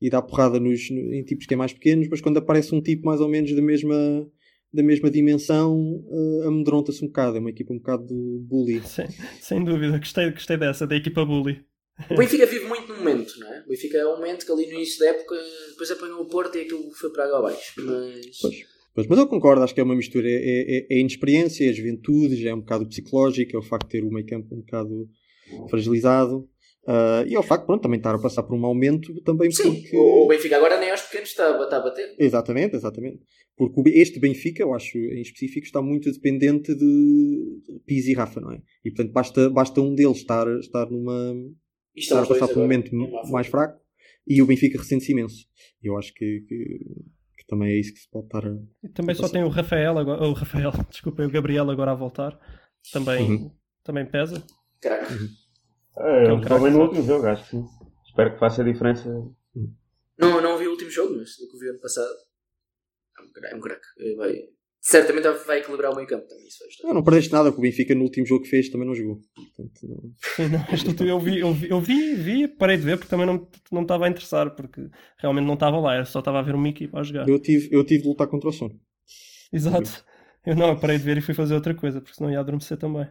e 0.00 0.10
dá 0.10 0.22
porrada 0.22 0.58
nos, 0.60 0.90
no- 0.90 1.12
em 1.14 1.24
tipos 1.24 1.46
que 1.46 1.54
é 1.54 1.56
mais 1.56 1.72
pequenos, 1.72 2.08
mas 2.08 2.20
quando 2.20 2.38
aparece 2.38 2.74
um 2.74 2.80
tipo 2.80 3.06
mais 3.06 3.20
ou 3.20 3.28
menos 3.28 3.54
da 3.54 3.60
mesma, 3.62 3.96
da 4.72 4.82
mesma 4.82 5.10
dimensão, 5.10 6.04
eh, 6.10 6.46
amedronta-se 6.46 7.04
um 7.04 7.08
bocado, 7.08 7.36
é 7.36 7.40
uma 7.40 7.50
equipa 7.50 7.72
um 7.72 7.78
bocado 7.78 8.06
bully. 8.42 8.80
Sem, 8.86 9.06
sem 9.40 9.64
dúvida, 9.64 9.98
gostei, 9.98 10.30
gostei 10.30 10.56
dessa, 10.56 10.86
da 10.86 10.96
equipa 10.96 11.24
bully. 11.24 11.60
O 12.10 12.14
Benfica 12.14 12.46
vive 12.46 12.66
muito 12.66 12.86
no 12.92 12.98
momento, 12.98 13.32
não 13.40 13.52
é? 13.52 13.62
O 13.66 13.68
Benfica 13.70 13.98
é 13.98 14.06
um 14.06 14.16
momento 14.18 14.46
que 14.46 14.52
ali 14.52 14.66
no 14.66 14.74
início 14.74 15.00
da 15.00 15.06
época 15.08 15.34
depois 15.70 15.90
apanhou 15.90 16.20
o 16.20 16.28
Porto 16.28 16.56
e 16.56 16.60
aquilo 16.60 16.88
foi 16.92 17.10
para 17.10 17.24
água 17.24 17.38
abaixo. 17.40 17.72
Mas. 17.76 18.38
Pois. 18.40 18.77
Pois, 18.98 19.06
mas 19.06 19.18
eu 19.20 19.28
concordo, 19.28 19.62
acho 19.62 19.72
que 19.72 19.78
é 19.80 19.84
uma 19.84 19.94
mistura, 19.94 20.28
é, 20.28 20.34
é, 20.34 20.86
é 20.90 20.96
a 20.96 20.98
inexperiência, 20.98 21.70
é 21.70 21.72
juventude, 21.72 22.34
já 22.34 22.50
é 22.50 22.54
um 22.54 22.58
bocado 22.58 22.84
psicológico, 22.84 23.54
é 23.54 23.58
o 23.60 23.62
facto 23.62 23.84
de 23.84 23.90
ter 23.90 24.02
o 24.04 24.10
meio 24.10 24.26
campo 24.26 24.52
um 24.52 24.58
bocado 24.58 25.08
fragilizado. 25.70 26.48
ah, 26.84 27.24
e 27.24 27.32
é 27.36 27.38
o 27.38 27.42
facto, 27.44 27.64
pronto, 27.64 27.80
também 27.80 27.98
estar 27.98 28.12
a 28.12 28.18
passar 28.18 28.42
por 28.42 28.56
um 28.58 28.66
aumento 28.66 29.14
também 29.22 29.52
Sim, 29.52 29.82
porque... 29.82 29.96
o 29.96 30.26
Benfica 30.26 30.56
agora 30.56 30.80
nem 30.80 30.90
aos 30.90 31.02
pequenos 31.02 31.28
está, 31.28 31.56
a- 31.56 31.62
está 31.62 31.76
a 31.76 31.80
bater. 31.80 32.16
Exatamente, 32.18 32.74
exatamente. 32.74 33.20
Porque 33.56 33.88
este 33.90 34.18
Benfica, 34.18 34.64
eu 34.64 34.74
acho, 34.74 34.98
em 34.98 35.20
específico, 35.20 35.64
está 35.64 35.80
muito 35.80 36.10
dependente 36.10 36.74
de 36.74 37.80
Pizzi 37.86 38.10
e 38.10 38.14
Rafa, 38.14 38.40
não 38.40 38.50
é? 38.50 38.60
E 38.84 38.90
portanto 38.90 39.12
basta, 39.12 39.48
basta 39.48 39.80
um 39.80 39.94
deles 39.94 40.16
estar, 40.16 40.48
estar 40.58 40.90
numa 40.90 41.36
é 41.96 42.00
estar 42.00 42.20
a 42.20 42.26
passar 42.26 42.48
por 42.48 42.58
um 42.58 42.62
momento 42.62 42.90
É 42.92 43.30
mais 43.30 43.46
fraco 43.46 43.80
e 44.26 44.42
o 44.42 44.46
Benfica 44.46 44.76
ressente-se 44.76 45.12
imenso. 45.12 45.46
Eu 45.80 45.96
acho 45.96 46.12
que, 46.14 46.40
que 46.48 46.80
também 47.48 47.70
é 47.72 47.80
isso 47.80 47.92
que 47.94 47.98
se 48.00 48.08
pode 48.10 48.26
estar 48.26 48.46
a. 48.46 48.54
E 48.84 48.88
também 48.90 49.14
só 49.16 49.28
tem 49.28 49.42
o 49.42 49.48
Rafael 49.48 49.98
agora, 49.98 50.22
o 50.22 50.32
Rafael, 50.32 50.70
desculpem, 50.90 51.26
o 51.26 51.30
Gabriel 51.30 51.68
agora 51.70 51.90
a 51.92 51.94
voltar. 51.94 52.38
Também, 52.92 53.30
Uhum. 53.30 53.50
também 53.82 54.06
pesa. 54.06 54.44
Craque. 54.80 55.12
É, 55.98 56.26
é 56.28 56.32
um 56.32 56.40
craque, 56.40 56.48
jogou 56.54 56.62
bem 56.68 56.72
no 56.72 56.82
último 56.84 57.02
jogo, 57.04 57.26
acho 57.26 57.42
que 57.44 57.50
sim. 57.50 57.64
Espero 58.06 58.32
que 58.34 58.38
faça 58.38 58.62
a 58.62 58.64
diferença. 58.64 59.08
Não, 60.18 60.40
não 60.40 60.56
vi 60.58 60.66
o 60.68 60.70
último 60.72 60.90
jogo, 60.90 61.16
mas 61.16 61.36
do 61.36 61.48
que 61.48 61.58
vi 61.58 61.68
ano 61.70 61.80
passado. 61.80 62.14
É 63.18 63.22
um 63.22 63.32
craque. 63.32 63.54
É 63.54 63.56
um 63.56 63.60
craque. 63.60 64.16
Vai, 64.16 64.34
certamente 64.80 65.28
vai 65.46 65.58
equilibrar 65.58 65.92
o 65.92 65.96
meio 65.96 66.06
campo 66.08 66.26
também. 66.26 66.46
Isso. 66.46 66.58
Não, 66.84 66.94
não 66.94 67.02
perdeste 67.02 67.32
nada, 67.32 67.50
porque 67.50 67.60
o 67.60 67.62
Benfica 67.70 67.94
no 67.94 68.02
último 68.02 68.26
jogo 68.26 68.44
que 68.44 68.50
fez 68.50 68.68
também 68.68 68.86
não 68.86 68.94
jogou. 68.94 69.20
Portanto, 69.56 69.80
não- 69.82 70.48
não, 70.58 70.74
isto 70.74 70.94
tudo 70.94 71.08
eu 71.08 71.18
vi, 71.20 71.40
eu 71.40 71.52
vi, 71.52 71.70
eu 71.70 71.80
vi, 71.80 72.14
vi, 72.14 72.48
parei 72.48 72.76
de 72.76 72.82
ver 72.84 72.96
porque 72.96 73.10
também 73.10 73.26
não, 73.26 73.48
não 73.72 73.82
estava 73.82 74.06
a 74.06 74.08
interessar, 74.08 74.54
porque 74.54 74.88
realmente 75.18 75.46
não 75.46 75.54
estava 75.54 75.78
lá, 75.78 75.96
eu 75.96 76.04
só 76.06 76.20
estava 76.20 76.38
a 76.38 76.42
ver 76.42 76.54
uma 76.54 76.68
equipa 76.68 76.98
a 77.00 77.02
jogar. 77.02 77.28
Eu, 77.28 77.38
tive, 77.40 77.68
eu 77.70 77.84
tive 77.84 78.02
de 78.02 78.08
lutar 78.08 78.26
contra 78.28 78.48
o 78.48 78.52
sono. 78.52 78.78
Exato. 79.52 80.04
Eu 80.46 80.54
não, 80.56 80.68
eu 80.68 80.78
parei 80.78 80.96
de 80.98 81.04
ver 81.04 81.18
e 81.18 81.20
fui 81.20 81.34
fazer 81.34 81.54
outra 81.54 81.74
coisa, 81.74 82.00
porque 82.00 82.14
senão 82.16 82.30
ia 82.30 82.40
adormecer 82.40 82.78
também. 82.78 83.06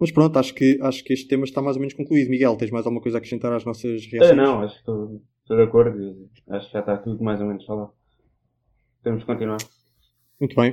Mas 0.00 0.12
pronto, 0.12 0.38
acho 0.38 0.54
que, 0.54 0.78
acho 0.80 1.02
que 1.02 1.12
este 1.12 1.26
tema 1.26 1.42
está 1.44 1.60
mais 1.60 1.76
ou 1.76 1.80
menos 1.80 1.94
concluído. 1.94 2.28
Miguel, 2.30 2.56
tens 2.56 2.70
mais 2.70 2.86
alguma 2.86 3.02
coisa 3.02 3.16
a 3.16 3.18
acrescentar 3.18 3.52
às 3.52 3.64
nossas 3.64 4.04
É, 4.04 4.08
reações? 4.10 4.36
não, 4.36 4.60
acho 4.62 4.74
que 4.74 4.80
estou, 4.80 5.22
estou 5.42 5.56
de 5.56 5.62
acordo. 5.64 6.00
e 6.00 6.28
Acho 6.54 6.66
que 6.68 6.72
já 6.74 6.80
está 6.80 6.96
tudo 6.98 7.24
mais 7.24 7.40
ou 7.40 7.46
menos 7.48 7.64
falado. 7.64 7.92
Temos 9.02 9.22
que 9.22 9.26
continuar. 9.26 9.58
Muito 10.40 10.54
bem, 10.54 10.72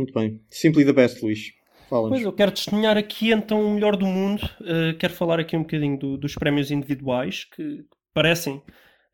muito 0.00 0.14
bem. 0.14 0.40
Simply 0.50 0.84
the 0.84 0.92
best, 0.92 1.22
Luís. 1.22 1.52
Pois, 1.88 2.22
eu 2.22 2.32
quero 2.32 2.52
testemunhar 2.52 2.96
aqui 2.96 3.32
então 3.32 3.60
o 3.66 3.70
melhor 3.74 3.96
do 3.96 4.06
mundo. 4.06 4.42
Uh, 4.60 4.96
quero 4.98 5.12
falar 5.12 5.40
aqui 5.40 5.56
um 5.56 5.62
bocadinho 5.62 5.98
do- 5.98 6.16
dos 6.16 6.34
prémios 6.36 6.70
individuais, 6.70 7.44
que 7.44 7.84
parecem, 8.14 8.62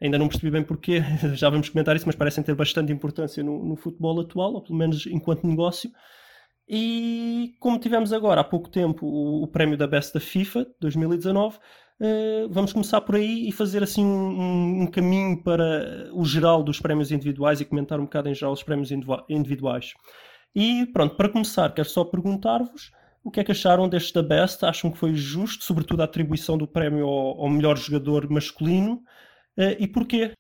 ainda 0.01 0.19
não 0.19 0.29
percebi 0.29 0.51
bem 0.51 0.63
porquê, 0.63 1.01
já 1.35 1.49
vamos 1.49 1.69
comentar 1.71 1.97
isso, 1.97 2.05
mas 2.07 2.15
parecem 2.15 2.45
ter 2.45 2.55
bastante 2.55 2.93
importância 2.93 3.43
no, 3.43 3.65
no 3.65 3.77
futebol 3.77 4.21
atual, 4.21 4.53
ou 4.55 4.63
pelo 4.63 4.79
menos 4.79 5.07
enquanto 5.07 5.47
negócio. 5.47 5.91
E 6.69 7.55
como 7.61 7.79
tivemos 7.79 8.13
agora 8.13 8.41
há 8.41 8.45
pouco 8.45 8.69
tempo 8.69 9.07
o, 9.07 9.45
o 9.45 9.47
prémio 9.49 9.77
da 9.79 9.87
Best 9.87 10.13
da 10.13 10.21
FIFA 10.21 10.67
2019, 10.81 11.57
uh, 11.57 12.49
vamos 12.51 12.73
começar 12.73 13.01
por 13.03 13.15
aí 13.15 13.49
e 13.49 13.53
fazer 13.53 13.83
assim 13.83 14.05
um, 14.05 14.83
um- 14.83 14.87
caminho 14.87 15.43
para 15.43 16.11
o 16.13 16.25
geral 16.25 16.63
dos 16.65 16.81
prémios 16.81 17.13
individuais 17.13 17.61
e 17.61 17.65
comentar 17.65 18.01
um 18.01 18.05
bocado 18.05 18.29
em 18.29 18.35
geral 18.35 18.53
os 18.53 18.63
prémios 18.63 18.91
individua- 18.91 19.25
individuais. 19.29 19.93
E 20.59 20.87
pronto, 20.87 21.17
para 21.17 21.29
começar, 21.29 21.73
quero 21.75 21.87
só 21.89 22.03
perguntar-vos 22.05 22.91
o 23.23 23.31
que 23.31 23.41
é 23.41 23.45
que 23.45 23.53
acharam 23.53 23.89
deste 23.89 24.15
da 24.15 24.23
Best? 24.23 24.65
Acham 24.65 24.91
que 24.91 24.97
foi 24.99 25.13
justo, 25.15 25.65
sobretudo 25.65 26.01
a 26.01 26.05
atribuição 26.05 26.57
do 26.57 26.67
prémio 26.67 27.05
ao, 27.07 27.43
ao 27.43 27.51
melhor 27.51 27.77
jogador 27.77 28.29
masculino? 28.31 29.03
Eh, 29.59 29.77
e 29.81 29.87
porquê? 29.89 30.33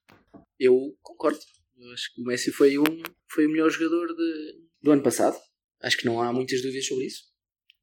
Eu 0.58 0.96
concordo. 1.02 1.38
Eu 1.76 1.92
acho 1.92 2.14
que 2.14 2.22
o 2.22 2.24
Messi 2.24 2.50
foi, 2.50 2.78
um, 2.78 2.84
foi 3.30 3.46
o 3.46 3.50
melhor 3.50 3.68
jogador 3.70 4.06
de- 4.14 4.54
do 4.82 4.90
ano 4.92 5.02
passado. 5.02 5.36
Acho 5.82 5.98
que 5.98 6.06
não 6.06 6.22
há 6.22 6.32
muitas 6.32 6.62
dúvidas 6.62 6.86
sobre 6.86 7.04
isso. 7.06 7.24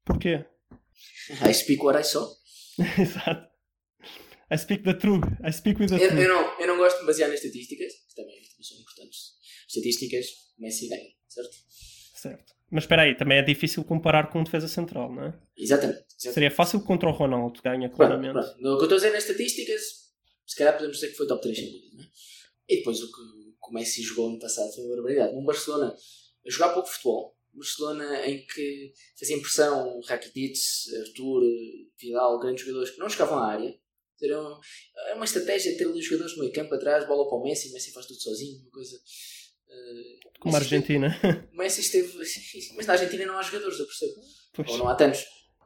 Porquê? 0.06 0.46
I 1.48 1.54
speak 1.54 1.84
what 1.84 2.00
I 2.00 2.04
saw. 2.04 2.26
Exato. 3.00 3.48
I 4.52 4.58
speak 4.58 4.84
the 4.84 4.94
truth. 4.94 5.24
I 5.46 5.52
speak 5.52 5.80
with 5.80 5.90
the 5.90 5.96
Eu, 6.04 6.08
truth. 6.10 6.22
eu 6.22 6.28
não, 6.30 6.60
eu 6.62 6.68
não 6.68 6.78
gosto 6.78 7.00
de 7.02 7.06
basear 7.06 7.30
nas 7.30 7.40
estatísticas, 7.44 7.94
que 8.08 8.16
também, 8.16 8.42
são 8.62 8.78
importantes. 8.80 9.20
Estatísticas, 9.68 10.26
o 10.58 10.62
Messi 10.62 10.88
ganha, 10.90 11.10
certo? 11.28 11.52
Certo. 12.24 12.54
Mas 12.72 12.86
espera 12.86 13.04
aí, 13.04 13.16
também 13.16 13.38
é 13.38 13.42
difícil 13.42 13.84
comparar 13.84 14.32
com 14.32 14.40
um 14.40 14.44
defesa 14.44 14.68
central, 14.68 15.14
não 15.14 15.26
é? 15.26 15.34
Exatamente. 15.58 16.00
exatamente. 16.00 16.34
Seria 16.34 16.50
fácil 16.52 16.82
contra 16.82 17.10
o 17.10 17.12
Ronaldo, 17.12 17.62
ganha 17.62 17.88
Pronto, 17.90 17.96
claramente. 17.98 18.32
pronto. 18.34 18.50
O 18.50 18.60
que 18.60 18.66
eu 18.66 18.74
estou 18.84 18.94
a 18.94 18.96
dizer 18.96 19.12
nas 19.12 19.24
estatísticas, 19.24 19.82
se 20.48 20.56
calhar 20.56 20.74
podemos 20.74 20.96
dizer 20.98 21.10
que 21.10 21.18
foi 21.18 21.28
top 21.28 21.42
3 21.42 21.56
sem 21.56 21.72
dúvida, 21.72 21.98
não 21.98 22.04
é? 22.04 22.08
E 22.70 22.78
depois 22.78 23.02
o 23.02 23.12
que 23.12 23.70
o 23.70 23.74
Messi 23.74 24.02
jogou 24.02 24.30
no 24.32 24.40
passado 24.40 24.74
foi 24.74 24.86
uma 24.86 24.96
barbaridade. 24.96 25.36
Num 25.36 25.44
Barcelona, 25.44 25.94
a 25.94 26.50
jogar 26.50 26.74
pouco 26.74 26.90
futebol, 26.90 27.38
um 27.54 27.60
Barcelona 27.60 28.26
em 28.26 28.46
que 28.46 28.94
fazia 29.20 29.36
impressão 29.36 30.00
Rakitic, 30.08 30.58
Arthur, 31.02 31.44
Vidal, 32.00 32.40
grandes 32.40 32.66
jogadores 32.66 32.92
que 32.92 33.00
não 33.00 33.10
chegavam 33.10 33.38
à 33.38 33.52
área. 33.52 33.76
Eram, 34.22 34.58
é 35.10 35.14
uma 35.16 35.26
estratégia 35.26 35.78
ter 35.78 35.86
ali 35.86 36.00
os 36.00 36.06
jogadores 36.06 36.34
no 36.38 36.44
meio 36.44 36.54
campo 36.54 36.74
atrás, 36.74 37.06
bola 37.06 37.28
para 37.28 37.38
o 37.38 37.44
Messi, 37.44 37.70
o 37.70 37.74
Messi 37.74 37.92
faz 37.92 38.06
tudo 38.06 38.22
sozinho, 38.22 38.62
uma 38.62 38.72
coisa. 38.72 38.98
Eh, 39.74 40.30
Como 40.40 40.56
a 40.56 40.60
Argentina. 40.60 41.08
esteve- 41.08 41.48
O 41.54 41.58
Messi 41.58 41.82
esteve. 41.82 42.14
Mas 42.78 42.86
na 42.86 42.94
Argentina 42.94 43.26
não 43.26 43.38
há 43.38 43.42
jogadores, 43.42 43.80
eu 43.80 43.86
percebo. 43.86 44.14
Pois. 44.54 44.70
Ou 44.72 44.78
não 44.78 44.88
há 44.90 44.96
tantos. 44.96 45.24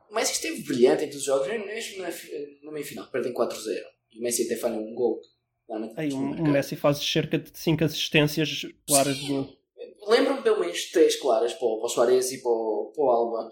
O 0.09 0.15
Messi 0.15 0.33
esteve 0.33 0.61
brilhante 0.63 1.03
em 1.03 1.07
todos 1.07 1.19
os 1.21 1.25
jogos, 1.25 1.47
mesmo 1.47 2.01
na, 2.01 2.09
na 2.63 2.71
meia 2.71 2.85
final, 2.85 3.07
perdem 3.11 3.33
4-0. 3.33 3.57
E 4.13 4.19
o 4.19 4.23
Messi 4.23 4.43
até 4.45 4.55
falha 4.55 4.75
um 4.75 4.93
gol. 4.93 5.19
Aí, 5.97 6.13
o, 6.13 6.17
o. 6.17 6.47
Messi 6.47 6.77
faz 6.77 6.97
cerca 6.99 7.37
de 7.37 7.51
5 7.57 7.83
assistências 7.83 8.61
claras. 8.87 9.17
Lembro-me 10.07 10.41
pelo 10.41 10.61
menos 10.61 10.77
de 10.77 10.91
3 10.91 11.19
claras 11.19 11.53
para 11.53 11.65
o, 11.67 11.77
para 11.79 11.85
o 11.85 11.89
Soares 11.89 12.31
e 12.31 12.41
para 12.41 12.49
o, 12.49 12.93
para 12.95 13.03
o 13.03 13.09
Alba. 13.09 13.49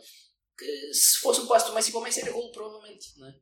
Que 0.58 0.94
se 0.94 1.20
fosse 1.20 1.42
um 1.42 1.48
passo 1.48 1.68
do 1.70 1.74
Messi 1.76 1.92
para 1.92 2.00
o 2.02 2.04
Messi 2.04 2.22
era 2.22 2.32
gol, 2.32 2.52
provavelmente. 2.52 3.06
Não 3.20 3.28
é? 3.28 3.34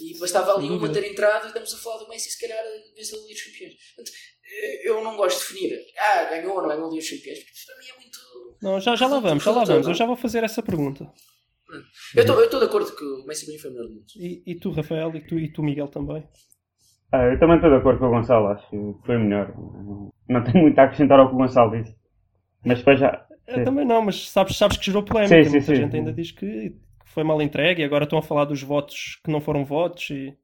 E 0.00 0.18
bastava 0.18 0.54
ali 0.54 0.70
uma 0.70 0.88
ter 0.90 1.04
entrado 1.04 1.44
e 1.44 1.48
estamos 1.48 1.74
a 1.74 1.76
falar 1.78 1.98
do 1.98 2.08
Messi, 2.08 2.30
se 2.30 2.40
calhar, 2.40 2.64
vencedor 2.96 3.20
da 3.20 3.26
Liga 3.26 3.34
dos 3.34 3.42
Campeões. 3.44 3.74
Portanto, 3.94 4.16
eh, 4.44 4.88
eu 4.88 5.04
não 5.04 5.16
gosto 5.16 5.38
de 5.38 5.54
definir. 5.54 5.78
Ah, 5.98 6.24
ganhou 6.24 6.54
ou 6.56 6.62
não 6.62 6.68
ganhou 6.68 6.86
a 6.86 6.88
Liga 6.90 7.00
dos 7.02 7.10
Campeões, 7.10 7.38
porque 7.40 7.52
isto 7.52 7.66
para 7.66 7.78
mim 7.78 7.88
é 7.90 8.00
muito. 8.00 8.18
Não, 8.62 8.80
já, 8.80 8.96
já 8.96 9.06
lá 9.06 9.20
vamos, 9.20 9.44
já 9.44 9.50
lá 9.50 9.64
vamos. 9.64 9.86
Eu 9.86 9.94
já 9.94 10.06
vou 10.06 10.16
fazer 10.16 10.42
essa 10.44 10.62
pergunta. 10.62 11.04
Eu 12.14 12.20
estou- 12.22 12.38
eu 12.38 12.44
estou 12.44 12.60
de 12.60 12.66
acordo 12.66 12.94
que 12.96 13.04
o 13.04 13.26
Messi 13.26 13.44
para 13.44 13.52
mim 13.54 13.58
foi 13.58 13.70
o 13.70 13.72
melhor 13.74 13.88
do 13.88 13.94
mundo. 13.94 14.06
E, 14.16 14.42
e 14.46 14.54
tu, 14.58 14.70
Rafael, 14.70 15.14
e 15.16 15.26
tu, 15.26 15.38
e 15.38 15.52
tu, 15.52 15.62
Miguel, 15.62 15.88
também. 15.88 16.26
Ah, 17.12 17.24
eu 17.24 17.38
também 17.38 17.56
estou 17.56 17.70
de 17.70 17.76
acordo 17.76 17.98
com 17.98 18.06
o 18.06 18.10
Gonçalo, 18.10 18.46
acho 18.48 18.70
que 18.70 18.76
foi 19.04 19.18
melhor. 19.18 19.52
Não 20.28 20.42
tenho 20.44 20.62
muito 20.62 20.78
a 20.78 20.84
acrescentar 20.84 21.18
ao 21.20 21.28
que 21.28 21.34
o 21.34 21.38
Gonçalo 21.38 21.72
disse. 21.76 21.94
Mas 22.64 22.78
depois 22.78 22.98
já. 22.98 23.25
Eu 23.46 23.58
Sim. 23.58 23.64
também 23.64 23.84
não, 23.84 24.02
mas 24.02 24.28
sabes, 24.28 24.56
sabes 24.56 24.76
que 24.76 24.86
gerou 24.86 25.02
polémica. 25.02 25.36
Sim, 25.36 25.44
sim, 25.44 25.50
Muita 25.50 25.66
sim. 25.66 25.82
gente 25.82 25.96
ainda 25.96 26.12
diz 26.12 26.32
que, 26.32 26.74
foi 27.16 27.24
mal 27.24 27.40
entregue 27.40 27.80
e 27.80 27.84
agora 27.84 28.04
estão 28.04 28.18
a 28.18 28.22
falar 28.22 28.44
dos 28.44 28.62
votos 28.62 29.18
que 29.24 29.30
não 29.30 29.40
foram 29.40 29.64
votos. 29.64 30.10
E... 30.10 30.34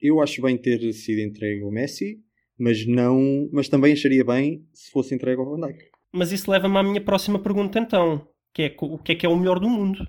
Eu 0.00 0.22
acho 0.22 0.40
bem 0.40 0.56
ter 0.56 0.92
sido 0.92 1.20
entregue 1.20 1.64
ao 1.64 1.72
Messi, 1.72 2.20
mas 2.56 2.86
não, 2.86 3.48
mas 3.52 3.68
também 3.68 3.92
acharia 3.92 4.24
bem 4.24 4.64
se 4.72 4.92
fosse 4.92 5.12
entregue 5.12 5.40
ao 5.40 5.50
Van 5.50 5.66
Dijk. 5.66 5.86
Mas 6.12 6.30
isso 6.30 6.48
leva-me 6.48 6.78
à 6.78 6.84
minha 6.84 7.00
próxima 7.00 7.40
pergunta 7.40 7.80
então, 7.80 8.28
que 8.54 8.62
é 8.62 8.76
o 8.80 8.96
que 8.96 9.10
é 9.10 9.14
que 9.16 9.26
é 9.26 9.28
o 9.28 9.36
melhor 9.36 9.58
do 9.58 9.68
mundo. 9.68 10.06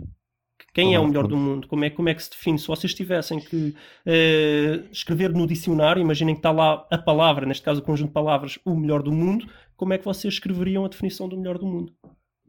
Quem 0.76 0.94
é 0.94 1.00
o 1.00 1.08
melhor 1.08 1.26
do 1.26 1.36
mundo? 1.36 1.68
Como 1.68 1.84
é, 1.84 1.90
como 1.90 2.10
é 2.10 2.14
que 2.14 2.22
se 2.22 2.30
define? 2.30 2.60
Se 2.60 2.68
vocês 2.68 2.94
tivessem 2.94 3.40
que 3.40 3.76
eh, 4.06 4.84
escrever 4.92 5.32
no 5.32 5.48
dicionário, 5.48 6.02
imaginem 6.02 6.36
que 6.36 6.40
está 6.40 6.52
lá 6.52 6.86
a 6.92 6.98
palavra, 7.00 7.48
neste 7.48 7.64
caso 7.64 7.82
o 7.82 7.84
conjunto 7.84 8.10
de 8.10 8.14
palavras, 8.14 8.60
o 8.64 8.76
melhor 8.76 9.02
do 9.02 9.12
mundo, 9.12 9.48
como 9.80 9.94
é 9.94 9.98
que 9.98 10.04
vocês 10.04 10.34
escreveriam 10.34 10.84
a 10.84 10.90
definição 10.90 11.30
do 11.30 11.38
melhor 11.38 11.58
do 11.58 11.66
mundo? 11.66 11.96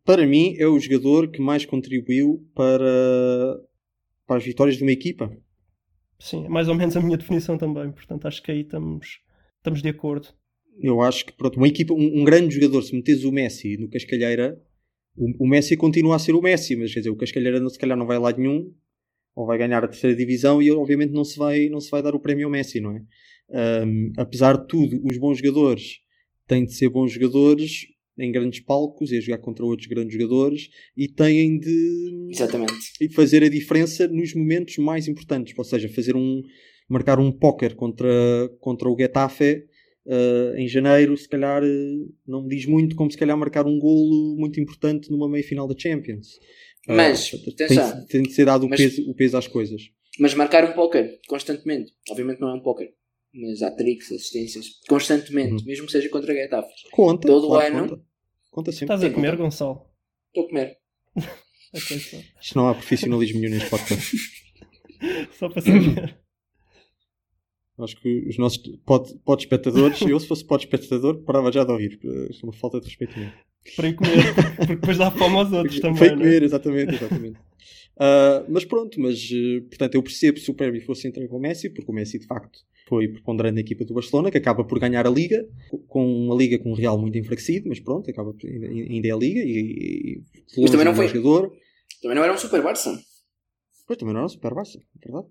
Para 0.05 0.27
mim, 0.27 0.57
é 0.59 0.67
o 0.67 0.81
jogador 0.81 1.31
que 1.31 1.41
mais 1.41 1.65
contribuiu 1.65 2.45
para, 2.57 3.61
para 4.27 4.37
as 4.39 4.45
vitórias 4.45 4.77
de 4.77 4.83
uma 4.83 4.91
equipa. 4.91 5.31
Sim, 6.19 6.45
é 6.47 6.49
mais 6.49 6.67
ou 6.67 6.75
menos 6.75 6.97
a 6.97 7.01
minha 7.01 7.17
definição 7.17 7.57
também, 7.57 7.93
portanto 7.93 8.27
acho 8.27 8.43
que 8.43 8.51
aí 8.51 8.63
estamos, 8.63 9.21
estamos 9.59 9.81
de 9.81 9.89
acordo. 9.89 10.27
Eu 10.83 11.01
acho 11.01 11.25
que, 11.25 11.33
pronto, 11.33 11.57
uma 11.57 11.69
equipa, 11.69 11.95
um, 11.95 12.21
um 12.21 12.25
grande 12.25 12.53
jogador, 12.53 12.83
se 12.83 12.97
metes 12.97 13.23
o 13.23 13.31
Messi 13.31 13.77
no 13.77 13.89
Cascalheira, 13.89 14.61
o, 15.17 15.45
o 15.45 15.49
Messi 15.49 15.77
continua 15.77 16.17
a 16.17 16.19
ser 16.19 16.35
o 16.35 16.43
Messi, 16.43 16.75
mas 16.75 16.93
quer 16.93 16.99
dizer, 16.99 17.11
o 17.11 17.17
Cascalheira 17.17 17.61
não- 17.61 17.71
se 17.71 17.79
calhar 17.79 17.97
não 17.97 18.07
vai 18.07 18.17
a 18.17 18.21
lado 18.21 18.41
nenhum, 18.41 18.75
ou 19.37 19.47
vai 19.47 19.57
ganhar 19.57 19.85
a 19.85 19.89
terceira 19.89 20.17
divisão 20.17 20.61
e 20.61 20.69
obviamente 20.73 21.13
não 21.13 21.23
se 21.23 21.39
vai, 21.39 21.69
não 21.69 21.81
se 21.81 21.91
vai 21.93 22.03
dar 22.03 22.17
o 22.17 22.21
prémio 22.21 22.47
ao 22.47 22.51
Messi, 22.51 22.81
não 22.81 22.97
é? 22.97 23.03
Ahm, 23.53 24.11
apesar 24.17 24.57
de 24.59 24.67
tudo, 24.67 25.01
os 25.09 25.17
bons 25.17 25.39
jogadores 25.39 26.01
têm 26.51 26.65
de 26.65 26.75
ser 26.75 26.89
bons 26.89 27.13
jogadores 27.13 27.87
em 28.19 28.31
grandes 28.31 28.61
palcos 28.61 29.13
e 29.13 29.17
a 29.17 29.21
jogar 29.21 29.39
contra 29.39 29.65
outros 29.65 29.89
grandes 29.89 30.13
jogadores 30.13 30.69
e 30.97 31.09
têm 31.09 31.59
de 31.59 32.29
Exatamente. 32.31 32.75
fazer 33.15 33.43
a 33.43 33.49
diferença 33.49 34.07
nos 34.09 34.35
momentos 34.35 34.77
mais 34.77 35.09
importantes, 35.09 35.55
ou 35.57 35.65
seja, 35.65 35.89
fazer 35.89 36.15
um 36.17 36.43
marcar 36.89 37.19
um 37.21 37.31
póquer 37.31 37.75
contra, 37.77 38.11
contra 38.59 38.89
o 38.91 38.97
Getafe 38.99 39.65
eh, 40.07 40.55
em 40.57 40.67
janeiro, 40.67 41.17
se 41.17 41.29
calhar 41.29 41.63
eh, 41.63 41.95
não 42.27 42.43
me 42.43 42.49
diz 42.49 42.67
muito 42.67 42.97
como 42.97 43.11
se 43.11 43.17
calhar 43.17 43.39
marcar 43.39 43.65
um 43.65 43.79
golo 43.79 44.37
muito 44.37 44.61
importante 44.61 45.09
numa 45.11 45.29
meia 45.29 45.45
final 45.45 45.69
da 45.69 45.75
Champions. 45.79 46.27
Eh, 46.89 46.95
Mas, 46.97 47.31
atenção. 47.33 47.93
tem, 47.93 48.07
tem 48.07 48.23
de 48.25 48.33
ser 48.33 48.47
dado 48.47 48.67
o, 48.67 48.69
Mas- 48.69 48.81
peso, 48.81 49.09
o 49.09 49.15
peso 49.15 49.37
às 49.37 49.47
coisas. 49.47 49.83
Mas 50.19 50.35
marcar 50.35 50.69
um 50.69 50.73
póquer 50.75 51.19
constantemente, 51.29 51.93
obviamente 52.11 52.41
não 52.41 52.49
é 52.51 52.55
um 52.55 52.61
póquer, 52.61 52.93
mas 53.33 53.63
há 53.63 53.71
tricks, 53.71 54.11
assistências, 54.13 54.67
constantemente, 54.89 55.63
Uhum. 55.63 55.65
mesmo 55.67 55.87
que 55.87 55.93
seja 55.93 56.09
contra 56.09 56.35
Getafe. 56.35 56.69
Conta, 56.91 57.29
Todo 57.29 57.49
claro, 57.49 57.77
ano. 57.77 57.89
conta. 57.89 58.03
Conta 58.51 58.73
sempre. 58.73 58.95
Estás 58.95 59.05
a 59.05 59.11
comer, 59.15 59.35
então. 59.35 59.45
Gonçalo? 59.45 59.87
Estou 60.29 60.45
a 60.45 60.49
comer. 60.49 60.77
Atenção. 61.75 62.21
Isto 62.41 62.57
não 62.59 62.69
há 62.69 62.75
profissionalismo 62.75 63.41
nenhum 63.41 63.53
neste 63.55 63.71
podcast. 63.71 64.17
Só 65.39 65.49
para 65.49 65.63
saber. 65.63 66.19
Acho 67.79 67.97
que 68.03 68.27
os 68.29 68.37
nossos 68.37 68.61
pod, 68.85 69.15
pod 69.25 69.43
espectadores, 69.43 70.01
eu 70.03 70.21
se 70.21 70.27
fosse 70.27 70.45
pod 70.45 70.63
espectador, 70.63 71.23
parava 71.25 71.51
já 71.51 71.65
de 71.65 71.73
ouvir. 71.73 71.99
porque 71.99 72.31
Isto 72.33 72.45
é 72.45 72.47
uma 72.49 72.53
falta 72.53 72.79
de 72.81 72.87
respeito 72.87 73.19
mesmo. 73.19 73.33
para 73.77 73.89
ir 73.89 73.95
comer, 73.95 74.35
porque- 74.35 74.67
depois 74.75 74.99
dá 74.99 75.11
fome 75.11 75.37
aos 75.37 75.51
outros 75.53 75.81
também. 75.81 76.05
É? 76.05 76.11
comer, 76.11 76.43
exatamente, 76.43 76.95
exatamente. 76.95 77.39
Ah, 77.99 78.45
mas 78.49 78.65
pronto, 78.67 79.01
mas 79.01 79.19
eh, 79.33 79.61
portanto 79.61 79.95
eu 79.95 80.03
percebo 80.03 80.39
se 80.39 80.51
o 80.51 80.55
Prémio 80.55 80.83
fosse 80.85 81.09
entregue 81.09 81.29
com 81.29 81.37
o 81.37 81.41
Messi, 81.41 81.71
porque 81.71 81.91
o 81.91 81.95
Messi 81.95 82.19
de 82.19 82.27
facto 82.27 82.59
foi 82.91 83.07
preponderante 83.09 83.55
na 83.55 83.61
equipa 83.61 83.85
do 83.85 83.95
Barcelona, 83.95 84.31
que 84.31 84.37
acaba 84.37 84.65
por 84.65 84.79
ganhar 84.81 85.07
a 85.07 85.11
Liga, 85.11 85.49
com 85.89 86.05
uma 86.27 86.35
Liga 86.35 86.59
com 86.59 86.73
um 86.73 86.75
Real 86.75 86.99
muito 86.99 87.17
enfraquecido, 87.17 87.69
mas 87.69 87.79
pronto, 87.81 88.11
acaba 88.11 88.35
por, 88.35 88.47
ainda, 88.47 89.09
é 89.09 89.11
a 89.13 89.17
Liga 89.17 89.41
e, 89.41 90.21
e 90.57 90.61
Mas 90.61 90.71
também 90.73 90.85
não 90.85 90.93
um 90.93 90.97
foi- 90.97 91.07
jogador. 91.09 91.53
Também 92.03 92.17
não 92.17 92.25
era 92.25 92.35
um 92.35 92.39
super 92.39 92.63
Barça. 92.63 93.01
Pois 93.87 93.97
também 93.99 94.13
não 94.13 94.21
era 94.21 94.27
o 94.27 94.31
Super 94.31 94.55
Barça, 94.55 94.79
é 94.79 94.99
verdade. 95.09 95.29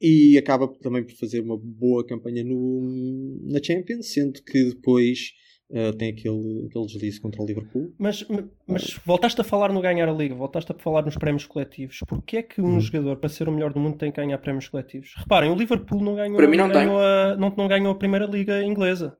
E 0.00 0.38
acaba 0.38 0.68
também 0.80 1.02
por 1.04 1.14
fazer 1.16 1.40
uma 1.40 1.56
boa 1.58 2.06
campanha 2.06 2.44
no, 2.44 3.40
na 3.42 3.60
Champions, 3.62 4.12
sendo 4.12 4.42
que 4.42 4.64
depois 4.64 5.32
eh, 5.70 5.92
tem 5.92 6.10
aquele, 6.10 6.66
aquele 6.66 6.86
deslize 6.86 7.20
contra 7.20 7.42
o 7.42 7.46
Liverpool. 7.46 7.92
Mas, 7.98 8.24
mas 8.66 8.94
voltaste 9.04 9.40
a 9.40 9.44
falar 9.44 9.72
no 9.72 9.80
ganhar 9.80 10.08
a 10.08 10.12
liga, 10.12 10.34
voltaste 10.34 10.72
a 10.72 10.74
falar 10.74 11.04
nos 11.04 11.16
prémios 11.16 11.46
coletivos. 11.46 12.00
Porquê 12.06 12.38
é 12.38 12.42
que 12.42 12.60
um 12.60 12.76
Hum. 12.76 12.80
jogador, 12.80 13.16
para 13.16 13.28
ser 13.28 13.48
o 13.48 13.52
melhor 13.52 13.72
do 13.72 13.80
mundo, 13.80 13.98
tem 13.98 14.10
que 14.10 14.16
ganhar 14.20 14.38
prémios 14.38 14.68
coletivos? 14.68 15.12
Reparem, 15.16 15.50
o 15.50 15.54
Liverpool 15.54 16.00
não 16.02 16.14
ganhou, 16.14 16.36
Para 16.36 16.48
mim 16.48 16.56
não 16.56 16.66
tem. 16.70 16.74
ganhou 16.86 16.98
a, 17.00 17.36
não, 17.36 17.50
não 17.56 17.68
ganhou 17.68 17.92
a 17.92 17.94
primeira 17.94 18.26
liga 18.26 18.62
inglesa. 18.62 19.16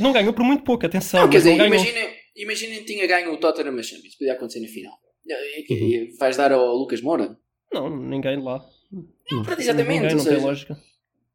Não 0.00 0.12
ganhou 0.12 0.32
por 0.32 0.44
muito 0.44 0.64
pouco, 0.64 0.84
atenção. 0.86 1.22
Não, 1.22 1.30
quer 1.30 1.38
dizer, 1.38 1.50
não 1.50 1.58
ganhou. 1.58 1.74
imaginem 1.74 2.08
imaginem 2.36 2.78
que 2.78 2.84
tinha 2.84 3.06
ganho 3.06 3.32
o 3.32 3.36
Tottenham 3.38 3.72
na 3.74 3.82
Champions, 3.82 4.14
podia 4.16 4.32
acontecer 4.34 4.60
na 4.60 4.68
final. 4.68 4.94
E- 5.26 5.72
Uhum. 6.10 6.16
Vais 6.18 6.36
dar 6.36 6.50
ao 6.52 6.74
Lucas 6.76 7.00
Moura? 7.02 7.36
Não, 7.72 7.88
ninguém 7.94 8.42
lá. 8.42 8.64
Não, 8.90 9.40
exatamente. 9.58 9.88
Ninguém, 10.00 10.02
não 10.02 10.08
tem 10.08 10.18
seja, 10.34 10.38
lógica. 10.46 10.78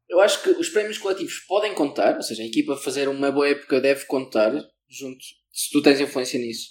Eu 0.08 0.20
acho 0.20 0.42
que 0.42 0.50
os 0.50 0.68
prémios 0.68 0.98
coletivos 0.98 1.38
podem 1.46 1.74
contar, 1.74 2.16
ou 2.16 2.22
seja, 2.22 2.42
a 2.42 2.46
equipa 2.46 2.76
fazer 2.76 3.08
uma 3.08 3.30
boa 3.30 3.48
época 3.48 3.80
deve 3.80 4.04
contar, 4.06 4.52
junto, 4.88 5.18
se 5.52 5.70
tu 5.70 5.82
tens 5.82 6.00
influência 6.00 6.38
nisso. 6.38 6.70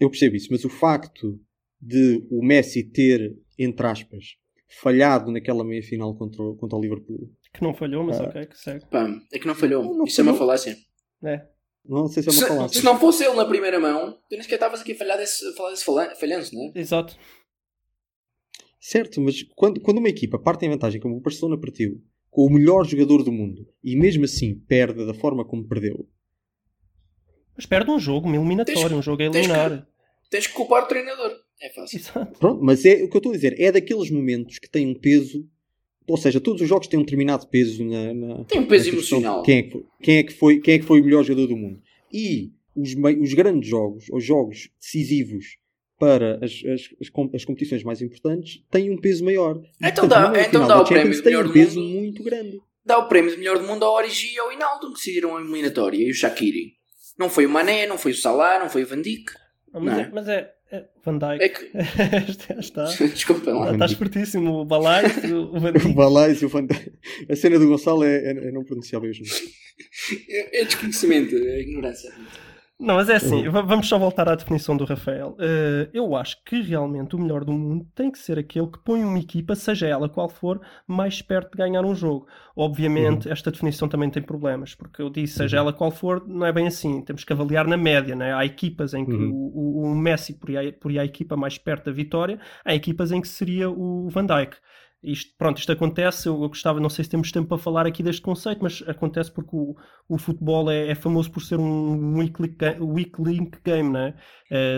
Eu 0.00 0.10
percebo 0.10 0.36
isso, 0.36 0.48
mas 0.50 0.64
o 0.64 0.68
facto 0.68 1.40
de 1.80 2.26
o 2.30 2.44
Messi 2.44 2.84
ter, 2.84 3.36
entre 3.58 3.86
aspas, 3.86 4.24
falhado 4.80 5.30
naquela 5.30 5.64
meia 5.64 5.82
final 5.82 6.16
contra, 6.16 6.42
o- 6.42 6.56
contra 6.56 6.76
o 6.76 6.80
Liverpool, 6.80 7.30
Que 7.54 7.62
não 7.62 7.72
falhou, 7.74 8.04
mas 8.04 8.20
Ah. 8.20 8.24
ok, 8.24 8.46
que 8.46 8.58
segue. 8.58 8.84
Pá, 8.90 9.08
é 9.32 9.38
que 9.38 9.46
não 9.46 9.54
falhou. 9.54 9.82
Não, 9.82 9.94
não 9.94 10.04
Isso 10.04 10.20
é 10.20 10.24
uma 10.24 10.32
falhou. 10.34 10.46
falácia. 10.46 10.76
É. 11.24 11.46
não 11.88 12.06
sei 12.08 12.22
se 12.22 12.28
é 12.28 12.32
uma 12.32 12.38
Se, 12.42 12.48
falácia. 12.48 12.80
se 12.80 12.84
não 12.84 12.98
fosse 13.00 13.24
ele 13.24 13.34
na 13.36 13.44
primeira 13.46 13.78
mão, 13.80 14.12
tu 14.12 14.32
nem 14.32 14.42
sequer 14.42 14.56
estavas 14.56 14.80
aqui 14.82 14.92
a 14.92 14.96
falhar 14.96 15.16
desse, 15.16 15.54
falar 15.56 15.70
desse 15.70 15.84
falha- 15.84 16.14
falhanço, 16.16 16.54
não 16.54 16.64
é? 16.64 16.72
Exato. 16.80 17.16
Certo, 18.80 19.20
mas 19.20 19.42
quando, 19.54 19.80
quando 19.80 19.98
uma 19.98 20.08
equipa 20.08 20.38
parte 20.38 20.64
em 20.66 20.68
vantagem, 20.68 21.00
como 21.00 21.16
o 21.16 21.20
Barcelona 21.20 21.58
partiu, 21.60 22.02
com 22.36 22.44
o 22.44 22.50
melhor 22.52 22.84
jogador 22.86 23.22
do 23.22 23.32
mundo, 23.32 23.66
e 23.82 23.96
mesmo 23.96 24.26
assim 24.26 24.54
perde 24.68 25.06
da 25.06 25.14
forma 25.14 25.42
como 25.42 25.66
perdeu, 25.66 26.06
Mas 27.56 27.64
perde 27.64 27.90
um 27.90 27.98
jogo, 27.98 28.26
uma 28.26 28.36
eliminatória, 28.36 28.78
Tens- 28.82 28.92
um 28.92 29.00
jogo 29.00 29.22
a 29.22 29.30
tens 29.30 29.46
que- 29.46 29.52
eliminar. 29.52 29.88
Tens 30.28 30.46
que 30.46 30.52
culpar 30.52 30.84
o 30.84 30.86
treinador. 30.86 31.32
É 31.62 31.70
fácil. 31.70 31.98
Exato. 31.98 32.38
Pronto, 32.38 32.62
mas 32.62 32.84
é 32.84 33.02
o 33.04 33.08
que 33.08 33.16
eu 33.16 33.18
estou 33.18 33.32
a 33.32 33.34
dizer, 33.34 33.58
é 33.58 33.72
daqueles 33.72 34.10
momentos 34.10 34.58
que 34.58 34.68
têm 34.68 34.86
um 34.86 34.94
peso, 34.94 35.48
ou 36.06 36.18
seja, 36.18 36.38
todos 36.38 36.60
os 36.60 36.68
jogos 36.68 36.86
têm 36.88 37.00
um 37.00 37.04
determinado 37.04 37.46
peso 37.48 37.82
na, 37.86 38.12
na- 38.12 38.44
Tem 38.44 38.60
um 38.60 38.66
peso 38.66 38.90
emocional. 38.90 39.42
Quem 39.42 39.56
é, 39.58 39.62
que 39.62 39.70
foi, 39.72 39.84
quem, 40.02 40.16
é 40.18 40.22
que 40.24 40.32
foi, 40.34 40.60
quem 40.60 40.74
é 40.74 40.78
que 40.78 40.84
foi 40.84 41.00
o 41.00 41.04
melhor 41.04 41.24
jogador 41.24 41.46
do 41.46 41.56
mundo? 41.56 41.80
E 42.12 42.52
os, 42.76 42.90
os 43.22 43.32
grandes 43.32 43.66
jogos, 43.70 44.04
os 44.12 44.22
jogos 44.22 44.68
decisivos 44.78 45.56
para 45.98 46.38
as, 46.44 46.52
as, 46.66 46.88
as, 47.00 47.08
com- 47.08 47.30
as 47.34 47.44
competições 47.44 47.82
mais 47.82 48.02
importantes, 48.02 48.62
têm 48.70 48.90
um 48.90 48.98
peso 48.98 49.24
maior. 49.24 49.56
E, 49.80 49.86
Então 49.88 50.06
portanto, 50.06 50.08
dá- 50.08 50.28
numa 50.28 50.40
então 50.40 50.66
dá 50.68 50.80
o 50.80 50.84
prémio 50.84 51.12
tem 51.14 51.24
melhor 51.24 51.44
um 51.44 51.48
do 51.48 51.52
peso 51.54 51.80
mundo. 51.80 51.94
muito 51.94 52.22
grande. 52.22 52.60
Dá 52.84 52.98
o 52.98 53.08
prémio 53.08 53.30
de 53.32 53.38
melhor 53.38 53.58
do 53.58 53.66
mundo 53.66 53.84
ao 53.84 53.94
Origi 53.94 54.34
e 54.34 54.38
ao 54.38 54.52
Hinaldo, 54.52 54.88
que 54.88 54.94
decidiram 54.94 55.36
a 55.36 55.40
eliminatória, 55.40 55.96
e 55.98 56.10
o 56.10 56.14
Shaqiri. 56.14 56.74
Não 57.18 57.28
foi 57.30 57.46
o 57.46 57.50
Mané, 57.50 57.86
não 57.86 57.96
foi 57.98 58.12
o 58.12 58.14
Salah, 58.14 58.58
não 58.60 58.68
foi 58.68 58.82
o 58.82 58.86
Van 58.86 59.00
Dijk. 59.00 59.32
Ah, 59.72 59.80
mas, 59.80 59.94
Não. 59.94 60.00
é, 60.00 60.10
mas 60.12 60.28
é, 60.28 60.50
é 60.70 60.84
Van 61.04 61.18
Dijk. 61.18 61.42
É 61.44 61.48
que... 61.48 61.70
Está. 62.60 62.84
Desculpa 63.12 63.50
lá. 63.52 63.72
Está 63.72 63.86
espertíssimo. 63.86 64.60
O 64.60 64.64
Balai, 64.64 65.04
o 65.32 65.52
Van 65.58 65.70
O 65.70 65.72
Dijk. 65.72 65.92
Balais 65.94 66.42
e 66.42 66.46
o 66.46 66.48
Van 66.48 66.66
Dijk. 66.66 66.92
A 67.28 67.34
cena 67.34 67.58
do 67.58 67.66
Gonçalo 67.66 68.04
é, 68.04 68.16
é, 68.18 68.30
é 68.48 68.52
não 68.52 68.62
pronunciar 68.64 69.00
bem 69.00 69.10
os 69.10 69.18
nomes. 69.18 69.42
É 70.28 70.60
é 70.60 70.64
desconhecimento, 70.64 71.34
é 71.34 71.60
ignorância. 71.62 72.12
Não, 72.78 72.96
mas 72.96 73.08
é 73.08 73.16
assim, 73.16 73.48
va- 73.48 73.62
vamos 73.62 73.88
só 73.88 73.98
voltar 73.98 74.28
à 74.28 74.34
definição 74.34 74.76
do 74.76 74.84
Rafael. 74.84 75.34
Eh, 75.40 75.88
eu 75.94 76.14
acho 76.14 76.36
que 76.44 76.60
realmente 76.60 77.16
o 77.16 77.18
melhor 77.18 77.42
do 77.42 77.50
mundo 77.50 77.86
tem 77.94 78.10
que 78.10 78.18
ser 78.18 78.38
aquele 78.38 78.66
que 78.66 78.78
põe 78.78 79.02
uma 79.02 79.18
equipa, 79.18 79.54
seja 79.54 79.86
ela 79.86 80.10
qual 80.10 80.28
for, 80.28 80.60
mais 80.86 81.22
perto 81.22 81.52
de 81.52 81.56
ganhar 81.56 81.82
um 81.86 81.94
jogo. 81.94 82.26
Obviamente, 82.54 83.30
esta 83.30 83.50
definição 83.50 83.88
também 83.88 84.10
tem 84.10 84.22
problemas, 84.22 84.74
porque 84.74 85.00
eu 85.00 85.08
disse, 85.08 85.36
seja 85.38 85.56
ela 85.56 85.72
qual 85.72 85.90
for, 85.90 86.28
não 86.28 86.44
é 86.44 86.52
bem 86.52 86.66
assim. 86.66 87.00
Temos 87.00 87.24
que 87.24 87.32
avaliar 87.32 87.66
na 87.66 87.78
média, 87.78 88.14
né? 88.14 88.34
Há 88.34 88.44
equipas 88.44 88.92
em 88.92 89.06
que 89.06 89.12
Uhum. 89.12 89.30
o, 89.32 89.82
o- 89.86 89.92
o 89.92 89.94
Messi 89.96 90.34
poria, 90.34 90.70
poria 90.70 91.00
a 91.00 91.04
equipa 91.06 91.34
mais 91.34 91.56
perto 91.56 91.86
da 91.86 91.92
vitória, 91.92 92.38
há 92.62 92.74
equipas 92.74 93.10
em 93.10 93.22
que 93.22 93.28
seria 93.28 93.70
o 93.70 94.06
Van 94.10 94.26
Dijk. 94.26 94.54
Isto, 95.02 95.34
pronto, 95.38 95.58
isto 95.58 95.70
acontece, 95.70 96.28
eu, 96.28 96.36
gostava, 96.36 96.80
não 96.80 96.88
sei 96.88 97.04
se 97.04 97.10
temos 97.10 97.30
tempo 97.30 97.48
para 97.48 97.58
falar 97.58 97.86
aqui 97.86 98.02
deste 98.02 98.22
conceito, 98.22 98.60
mas 98.62 98.82
acontece 98.86 99.30
porque 99.30 99.54
o, 99.54 99.76
o 100.08 100.18
futebol 100.18 100.70
é, 100.70 100.88
é 100.90 100.94
famoso 100.94 101.30
por 101.30 101.42
ser 101.42 101.58
um 101.58 102.18
weak 102.18 102.42
link, 102.42 102.56
weak 102.80 103.22
link 103.22 103.58
game, 103.64 103.90
né? 103.90 104.14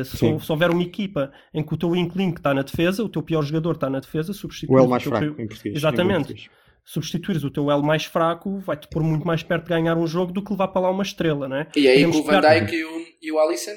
Se, 0.05 0.19
Sim. 0.19 0.39
se 0.39 0.53
houver 0.53 0.71
uma 0.71 0.83
equipa 0.83 1.33
em 1.55 1.65
que 1.65 1.73
o 1.73 1.77
teu 1.77 1.91
weak 1.91 2.17
link 2.19 2.37
está 2.37 2.53
na 2.53 2.63
defesa, 2.63 3.03
o 3.03 3.09
teu 3.09 3.23
pior 3.23 3.43
jogador 3.43 3.75
está 3.77 3.89
na 3.89 4.01
defesa, 4.01 4.33
substitui 4.33 4.77
O 4.77 4.79
L 4.79 4.89
mais 4.89 5.03
teu 5.03 5.13
fraco 5.13 5.41
em 5.41 5.47
português. 5.47 5.77
Exatamente. 5.77 6.33
em 6.33 6.35
português. 6.35 6.51
Substituires 6.85 7.45
o 7.45 7.51
teu 7.51 7.71
L 7.71 7.83
mais 7.83 8.05
fraco, 8.05 8.59
vai-te 8.61 8.89
pôr 8.89 9.03
muito 9.03 9.27
mais 9.27 9.43
perto 9.43 9.65
de 9.65 9.69
ganhar 9.69 9.97
um 9.97 10.07
jogo 10.07 10.33
do 10.33 10.43
que 10.43 10.51
levar 10.51 10.69
para 10.69 10.83
lá 10.83 10.91
uma 10.91 11.03
estrela, 11.03 11.47
né? 11.47 11.69
E 11.77 11.87
aí 11.87 11.97
Podemos 11.97 12.17
com 12.17 12.23
o 12.23 12.25
Van 12.25 12.41
Dijk 12.41 12.75
e 12.75 12.85
o, 12.85 13.07
e 13.23 13.33
o 13.33 13.39
Alisson 13.39 13.73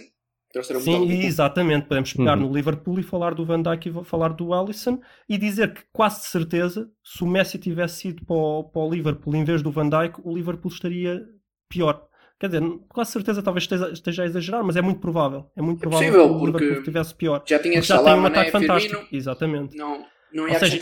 Sim, 0.82 1.10
exatamente. 1.26 1.88
Podemos 1.88 2.14
pegar 2.14 2.38
Uhum. 2.38 2.48
no 2.48 2.54
Liverpool 2.54 3.00
e 3.00 3.04
falar 3.04 3.34
do 3.34 3.46
Van 3.46 3.62
Dijk 3.62 3.90
e 3.90 4.04
falar 4.04 4.30
do 4.30 4.54
Alisson 4.54 5.00
e 5.30 5.38
dizer 5.38 5.74
que 5.74 5.82
quase 5.94 6.22
de 6.22 6.28
certeza, 6.28 6.90
se 7.04 7.24
o 7.24 7.28
Messi 7.28 7.58
tivesse 7.58 8.10
ido 8.10 8.26
para 8.26 8.36
o, 8.36 8.64
para 8.66 8.82
o 8.82 8.90
Liverpool 8.90 9.36
em 9.36 9.44
vez 9.44 9.62
do 9.62 9.72
Van 9.72 9.88
Dijk, 9.90 10.20
o 10.24 10.34
Liverpool 10.36 10.72
estaria 10.72 11.24
pior. 11.70 12.06
Quer 12.40 12.48
dizer, 12.48 12.64
quase 12.90 13.12
certeza 13.12 13.44
talvez 13.44 13.64
esteja, 13.66 13.92
esteja 13.92 14.24
a 14.24 14.26
exagerar, 14.26 14.64
mas 14.64 14.76
é 14.76 14.82
muito 14.82 15.00
provável. 15.00 15.46
É 15.56 15.62
muito 15.62 15.80
provável 15.80 16.08
possível, 16.12 16.28
que 16.28 16.42
o 16.44 16.46
Liverpool 16.48 16.78
estivesse 16.80 17.14
pior. 17.16 17.44
Já 17.48 17.60
tinha 17.60 17.76
Porque 17.76 17.88
já 17.88 17.96
Salah, 17.98 18.10
tem 18.12 18.20
um 18.20 18.24
Mané, 18.24 18.36
ataque 18.40 18.52
fantástico. 18.52 18.96
Firmino. 18.96 19.16
Exatamente. 19.18 19.78
Não, 19.78 20.04
não 20.34 20.44
Ou 20.44 20.50
ia 20.50 20.60
seja, 20.60 20.78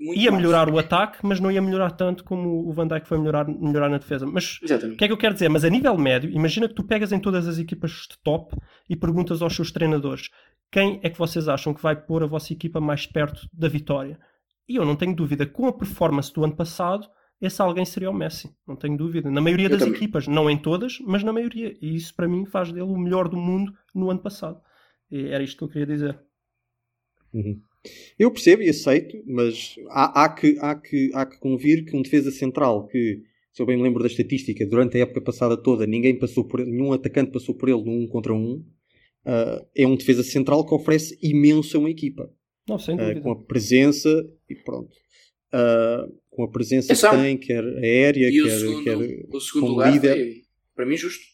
Ia 0.00 0.30
mais. 0.30 0.42
melhorar 0.42 0.68
o 0.70 0.78
ataque, 0.78 1.18
mas 1.22 1.40
não 1.40 1.50
ia 1.50 1.60
melhorar 1.60 1.90
tanto 1.92 2.24
como 2.24 2.68
o 2.68 2.72
Van 2.72 2.86
Dijk 2.86 3.06
foi 3.06 3.18
melhorar, 3.18 3.46
melhorar 3.46 3.88
na 3.88 3.98
defesa. 3.98 4.26
Mas 4.26 4.58
o 4.60 4.64
Exatamente. 4.64 4.96
que 4.98 5.04
é 5.04 5.06
que 5.06 5.12
eu 5.12 5.18
quero 5.18 5.34
dizer? 5.34 5.48
Mas 5.48 5.64
a 5.64 5.68
nível 5.70 5.96
médio, 5.98 6.30
imagina 6.30 6.68
que 6.68 6.74
tu 6.74 6.84
pegas 6.84 7.12
em 7.12 7.18
todas 7.20 7.46
as 7.46 7.58
equipas 7.58 7.90
de 8.10 8.18
top 8.22 8.56
e 8.88 8.96
perguntas 8.96 9.42
aos 9.42 9.54
seus 9.54 9.70
treinadores 9.70 10.30
quem 10.70 11.00
é 11.02 11.10
que 11.10 11.18
vocês 11.18 11.48
acham 11.48 11.74
que 11.74 11.82
vai 11.82 11.96
pôr 11.96 12.22
a 12.22 12.26
vossa 12.26 12.52
equipa 12.52 12.80
mais 12.80 13.04
perto 13.06 13.48
da 13.52 13.68
vitória? 13.68 14.18
E 14.68 14.76
eu 14.76 14.84
não 14.84 14.94
tenho 14.94 15.14
dúvida, 15.16 15.44
com 15.44 15.66
a 15.66 15.72
performance 15.72 16.32
do 16.32 16.44
ano 16.44 16.54
passado, 16.54 17.08
esse 17.40 17.60
alguém 17.60 17.84
seria 17.84 18.08
o 18.10 18.14
Messi. 18.14 18.54
Não 18.66 18.76
tenho 18.76 18.96
dúvida. 18.96 19.30
Na 19.30 19.40
maioria 19.40 19.66
Eu 19.66 19.70
das 19.70 19.80
também. 19.80 19.96
equipas, 19.96 20.28
não 20.28 20.48
em 20.48 20.56
todas, 20.56 20.98
mas 21.00 21.24
na 21.24 21.32
maioria. 21.32 21.76
E 21.82 21.96
isso 21.96 22.14
para 22.14 22.28
mim 22.28 22.46
faz 22.46 22.70
dele 22.70 22.82
o 22.82 22.96
melhor 22.96 23.28
do 23.28 23.36
mundo 23.36 23.72
no 23.92 24.10
ano 24.10 24.20
passado. 24.20 24.60
E 25.10 25.26
era 25.26 25.42
isto 25.42 25.58
que 25.58 25.64
eu 25.64 25.68
queria 25.68 25.86
dizer. 25.86 26.20
Uhum. 27.34 27.60
Eu 28.18 28.30
percebo 28.30 28.62
e 28.62 28.68
aceito, 28.68 29.22
mas 29.26 29.74
há, 29.88 30.24
há 30.24 30.28
que, 30.28 30.56
há, 30.60 30.74
que, 30.74 31.10
há 31.14 31.24
que 31.24 31.38
convir 31.38 31.84
que 31.84 31.96
um 31.96 32.02
defesa 32.02 32.30
central 32.30 32.86
que, 32.86 33.22
se 33.52 33.62
eu 33.62 33.66
bem 33.66 33.76
me 33.76 33.82
lembro 33.82 34.02
da 34.02 34.08
estatística, 34.08 34.66
durante 34.66 34.96
a 34.98 35.00
época 35.00 35.22
passada 35.22 35.56
toda, 35.56 35.86
ninguém 35.86 36.18
passou 36.18 36.44
por 36.44 36.60
ele, 36.60 36.70
nenhum 36.70 36.92
atacante 36.92 37.32
passou 37.32 37.54
por 37.54 37.68
ele 37.68 37.82
num 37.82 38.02
um 38.04 38.06
contra 38.06 38.34
um, 38.34 38.62
ah, 39.24 39.64
é 39.74 39.86
um 39.86 39.96
defesa 39.96 40.22
central 40.22 40.66
que 40.66 40.74
oferece 40.74 41.18
imenso 41.22 41.76
a 41.76 41.80
uma 41.80 41.90
equipa. 41.90 42.30
Não, 42.68 42.78
sem 42.78 42.94
Ah, 42.96 42.98
dúvida. 43.08 43.20
com 43.22 43.30
a 43.32 43.44
presença 43.44 44.10
e 44.48 44.54
pronto. 44.54 44.94
Ah, 45.52 46.06
com 46.28 46.44
a 46.44 46.48
presença 46.50 46.92
É 46.92 46.96
que 46.96 47.16
tem, 47.22 47.38
quer 47.38 47.64
aérea, 47.78 48.28
E 48.30 48.40
o 48.40 48.44
quer, 48.44 48.58
segundo, 48.58 48.84
quer 48.84 48.96
o 48.96 49.40
segundo 49.40 49.60
como 49.62 49.72
lugar 49.72 49.92
líder. 49.92 50.14
foi, 50.16 50.42
para 50.76 50.86
mim, 50.86 50.96
justo. 50.96 51.24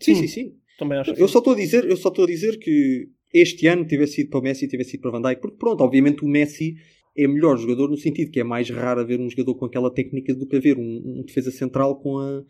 Sim, 0.00 0.14
Sim. 0.14 0.20
sim, 0.22 0.28
sim. 0.28 0.56
Também 0.78 0.98
acho 0.98 1.10
Eu 1.12 1.28
só 1.28 1.38
estou 1.38 1.52
a 1.52 1.56
dizer, 1.56 1.84
eu 1.84 1.96
só 1.96 2.08
estou 2.08 2.24
a 2.24 2.28
dizer 2.28 2.56
que 2.58 3.08
este 3.32 3.66
ano 3.66 3.86
tivesse 3.86 4.14
sido 4.14 4.30
para 4.30 4.40
o 4.40 4.42
Messi 4.42 4.66
tivesse 4.68 4.90
sido 4.92 5.00
para 5.02 5.10
Van 5.12 5.22
Dijk, 5.22 5.40
porque 5.40 5.56
pronto, 5.56 5.82
obviamente 5.82 6.24
o 6.24 6.28
Messi 6.28 6.74
é 7.16 7.26
melhor 7.26 7.56
jogador 7.58 7.88
no 7.88 7.96
sentido 7.96 8.30
que 8.30 8.40
é 8.40 8.44
mais 8.44 8.70
raro 8.70 9.00
haver 9.00 9.20
um 9.20 9.28
jogador 9.28 9.54
com 9.56 9.64
aquela 9.64 9.92
técnica 9.92 10.34
do 10.34 10.46
que 10.46 10.56
haver 10.56 10.76
um, 10.78 11.02
um 11.18 11.22
defesa 11.26 11.50
central 11.50 12.00
com, 12.00 12.18
a, 12.18 12.42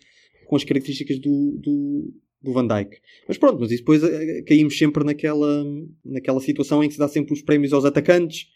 com 0.46 0.56
as 0.56 0.64
características 0.64 1.18
do, 1.18 1.58
do, 1.60 2.14
do 2.42 2.52
Van 2.52 2.66
Dijk. 2.66 2.96
Mas 3.26 3.38
pronto, 3.38 3.58
mas 3.60 3.70
depois 3.70 4.02
eh, 4.02 4.42
caímos 4.46 4.76
sempre 4.76 5.02
naquela, 5.04 5.64
naquela 6.04 6.40
situação 6.40 6.82
em 6.84 6.88
que 6.88 6.94
se 6.94 6.98
dá 7.00 7.08
sempre 7.08 7.32
os 7.32 7.42
prémios 7.42 7.72
aos 7.72 7.84
atacantes. 7.84 8.46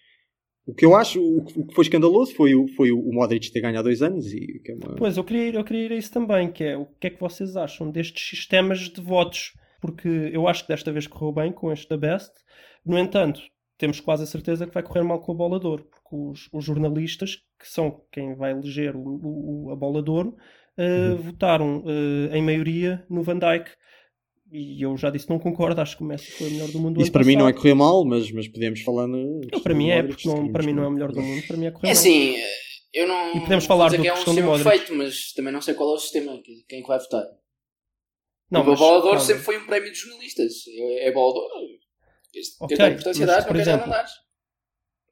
O 0.67 0.75
que 0.75 0.85
eu 0.85 0.95
acho, 0.95 1.21
o, 1.23 1.45
que- 1.45 1.59
o 1.61 1.67
foi 1.75 1.83
escandaloso 1.85 2.35
foi, 2.35 2.55
o- 2.55 2.67
foi 2.69 2.91
o 2.91 3.13
Modric 3.13 3.51
ter 3.53 3.61
ganho 3.61 3.79
há 3.79 3.83
dois 3.83 4.01
anos 4.01 4.33
e 4.33 4.61
é 4.67 4.75
uma- 4.75 4.95
Pois, 4.97 5.17
eu 5.17 5.25
queria, 5.25 5.49
ir, 5.49 5.55
eu 5.57 5.65
queria 5.65 5.85
ir 5.87 5.93
a 5.93 5.97
isso 5.97 6.11
também, 6.13 6.51
que 6.51 6.65
é 6.65 6.77
o 6.77 6.87
que 6.99 7.07
é 7.07 7.11
que 7.11 7.21
vocês 7.21 7.55
acham 7.57 7.91
destes 7.91 8.27
sistemas 8.31 8.79
de 8.91 9.01
votos? 9.01 9.53
Porque 9.85 10.09
eu 10.33 10.49
acho 10.49 10.63
que 10.63 10.69
desta 10.69 10.91
vez 10.91 11.07
correu 11.07 11.31
bem 11.33 11.53
com 11.53 11.71
este 11.71 11.89
da 11.89 11.97
Best. 11.99 12.31
No 12.87 12.99
entanto, 12.99 13.41
temos 13.77 14.01
quase 14.01 14.23
a 14.23 14.27
certeza 14.27 14.67
que 14.67 14.73
vai 14.73 14.83
correr 14.83 15.03
mal 15.03 15.21
com 15.21 15.33
a 15.33 15.35
bola 15.35 15.61
de 15.61 15.67
ouro, 15.67 15.85
porque 15.85 16.17
os, 16.17 16.49
os 16.53 16.65
jornalistas, 16.65 17.37
que 17.61 17.69
são 17.69 18.01
quem 18.11 18.35
vai 18.35 18.53
eleger 18.53 18.97
o, 18.97 19.01
o- 19.67 19.71
a 19.73 19.77
bola 19.77 20.03
de 20.03 20.11
ouro, 20.11 20.37
eh, 20.79 21.11
Uhum. 21.11 21.17
votaram 21.17 21.85
eh, 21.87 22.37
em 22.39 22.43
maioria 22.43 23.05
no 23.11 23.23
Van 23.23 23.39
Dijk. 23.39 23.71
E 24.51 24.81
eu 24.83 24.97
já 24.97 25.11
disse, 25.11 25.29
não 25.29 25.39
concordo, 25.39 25.81
acho 25.81 25.97
que 25.97 26.03
o 26.03 26.07
Messi 26.07 26.31
foi 26.33 26.49
o 26.49 26.51
melhor 26.53 26.69
do 26.69 26.79
mundo. 26.79 26.95
do 26.95 27.01
Isso 27.03 27.09
ano 27.09 27.13
para 27.13 27.25
mim 27.25 27.37
não 27.37 27.47
é 27.49 27.53
passado. 27.53 27.63
correr 27.63 27.75
mal, 27.75 28.05
mas, 28.05 28.31
mas 28.31 28.49
podemos 28.49 28.81
falar 28.83 29.07
no. 29.07 29.41
Eu, 29.53 29.61
para 29.61 29.75
mim 29.75 29.91
é, 29.91 30.03
porque 30.03 30.29
não, 30.29 30.51
para 30.53 30.63
mim 30.65 30.73
não 30.73 30.85
é 30.85 30.89
o 30.89 30.91
melhor 30.93 31.13
do 31.13 31.21
mundo, 31.21 31.43
para 31.47 31.57
mim 31.57 31.67
é 31.67 31.71
correr 31.73 31.89
É 31.89 31.93
mal. 31.93 31.99
assim, 32.01 32.35
eu 32.95 33.09
não. 33.09 33.37
E 33.37 33.41
podemos 33.41 33.67
falar 33.67 33.89
do 33.91 34.01
que 34.01 34.07
é 34.09 34.13
um 34.13 34.17
sistema 34.17 34.53
perfeito, 34.59 34.95
mas 34.95 35.33
também 35.33 35.53
não 35.53 35.61
sei 35.61 35.75
qual 35.75 35.91
é 35.91 35.95
o 35.95 35.99
sistema, 35.99 36.33
que- 36.43 36.65
quem 36.69 36.79
é 36.79 36.83
que 36.83 36.89
vai 36.89 36.99
votar. 36.99 37.25
Não, 38.55 38.63
o 38.63 38.71
mas, 38.71 38.79
Bola 38.79 39.01
de 39.03 39.07
Ouro 39.09 39.21
sempre 39.21 39.43
foi 39.43 39.59
um 39.59 39.67
prémio 39.67 39.93
de 39.93 39.99
jornalistas. 39.99 40.53
É, 40.69 41.09
é 41.09 41.13
Bola 41.13 41.33
de 41.35 41.39
Ouro. 41.41 41.55
Este- 42.35 42.57
Ok, 42.61 42.77
Quem 42.77 42.77
tem 42.87 42.93
importância 42.95 43.27
mas, 43.27 43.37
não 43.37 43.45
por 43.47 43.55
não 43.55 43.61
exemplo, 43.61 43.91
dás. 43.91 44.11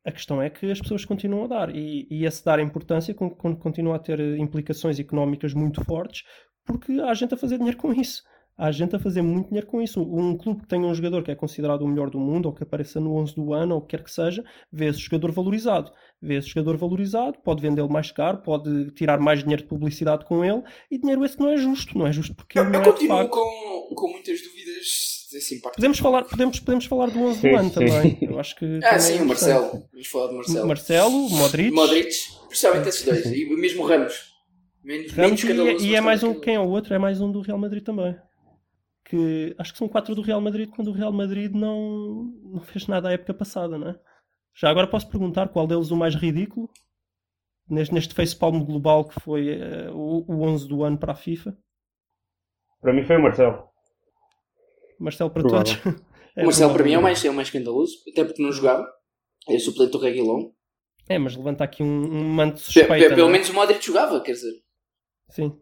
A 0.04 0.10
questão 0.10 0.42
é 0.42 0.50
que 0.50 0.70
as 0.70 0.80
pessoas 0.80 1.04
continuam 1.04 1.44
a 1.44 1.46
dar 1.46 1.76
e, 1.76 2.08
e 2.10 2.24
esse 2.24 2.44
dar 2.44 2.58
importância 2.58 3.14
con- 3.14 3.30
con- 3.30 3.54
continua 3.56 3.96
a 3.96 3.98
ter 4.00 4.18
implicações 4.36 4.98
económicas 4.98 5.54
muito 5.54 5.84
fortes 5.84 6.24
porque 6.64 6.92
há 7.00 7.14
gente 7.14 7.34
a 7.34 7.36
fazer 7.36 7.56
dinheiro 7.58 7.76
com 7.78 7.92
isso. 7.92 8.22
Há 8.56 8.70
gente 8.70 8.94
a 8.94 8.98
fazer 8.98 9.22
muito 9.22 9.46
dinheiro 9.48 9.66
com 9.66 9.80
isso. 9.80 10.00
Um 10.02 10.36
clube 10.36 10.60
que 10.62 10.68
tenha 10.68 10.86
um 10.86 10.94
jogador 10.94 11.22
que 11.22 11.30
é 11.30 11.34
considerado 11.34 11.82
o 11.82 11.88
melhor 11.88 12.10
do 12.10 12.20
mundo 12.20 12.46
ou 12.46 12.52
que 12.52 12.62
apareça 12.62 13.00
no 13.00 13.14
11 13.16 13.34
do 13.34 13.52
ano 13.52 13.74
ou 13.74 13.80
o 13.80 13.82
que 13.82 13.96
quer 13.96 14.04
que 14.04 14.12
seja, 14.12 14.44
vê 14.70 14.86
esse 14.88 14.98
jogador 15.00 15.32
valorizado. 15.32 15.90
Vê 16.20 16.36
esse 16.36 16.48
jogador 16.48 16.76
valorizado, 16.76 17.38
pode 17.42 17.62
vendê-lo 17.62 17.90
mais 17.90 18.12
caro, 18.12 18.38
pode 18.38 18.90
tirar 18.92 19.18
mais 19.18 19.40
dinheiro 19.40 19.62
de 19.62 19.68
publicidade 19.68 20.24
com 20.26 20.44
ele 20.44 20.62
e 20.90 20.98
dinheiro 20.98 21.24
esse 21.24 21.36
que 21.36 21.42
não 21.42 21.50
é 21.50 21.56
justo. 21.56 21.98
Não 21.98 22.06
é 22.06 22.12
justo 22.12 22.34
porque 22.34 22.58
Eu, 22.58 22.62
ele 22.64 22.68
eu 22.68 22.72
não 22.74 22.80
é 22.80 22.82
de 22.84 22.90
continuo 22.92 23.16
facto. 23.18 23.30
com, 23.30 23.94
com 23.94 24.08
muitas 24.12 24.40
dúvidas. 24.42 25.18
Assim. 25.34 25.60
Podemos 25.60 25.98
falar, 25.98 26.24
podemos, 26.24 26.60
podemos 26.60 26.84
falar 26.84 27.06
do 27.10 27.18
11 27.18 27.40
Sim, 27.40 27.48
do 27.50 27.56
ano 27.56 27.70
também. 27.70 28.18
Eu 28.20 28.38
acho 28.38 28.54
que 28.54 28.80
Ah, 28.84 28.98
sim, 28.98 29.16
é 29.18 29.22
o. 29.22 29.26
Marcelo. 29.26 29.88
Vamos 29.90 30.06
falar 30.08 30.26
do 30.26 30.34
Marcelo. 30.34 30.68
Marcelo, 30.68 31.30
Modric. 31.30 31.70
Modric, 31.70 32.14
principalmente 32.48 32.88
esses 32.90 33.02
dois. 33.04 33.24
E 33.24 33.46
mesmo 33.56 33.82
o 33.82 33.86
Ramos. 33.86 34.30
Menos, 34.84 35.12
menos 35.12 35.16
Ramos, 35.16 35.30
e, 35.30 35.46
escandaloso, 35.46 35.86
e 35.86 35.94
é 35.94 36.00
mais 36.02 36.22
um, 36.22 36.34
quem 36.34 36.56
é 36.56 36.60
o 36.60 36.68
outro? 36.68 36.92
É 36.92 36.98
mais 36.98 37.20
um 37.22 37.32
do 37.32 37.40
Real 37.40 37.56
Madrid 37.56 37.82
também. 37.82 38.14
Que 39.04 39.54
acho 39.58 39.72
que 39.72 39.78
são 39.78 39.88
quatro 39.88 40.14
do 40.14 40.22
Real 40.22 40.40
Madrid 40.40 40.70
quando 40.70 40.88
o 40.88 40.92
Real 40.92 41.12
Madrid 41.12 41.52
não, 41.52 42.32
não 42.44 42.60
fez 42.60 42.86
nada 42.86 43.08
a 43.08 43.12
época 43.12 43.34
passada, 43.34 43.76
não 43.76 43.88
é? 43.90 44.00
Já 44.54 44.70
agora 44.70 44.86
posso 44.86 45.08
perguntar 45.08 45.48
qual 45.48 45.66
deles 45.66 45.90
o 45.90 45.96
mais 45.96 46.14
ridículo 46.14 46.70
neste, 47.68 47.92
neste 47.94 48.14
facepalm 48.14 48.62
global 48.64 49.06
que 49.08 49.18
foi 49.20 49.48
eh, 49.48 49.90
o, 49.90 50.24
o 50.28 50.42
11 50.42 50.68
do 50.68 50.84
ano 50.84 50.98
para 50.98 51.12
a 51.12 51.16
FIFA. 51.16 51.56
Para 52.80 52.92
mim 52.92 53.02
foi 53.04 53.16
o 53.16 53.22
Marcelo. 53.22 53.68
Marcelo 54.98 55.30
para 55.30 55.42
todos. 55.42 55.72
O 56.34 56.44
Marcelo 56.44 56.72
para 56.72 56.82
mim 56.84 56.92
é 56.94 56.98
o 56.98 57.02
mais, 57.02 57.22
é 57.22 57.28
o 57.28 57.34
mais 57.34 57.48
escandaloso, 57.48 57.94
até 58.10 58.24
porque 58.24 58.42
não 58.42 58.50
jogava. 58.50 58.90
É 59.50 59.58
suplente 59.58 59.92
do 59.92 59.98
Reguilon. 59.98 60.50
É, 61.06 61.18
mas 61.18 61.36
levanta 61.36 61.62
aqui 61.62 61.82
um, 61.82 61.86
um 62.10 62.24
manto 62.24 62.58
suspeita. 62.58 62.94
pe- 63.10 63.14
Pelo 63.14 63.28
é? 63.28 63.32
menos 63.32 63.50
o 63.50 63.52
Modric 63.52 63.84
jogava, 63.84 64.18
quer 64.22 64.32
dizer. 64.32 64.54
Sim. 65.28 65.60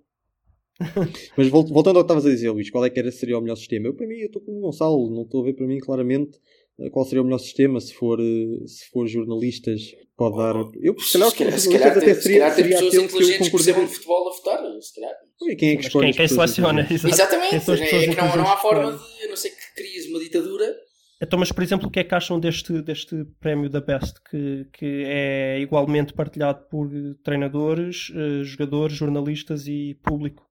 Mas 1.37 1.49
vol- 1.49 1.67
voltando 1.67 1.97
ao 1.99 2.05
que 2.05 2.07
estavas 2.07 2.27
a 2.27 2.31
dizer, 2.31 2.51
Luís, 2.51 2.71
qual 2.71 2.85
é 2.85 2.91
que 2.91 2.99
era, 2.99 3.11
seria 3.13 3.39
o 3.39 3.41
melhor 3.41 3.57
sistema? 3.57 3.87
Eu, 3.87 3.95
para 3.95 4.07
mim, 4.07 4.17
eu 4.17 4.27
estou 4.27 4.43
com 4.43 4.53
o 4.53 4.61
Gonçalo, 4.61 5.11
não 5.15 5.23
estou 5.23 5.43
a 5.43 5.45
ver 5.45 5.55
para 5.55 5.67
mim 5.67 5.79
claramente 5.79 6.39
eh, 6.81 6.91
qual 6.91 7.05
seria 7.05 7.23
o 7.23 7.25
melhor 7.25 7.39
sistema. 7.39 7.81
Se 7.81 7.95
for, 7.95 8.19
eh, 8.21 8.67
se 8.67 8.89
for 8.91 9.07
jornalistas, 9.07 9.83
pode 10.17 10.37
dar. 10.37 10.55
Eu, 10.81 10.99
se 10.99 11.13
calhar, 11.13 11.31
se 11.31 11.37
calhar, 11.39 11.59
se 11.59 11.71
calhar, 11.71 11.99
até 11.99 12.15
se 12.15 12.33
calhar 12.33 12.55
seria 12.55 12.79
pessoas 12.79 12.95
inteligentes 12.95 13.49
que 13.49 13.57
percebam 13.57 13.85
de 13.85 13.93
futebol 13.93 14.29
a 14.29 14.37
votar, 14.37 14.81
se 14.81 14.95
calhar. 14.95 15.15
Ui, 15.43 15.57
quem 15.57 15.71
é 15.71 15.77
que 15.77 15.87
escolhe 15.87 16.07
quem, 16.07 16.15
quem 16.15 16.29
pessoas 16.29 16.51
seleciona? 16.51 16.89
Exatamente, 16.91 17.57
as 17.57 17.69
é, 17.69 17.77
pessoas 17.77 18.03
é 18.03 18.15
que 18.15 18.17
não, 18.17 18.37
não 18.37 18.51
há 18.51 18.57
forma 18.57 18.93
de, 18.93 19.25
a 19.25 19.29
não 19.29 19.37
ser 19.37 19.51
que 19.51 19.75
cries 19.77 20.07
uma 20.09 20.19
ditadura. 20.19 20.75
Então, 21.23 21.39
mas 21.39 21.53
por 21.53 21.63
exemplo, 21.63 21.87
o 21.87 21.91
que 21.91 22.01
é 22.01 22.05
que 22.05 22.15
acham 22.15 22.41
deste, 22.41 22.81
deste 22.81 23.27
prémio 23.39 23.69
da 23.69 23.81
Best, 23.81 24.15
que, 24.31 24.67
que 24.73 25.05
é 25.07 25.61
igualmente 25.61 26.15
partilhado 26.15 26.67
por 26.71 26.87
eh, 26.87 27.15
treinadores, 27.23 28.11
eh, 28.15 28.43
jogadores, 28.43 28.97
jornalistas 28.97 29.67
e 29.67 29.99
público, 30.03 30.43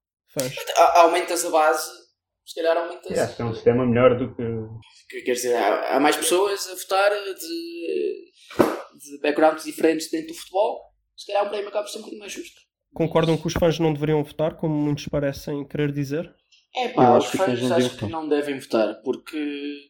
A- 0.77 0.99
Aumentas 1.01 1.45
a 1.45 1.49
base, 1.49 1.89
se 2.45 2.55
calhar 2.55 2.77
aumentas. 2.77 3.17
Acho 3.17 3.35
que 3.35 3.41
é 3.41 3.45
um 3.45 3.53
sistema 3.53 3.85
melhor 3.85 4.17
do 4.17 4.35
que. 4.35 4.43
Que- 5.09 5.21
Quer 5.23 5.33
dizer, 5.33 5.55
há, 5.55 5.95
há 5.95 5.99
mais 5.99 6.15
pessoas 6.15 6.67
a 6.69 6.75
votar 6.75 7.11
de, 7.11 8.31
de 8.99 9.21
backgrounds 9.21 9.63
diferentes 9.63 10.09
dentro 10.11 10.27
do 10.29 10.33
futebol. 10.35 10.81
Se 11.15 11.25
calhar 11.27 11.45
um 11.45 11.49
prémio 11.49 11.67
acaba 11.69 11.83
por 11.83 11.89
ser 11.91 11.97
um 11.97 12.01
bocadinho 12.01 12.19
mais 12.21 12.31
justo. 12.31 12.61
Concordam 12.93 13.37
que 13.37 13.47
os 13.47 13.53
fãs 13.53 13.77
não 13.79 13.93
deveriam 13.93 14.23
votar, 14.23 14.55
como 14.57 14.73
muitos 14.73 15.07
parecem 15.07 15.67
querer 15.67 15.91
dizer? 15.91 16.33
É 16.75 16.89
pá, 16.89 17.17
os 17.17 17.25
acho 17.25 17.31
que 17.31 17.37
os 17.37 17.45
fãs 17.45 17.61
não 17.61 17.75
acho 17.77 17.97
que 17.97 18.05
não 18.07 18.27
devem 18.29 18.59
votar 18.59 19.01
porque 19.03 19.89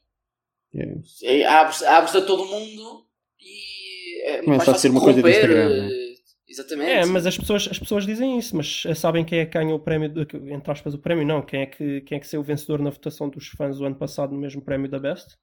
É. 0.73 1.41
é, 1.41 1.45
abres, 1.45 1.83
abres 1.83 2.15
a 2.15 2.21
todo 2.25 2.45
mundo 2.45 3.05
e 3.39 4.21
é 4.29 4.41
Começa 4.43 4.65
mais 4.65 4.69
a 4.69 4.81
ser 4.81 4.89
uma 4.91 4.99
coisa 5.01 5.21
de 5.21 5.21
corromper, 5.21 5.49
Instagram, 5.51 5.89
eh, 5.91 6.09
Exatamente. 6.49 6.89
É, 6.91 7.05
mas 7.05 7.25
as 7.27 7.37
pessoas, 7.37 7.67
as 7.69 7.77
pessoas 7.77 8.05
dizem 8.05 8.37
isso, 8.39 8.55
mas 8.57 8.83
eh, 8.87 8.95
sabem 8.95 9.23
quem 9.23 9.39
é 9.39 9.45
que 9.45 9.53
ganhou 9.57 9.75
o 9.77 9.79
prémio, 9.79 10.09
de- 10.09 10.51
entre 10.51 10.71
aspas, 10.71 10.93
o 10.95 10.97
prémio 10.97 11.25
não, 11.25 11.41
quem 11.43 11.61
é 11.61 11.65
que, 11.67 12.01
quem 12.01 12.17
é 12.17 12.19
que 12.19 12.27
saiu 12.27 12.41
o 12.41 12.43
vencedor 12.43 12.79
na 12.81 12.89
votação 12.89 13.29
dos 13.29 13.47
fãs 13.49 13.79
o 13.79 13.85
ano 13.85 13.95
passado 13.95 14.33
no 14.33 14.39
mesmo 14.39 14.61
prémio 14.61 14.89
da 14.89 14.97
Best? 14.99 15.35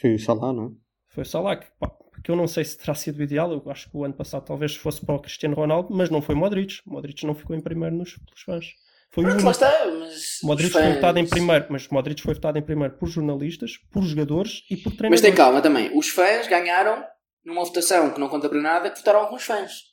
Foi 0.00 0.14
o 0.14 0.18
Salah, 0.18 0.52
não 0.52 0.64
é? 0.66 0.70
Foi 1.10 1.22
o 1.22 1.26
Salah, 1.26 1.56
que, 1.56 1.66
pá, 1.78 1.90
que 2.24 2.30
eu 2.30 2.36
não 2.36 2.46
sei 2.46 2.64
se 2.64 2.78
terá 2.78 2.94
sido 2.94 3.18
o 3.18 3.22
ideal, 3.22 3.52
eu 3.52 3.62
acho 3.70 3.90
que 3.90 3.96
o 3.96 4.04
ano 4.04 4.14
passado 4.14 4.44
talvez 4.46 4.74
fosse 4.76 5.04
para 5.04 5.14
o 5.14 5.20
Cristiano 5.20 5.54
Ronaldo, 5.54 5.88
mas 5.94 6.08
não 6.08 6.22
foi 6.22 6.34
Modric. 6.34 6.80
Modric 6.86 7.26
não 7.26 7.34
ficou 7.34 7.54
em 7.54 7.60
primeiro 7.60 7.94
nos, 7.96 8.16
pelos 8.16 8.40
fãs. 8.42 8.66
Foi 9.10 9.24
o 9.24 9.26
Pronto, 9.26 9.34
único. 9.42 9.44
lá 9.46 9.50
está, 9.50 9.86
mas 9.98 10.38
Modric 10.42 10.66
os 10.68 10.72
foi 10.72 10.82
fãs- 10.84 10.94
votado 10.94 11.18
em 11.18 11.26
primeiro, 11.26 11.66
mas 11.68 11.88
Modric 11.88 12.22
foi 12.22 12.32
votado 12.34 12.58
em 12.58 12.62
primeiro 12.62 12.94
por 12.94 13.08
jornalistas, 13.08 13.76
por 13.90 14.02
jogadores 14.04 14.62
e 14.70 14.76
por 14.76 14.90
Mas 14.90 14.96
treinadores. 14.98 15.20
tem 15.20 15.34
calma 15.34 15.60
também. 15.60 15.90
Os 15.98 16.08
fãs 16.08 16.46
ganharam 16.46 17.04
numa 17.44 17.64
votação 17.64 18.14
que 18.14 18.20
não 18.20 18.28
conta 18.28 18.48
para 18.48 18.60
nada, 18.62 18.88
que 18.90 18.98
votaram 18.98 19.20
alguns 19.20 19.42
fãs. 19.42 19.89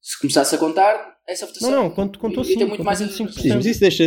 Se 0.00 0.18
começasse 0.18 0.54
a 0.54 0.58
contar, 0.58 1.18
essa 1.28 1.46
votação. 1.46 1.70
Não, 1.70 1.82
não, 1.84 1.90
cont- 1.90 2.16
contou 2.18 2.42
sim, 2.42 2.56
muito 2.64 2.82
mais 2.82 3.00
25%. 3.00 3.32
Sim, 3.32 3.48
mas 3.54 3.66
isso 3.66 3.80
deixa. 3.80 4.04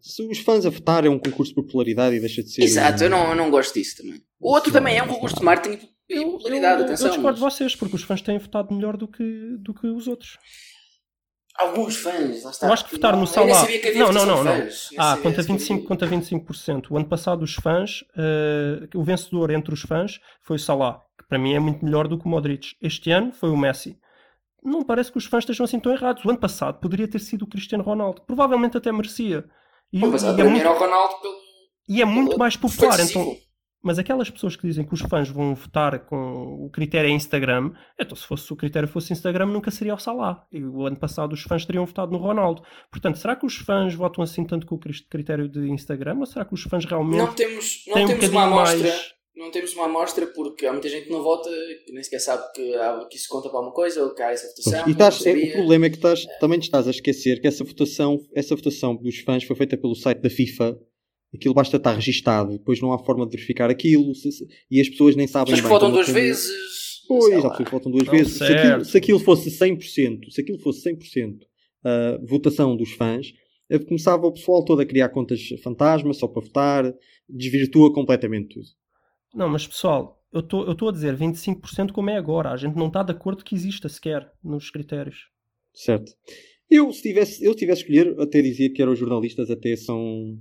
Se 0.00 0.22
os 0.22 0.38
fãs 0.38 0.64
a 0.64 0.70
votar 0.70 1.04
é 1.04 1.08
um 1.08 1.18
concurso 1.18 1.50
de 1.52 1.56
popularidade 1.56 2.14
e 2.16 2.20
deixa 2.20 2.42
de 2.42 2.50
ser. 2.50 2.62
Exato, 2.62 3.02
eu 3.02 3.10
não, 3.10 3.30
eu 3.30 3.34
não 3.34 3.50
gosto 3.50 3.74
disso 3.74 3.96
também. 3.98 4.22
O 4.40 4.52
outro 4.52 4.72
também 4.72 4.96
é 4.96 5.02
um 5.02 5.06
não- 5.06 5.14
concurso 5.14 5.36
de 5.36 5.42
marketing 5.44 5.88
e 6.08 6.14
Eu, 6.14 6.30
popularidade, 6.32 6.74
eu- 6.74 6.78
eu 6.80 6.84
atenção. 6.86 7.10
discordo 7.10 7.36
de 7.38 7.42
mas 7.44 7.54
vocês, 7.54 7.74
porque 7.74 7.96
os 7.96 8.02
fãs 8.04 8.22
têm 8.22 8.38
votado 8.38 8.72
melhor 8.72 8.96
do 8.96 9.08
que, 9.08 9.56
do 9.58 9.74
que 9.74 9.86
os 9.88 10.06
outros. 10.06 10.38
Alguns 11.58 11.96
fãs, 11.96 12.44
lá 12.44 12.50
está. 12.50 12.66
Eu 12.68 12.72
acho 12.72 12.84
que 12.86 12.92
votar 12.92 13.14
no 13.14 13.22
eu 13.22 13.26
Salah. 13.26 13.54
sabia 13.56 13.78
que 13.78 13.88
havia 13.88 14.00
Não, 14.04 14.12
não, 14.12 14.24
não, 14.26 14.44
não. 14.44 14.52
fãs. 14.62 14.88
Ah, 14.96 15.02
sabia 15.16 15.22
conta 15.22 15.42
sequer 15.42 15.52
25%, 15.58 15.80
que- 15.82 15.86
conta 15.86 16.06
25%. 16.06 16.90
O 16.92 16.96
ano 16.96 17.06
passado, 17.08 17.42
os 17.42 17.54
fãs, 17.54 18.02
eh, 18.16 18.88
o 18.94 19.02
vencedor 19.04 19.50
entre 19.50 19.74
os 19.74 19.82
fãs 19.82 20.18
foi 20.40 20.56
o 20.56 20.58
Salah, 20.60 21.00
que 21.18 21.26
para 21.28 21.38
mim 21.38 21.52
é 21.52 21.58
muito 21.60 21.84
melhor 21.84 22.08
do 22.08 22.18
que 22.18 22.24
o 22.24 22.28
Modric. 22.28 22.68
Este 22.80 23.10
ano 23.10 23.32
foi 23.32 23.50
o 23.50 23.56
Messi. 23.56 23.98
Não 24.64 24.82
parece 24.84 25.10
que 25.10 25.18
os 25.18 25.24
fãs 25.26 25.42
estejam 25.42 25.64
assim 25.64 25.80
tão 25.80 25.92
errados. 25.92 26.24
O 26.24 26.30
ano 26.30 26.38
passado 26.38 26.78
poderia 26.80 27.08
ter 27.08 27.18
sido 27.18 27.42
o 27.42 27.46
Cristiano 27.48 27.82
Ronaldo. 27.82 28.22
Provavelmente 28.26 28.76
até 28.76 28.92
merecia. 28.92 29.44
E, 29.92 29.98
Bom, 30.00 30.08
mas 30.10 30.22
e 30.22 30.26
é, 30.26 30.44
muito, 30.44 30.68
Ronaldo 30.68 31.14
pelo. 31.20 31.34
e 31.88 32.00
é 32.00 32.04
muito 32.04 32.38
mais 32.38 32.56
popular. 32.56 32.98
Então, 33.00 33.36
Mas 33.82 33.98
aquelas 33.98 34.30
pessoas 34.30 34.54
que 34.54 34.66
dizem 34.66 34.86
que 34.86 34.94
os 34.94 35.00
fãs 35.00 35.28
vão 35.28 35.54
votar 35.54 35.98
com 36.06 36.64
o 36.64 36.70
critério 36.70 37.08
é 37.10 37.12
Instagram, 37.12 37.72
então 37.98 38.16
se 38.16 38.24
fosse 38.24 38.50
o 38.52 38.56
critério 38.56 38.88
fosse 38.88 39.12
Instagram, 39.12 39.46
nunca 39.46 39.70
seria 39.72 39.94
o 39.94 39.98
Salah. 39.98 40.46
E 40.52 40.64
o 40.64 40.86
ano 40.86 40.96
passado 40.96 41.32
os 41.32 41.42
fãs 41.42 41.66
teriam 41.66 41.84
votado 41.84 42.12
no 42.12 42.18
Ronaldo. 42.18 42.62
Portanto, 42.90 43.18
será 43.18 43.34
que 43.34 43.44
os 43.44 43.56
fãs 43.56 43.92
votam 43.94 44.22
assim 44.22 44.44
tanto 44.46 44.66
com 44.66 44.76
o 44.76 44.78
critério 44.78 45.48
de 45.48 45.68
Instagram? 45.68 46.18
Ou 46.20 46.26
será 46.26 46.44
que 46.44 46.54
os 46.54 46.62
fãs 46.62 46.84
realmente 46.84 47.18
Não 47.18 47.34
temos, 47.34 47.82
não 47.88 47.94
um 47.94 48.06
temos 48.06 48.14
bocadinho 48.14 48.32
uma 48.40 48.46
amostra. 48.46 48.78
mais... 48.88 49.12
Não 49.34 49.50
temos 49.50 49.72
uma 49.74 49.86
amostra 49.86 50.26
porque 50.26 50.66
há 50.66 50.72
muita 50.72 50.88
gente 50.90 51.04
que 51.06 51.10
não 51.10 51.22
vota, 51.22 51.48
que 51.86 51.92
nem 51.92 52.02
sequer 52.02 52.18
sabe 52.20 52.42
que, 52.54 52.74
há- 52.74 53.06
que 53.10 53.16
isso 53.16 53.28
conta 53.30 53.48
para 53.48 53.58
alguma 53.58 53.74
coisa 53.74 54.02
ou 54.04 54.14
que 54.14 54.20
há 54.22 54.30
essa 54.30 54.46
votação. 54.48 54.88
E 54.88 54.92
estás, 54.92 55.24
é, 55.26 55.32
o 55.32 55.52
problema 55.52 55.86
é 55.86 55.90
que 55.90 55.96
estás, 55.96 56.26
também 56.38 56.58
te 56.58 56.64
estás 56.64 56.86
a 56.86 56.90
esquecer 56.90 57.40
que 57.40 57.46
essa 57.46 57.64
votação, 57.64 58.18
essa 58.34 58.54
votação 58.54 58.94
dos 58.94 59.18
fãs 59.20 59.42
foi 59.44 59.56
feita 59.56 59.76
pelo 59.78 59.94
site 59.94 60.18
da 60.20 60.28
FIFA. 60.28 60.78
Aquilo 61.34 61.54
basta 61.54 61.78
estar 61.78 61.92
registado, 61.94 62.52
depois 62.58 62.78
não 62.82 62.92
há 62.92 62.98
forma 62.98 63.24
de 63.24 63.32
verificar 63.32 63.70
aquilo 63.70 64.14
se- 64.14 64.30
se- 64.32 64.46
e 64.70 64.78
as 64.80 64.88
pessoas 64.90 65.16
nem 65.16 65.26
sabem 65.26 65.52
Mas 65.52 65.60
que 65.60 65.64
bem 65.66 65.70
votam 65.72 65.88
como 65.90 65.96
duas 65.96 66.08
é 66.10 66.12
vezes. 66.12 66.52
Pois, 67.08 67.32
há 67.32 67.36
lá. 67.36 67.42
pessoas 67.50 67.64
que 67.68 67.70
votam 67.72 67.90
duas 67.90 68.04
Não, 68.06 68.12
vezes. 68.12 68.34
Se 68.36 68.44
aquilo, 68.44 68.84
se 68.84 68.96
aquilo 68.98 69.18
fosse 69.18 69.50
100%, 69.50 70.30
se 70.30 70.40
aquilo 70.42 70.58
fosse 70.58 70.82
100% 70.82 71.38
a 71.84 72.18
votação 72.22 72.76
dos 72.76 72.92
fãs, 72.92 73.32
eh, 73.70 73.78
começava 73.78 74.26
o 74.26 74.32
pessoal 74.32 74.62
todo 74.62 74.82
a 74.82 74.86
criar 74.86 75.08
contas 75.08 75.40
fantasmas 75.64 76.18
só 76.18 76.28
para 76.28 76.42
votar, 76.42 76.94
desvirtua 77.26 77.90
completamente 77.94 78.48
tudo. 78.56 78.66
Não, 79.34 79.48
mas 79.48 79.66
pessoal, 79.66 80.22
eu 80.32 80.40
estou 80.40 80.88
a 80.88 80.92
dizer 80.92 81.16
25% 81.16 81.92
como 81.92 82.10
é 82.10 82.16
agora. 82.16 82.50
A 82.50 82.56
gente 82.56 82.76
não 82.76 82.86
está 82.88 83.02
de 83.02 83.12
acordo 83.12 83.44
que 83.44 83.54
exista 83.54 83.88
sequer 83.88 84.30
nos 84.42 84.70
critérios. 84.70 85.28
Certo. 85.74 86.12
Eu, 86.70 86.90
se 86.92 87.02
tivesse, 87.02 87.44
eu 87.44 87.52
se 87.52 87.58
tivesse 87.58 87.82
escolher, 87.82 88.18
até 88.18 88.40
dizia 88.40 88.72
que 88.72 88.80
eram 88.80 88.92
os 88.92 88.98
jornalistas, 88.98 89.50
até 89.50 89.76
são, 89.76 90.38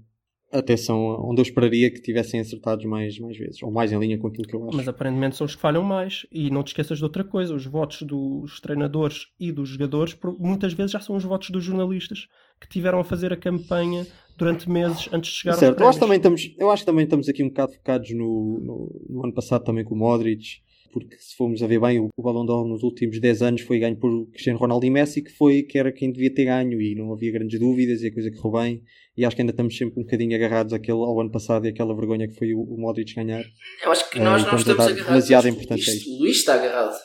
até 0.50 0.78
são 0.78 1.00
onde 1.30 1.42
eu 1.42 1.44
esperaria 1.44 1.92
que 1.92 2.02
tivessem 2.02 2.39
acertados 2.39 2.86
mais, 2.86 3.20
mais 3.20 3.38
vezes, 3.38 3.62
ou 3.62 3.70
mais 3.70 3.92
em 3.92 4.00
linha 4.00 4.18
com 4.18 4.28
aquilo 4.28 4.48
que 4.48 4.56
eu 4.56 4.66
acho. 4.66 4.78
Mas 4.78 4.88
aparentemente 4.88 5.36
são 5.36 5.44
os 5.44 5.56
que 5.56 5.62
falham 5.62 5.84
mais. 5.84 6.26
E 6.32 6.50
não 6.50 6.64
te 6.64 6.68
esqueças 6.68 7.00
de 7.00 7.04
outra 7.04 7.26
coisa: 7.26 7.54
os 7.54 7.66
votos 7.66 8.02
dos 8.04 8.62
treinadores 8.62 9.28
e 9.38 9.52
dos 9.52 9.68
jogadores 9.68 10.18
muitas 10.39 10.72
vezes 10.72 10.94
já 10.94 11.02
são 11.02 11.18
os 11.18 11.24
votos 11.26 11.50
dos 11.50 11.66
jornalistas 11.66 12.28
que 12.62 12.70
tiveram 12.70 13.00
a 13.00 13.04
fazer 13.04 13.34
a 13.34 13.38
campanha 13.38 14.08
durante 14.38 14.70
meses 14.70 15.08
antes 15.12 15.32
de 15.32 15.38
chegar 15.40 15.54
Certo, 15.56 15.80
eu 15.80 15.86
aos 15.86 15.96
acho, 15.96 16.00
também 16.00 16.18
estamos, 16.18 16.56
eu 16.58 16.70
acho 16.72 16.84
que 16.84 16.86
também 16.86 17.04
estamos 17.04 17.28
aqui 17.30 17.44
um 17.44 17.50
bocado 17.50 17.74
focados 17.74 18.12
no, 18.12 18.60
no, 18.60 19.06
no 19.10 19.24
ano 19.26 19.34
passado 19.34 19.64
também 19.64 19.84
com 19.84 19.94
o 19.96 19.98
Modric, 19.98 20.62
porque 20.92 21.16
se 21.18 21.36
formos 21.38 21.64
a 21.64 21.68
ver 21.68 21.80
bem, 21.80 22.00
o, 22.00 22.10
o 22.18 22.22
Ballon 22.22 22.46
d'Or 22.46 22.68
nos 22.68 22.84
últimos 22.84 23.20
10 23.20 23.42
anos 23.42 23.62
foi 23.62 23.80
ganho 23.80 23.96
por 23.96 24.28
Cristiano 24.32 24.60
Ronaldo 24.60 24.86
e 24.86 24.90
Messi, 24.90 25.22
que 25.22 25.32
foi 25.32 25.64
que 25.64 25.78
era 25.78 25.92
quem 25.92 26.12
devia 26.12 26.34
ter 26.34 26.46
ganho 26.46 26.82
e 26.82 26.96
não 26.96 27.14
havia 27.14 27.32
grandes 27.32 27.60
dúvidas 27.60 28.02
e 28.02 28.08
a 28.08 28.14
coisa 28.14 28.32
correu 28.32 28.62
bem. 28.62 28.84
E 29.16 29.24
acho 29.26 29.36
que 29.36 29.42
ainda 29.42 29.52
estamos 29.52 29.78
sempre 29.78 30.00
um 30.00 30.04
bocadinho 30.04 30.36
agarrados 30.36 30.74
àquele, 30.74 30.98
ao 30.98 31.20
ano 31.20 31.32
passado 31.32 31.66
e 31.66 31.70
aquela 31.70 31.96
vergonha 31.96 32.28
que 32.28 32.34
foi 32.34 32.54
o, 32.54 32.62
o 32.62 32.78
Modric 32.78 33.14
ganhar. 33.14 33.44
Eu 33.84 33.92
acho 33.92 34.10
que 34.10 34.20
nós 34.20 34.42
e 34.42 34.46
não 34.46 34.56
estamos 34.58 34.68
a 34.68 34.72
estamos 34.72 34.86
agarrados. 34.92 35.06
demasiada 35.06 35.48
Acho 35.48 35.58
que 35.58 35.62
o 35.62 35.64
importância 35.64 35.92
a 35.92 35.96
Luís, 35.96 36.08
o 36.08 36.20
Luís 36.20 36.38
está 36.38 36.54
agarrado. 36.56 36.96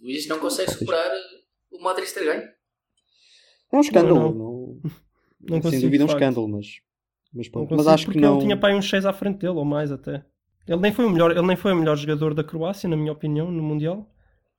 O 0.00 0.04
Luís 0.04 0.26
não 0.28 0.38
consegue 0.38 0.70
superar 0.72 1.10
o 1.72 1.82
Modric 1.82 2.12
ter 2.12 2.24
ganho. 2.24 2.42
É 3.72 3.76
um 3.76 3.80
escândalo, 3.80 4.14
não. 4.16 4.32
não- 4.32 4.80
Não 5.42 5.56
sem 5.56 5.62
consigo, 5.62 5.82
dúvida 5.82 6.02
é 6.02 6.06
um 6.06 6.08
facto. 6.08 6.22
escândalo, 6.22 6.48
mas, 6.48 6.66
mas, 7.32 7.48
pronto. 7.48 7.68
consigo 7.68 7.84
mas 7.84 7.94
acho 7.94 8.04
porque 8.06 8.18
que 8.18 8.24
não. 8.24 8.34
ele 8.34 8.42
tinha 8.42 8.56
pai 8.56 8.74
uns 8.74 8.88
6 8.88 9.06
à 9.06 9.12
frente 9.12 9.38
dele, 9.38 9.54
ou 9.54 9.64
mais 9.64 9.90
até. 9.90 10.24
Ele 10.66 10.80
nem 10.80 10.92
foi 10.92 11.04
o 11.04 11.10
melhor, 11.10 11.32
ele 11.32 11.46
nem 11.46 11.56
foi 11.56 11.72
o 11.72 11.76
melhor 11.76 11.96
jogador 11.96 12.34
da 12.34 12.44
Croácia, 12.44 12.88
na 12.88 12.96
minha 12.96 13.12
opinião, 13.12 13.50
no 13.50 13.62
Mundial. 13.62 14.08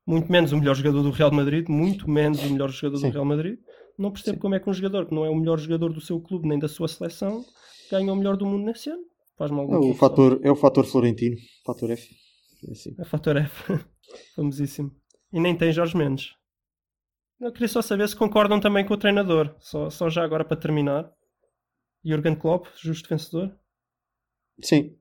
Muito 0.05 0.29
menos 0.29 0.51
o 0.51 0.57
melhor 0.57 0.75
jogador 0.75 1.01
do 1.01 1.11
Real 1.11 1.31
Madrid, 1.31 1.69
muito 1.69 2.09
menos 2.09 2.43
o 2.43 2.49
melhor 2.49 2.69
jogador 2.69 2.97
Sim. 2.97 3.07
do 3.07 3.13
Real 3.13 3.25
Madrid. 3.25 3.57
Não 3.97 4.11
percebo 4.11 4.35
Sim. 4.35 4.41
como 4.41 4.55
é 4.55 4.59
que 4.59 4.69
um 4.69 4.73
jogador 4.73 5.05
que 5.05 5.15
não 5.15 5.23
é 5.23 5.29
o 5.29 5.35
melhor 5.35 5.57
jogador 5.57 5.93
do 5.93 6.01
seu 6.01 6.19
clube 6.19 6.47
nem 6.47 6.59
da 6.59 6.67
sua 6.67 6.89
seleção 6.89 7.45
ganha 7.89 8.11
o 8.11 8.15
melhor 8.15 8.35
do 8.35 8.45
mundo 8.45 8.65
nesse 8.65 8.89
ano. 8.89 9.03
Faz-me 9.37 9.59
algum 9.59 9.75
É 9.75 9.77
o 9.79 9.93
fator, 9.93 10.39
é 10.43 10.51
o 10.51 10.55
fator 10.55 10.85
Florentino, 10.85 11.37
fator 11.65 11.89
F. 11.91 12.09
É 12.67 12.71
assim. 12.71 12.95
É 12.99 13.05
fator 13.05 13.37
F. 13.37 13.79
Famosíssimo. 14.35 14.91
E 15.31 15.39
nem 15.39 15.55
tem 15.55 15.71
Jorge 15.71 15.97
Mendes. 15.97 16.31
Eu 17.43 17.51
queria 17.51 17.67
só 17.67 17.81
saber 17.81 18.07
se 18.07 18.15
concordam 18.15 18.59
também 18.59 18.85
com 18.85 18.93
o 18.93 18.97
treinador. 18.97 19.53
Só, 19.59 19.89
só 19.89 20.09
já 20.09 20.23
agora 20.23 20.45
para 20.45 20.55
terminar. 20.57 21.11
Jurgen 22.05 22.35
Klopp, 22.35 22.67
justo 22.75 23.09
vencedor. 23.09 23.51
Sim, 24.61 24.95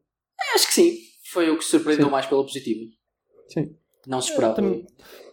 Acho 0.55 0.67
que 0.69 0.75
sim. 0.75 0.97
Foi 1.33 1.51
o 1.51 1.57
que 1.59 1.65
surpreendeu 1.65 2.07
Sim. 2.07 2.13
mais 2.13 2.27
pela 2.27 2.43
positiva. 2.43 2.81
sim. 3.49 3.77
Não 4.05 4.21
se 4.21 4.31
esperava. 4.31 4.57
Tam- 4.57 4.85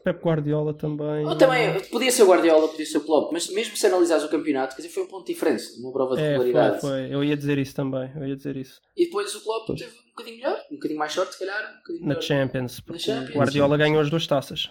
Pep 0.03 0.24
Guardiola 0.24 0.74
também. 0.76 1.24
Eu 1.24 1.36
também, 1.36 1.82
podia 1.89 2.12
ser 2.12 2.22
o 2.22 2.28
Guardiola, 2.28 2.68
podia 2.68 2.86
ser 2.86 2.99
o 2.99 3.01
Klopp, 3.03 3.34
mas 3.34 3.49
mesmo 3.49 3.76
se 3.76 3.88
analisares 3.88 4.24
o 4.24 4.30
campeonato, 4.30 4.76
quer 4.76 4.84
dizer, 4.84 4.93
foi 4.93 5.03
um 5.03 5.07
ponto 5.07 5.26
de 5.26 5.34
diferença, 5.34 5.80
uma 5.80 5.91
prova 5.91 6.16
de 6.16 6.22
É, 6.22 6.36
foi, 6.36 6.45
regularidade. 6.45 6.82
foi. 6.82 7.12
Eu 7.14 7.24
ia 7.24 7.36
dizer 7.36 7.57
isso 7.57 7.74
também. 7.76 8.12
Eu 8.16 8.28
ia 8.28 8.36
dizer 8.36 8.55
isso. 8.55 8.80
E 8.95 9.05
depois 9.05 9.34
o 9.34 9.41
Klopp 9.43 9.66
Pois. 9.68 9.80
teve 9.80 9.91
um 9.91 10.10
bocadinho 10.10 10.38
melhor, 10.38 10.60
um 10.72 10.76
bocadinho 10.76 10.99
mais 10.99 11.12
sorte, 11.14 11.34
se 11.34 11.39
calhar. 11.39 11.64
Um 11.74 11.78
bocadinho 11.78 12.01
Na 12.03 12.07
melhor. 12.10 12.22
Champions. 12.22 12.80
Porque 12.80 12.99
Champions, 12.99 13.30
o 13.36 13.39
Guardiola 13.39 13.78
ganhou 13.78 13.99
as 14.01 14.10
duas 14.12 14.28
taças. 14.28 14.70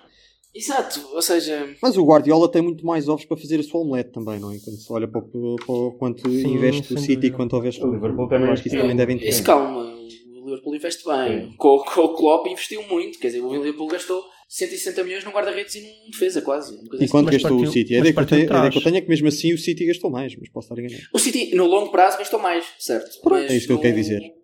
Exato, 0.59 1.09
ou 1.15 1.23
seja, 1.23 1.75
Mas 1.81 1.97
o 1.97 2.05
Guardiola 2.05 2.51
tem 2.51 2.61
muito 2.63 2.85
mais 2.85 3.09
ovos 3.09 3.25
para 3.25 3.37
fazer 3.37 3.61
a 3.61 3.63
sua 3.63 3.81
omelete 3.81 4.11
também, 4.11 4.41
não 4.41 4.51
é? 4.51 4.59
Quando 4.59 4.77
se 4.77 4.93
olha 4.93 5.07
para, 5.07 5.21
o- 5.21 5.57
para 5.57 5.73
o 5.75 5.93
quanto 5.93 6.29
Sim, 6.29 6.55
investe 6.55 6.95
o 6.95 6.99
City 6.99 7.29
e 7.29 7.31
quanto 7.31 7.57
investe 7.57 7.85
O 7.85 7.93
Liverpool 7.93 8.29
também 8.29 8.47
Eu 8.49 8.53
acho 8.53 8.63
que 8.63 8.69
isso 8.69 8.77
também 8.77 8.97
devem 8.97 9.19
ter. 9.19 9.29
isso 9.29 9.45
calma, 9.45 9.85
o 9.85 10.45
Liverpool 10.45 10.75
investe 10.75 11.05
bem. 11.05 11.53
Com, 11.57 11.79
com 11.79 12.01
o 12.01 12.15
Klopp 12.17 12.47
investiu 12.49 12.83
muito, 12.89 13.19
quer 13.21 13.29
dizer, 13.29 13.41
o 13.41 13.53
Liverpool 13.53 13.87
gastou 13.87 14.21
160 14.49 15.05
milhões 15.05 15.25
num 15.25 15.31
guarda-redes 15.31 15.75
e 15.77 15.81
num 15.83 16.11
defesa, 16.11 16.41
quase. 16.43 16.77
coisa 16.89 17.05
E 17.05 17.09
quanto 17.09 17.27
Mas 17.27 17.35
gastou 17.35 17.53
o 17.53 17.61
partiu- 17.61 17.73
City? 17.73 17.95
A 17.95 17.99
mas 18.01 18.09
ideia, 18.09 18.15
que 18.15 18.21
eu 18.21 18.27
tenho, 18.27 18.57
a 18.67 18.71
que 18.71 18.79
eu 18.79 18.83
tenho 18.83 18.97
é 18.97 19.01
que 19.03 19.09
mesmo 19.09 19.29
assim 19.29 19.53
o 19.53 19.59
City 19.59 19.85
gastou 19.87 20.11
mais, 20.11 20.35
mas 20.35 20.49
posso 20.49 20.65
estar 20.73 20.81
a 20.81 20.85
enganar. 20.85 21.03
O 21.13 21.19
City, 21.19 21.55
no 21.55 21.67
longo 21.67 21.91
prazo, 21.93 22.19
gastou 22.19 22.41
mais, 22.41 22.65
certo? 22.79 23.21
Pronto, 23.21 23.43
Mas 23.43 23.51
é 23.53 23.57
isso 23.57 23.67
que 23.67 23.73
eu 23.73 23.77
no- 23.77 23.83
quero 23.83 23.95
dizer. 23.95 24.38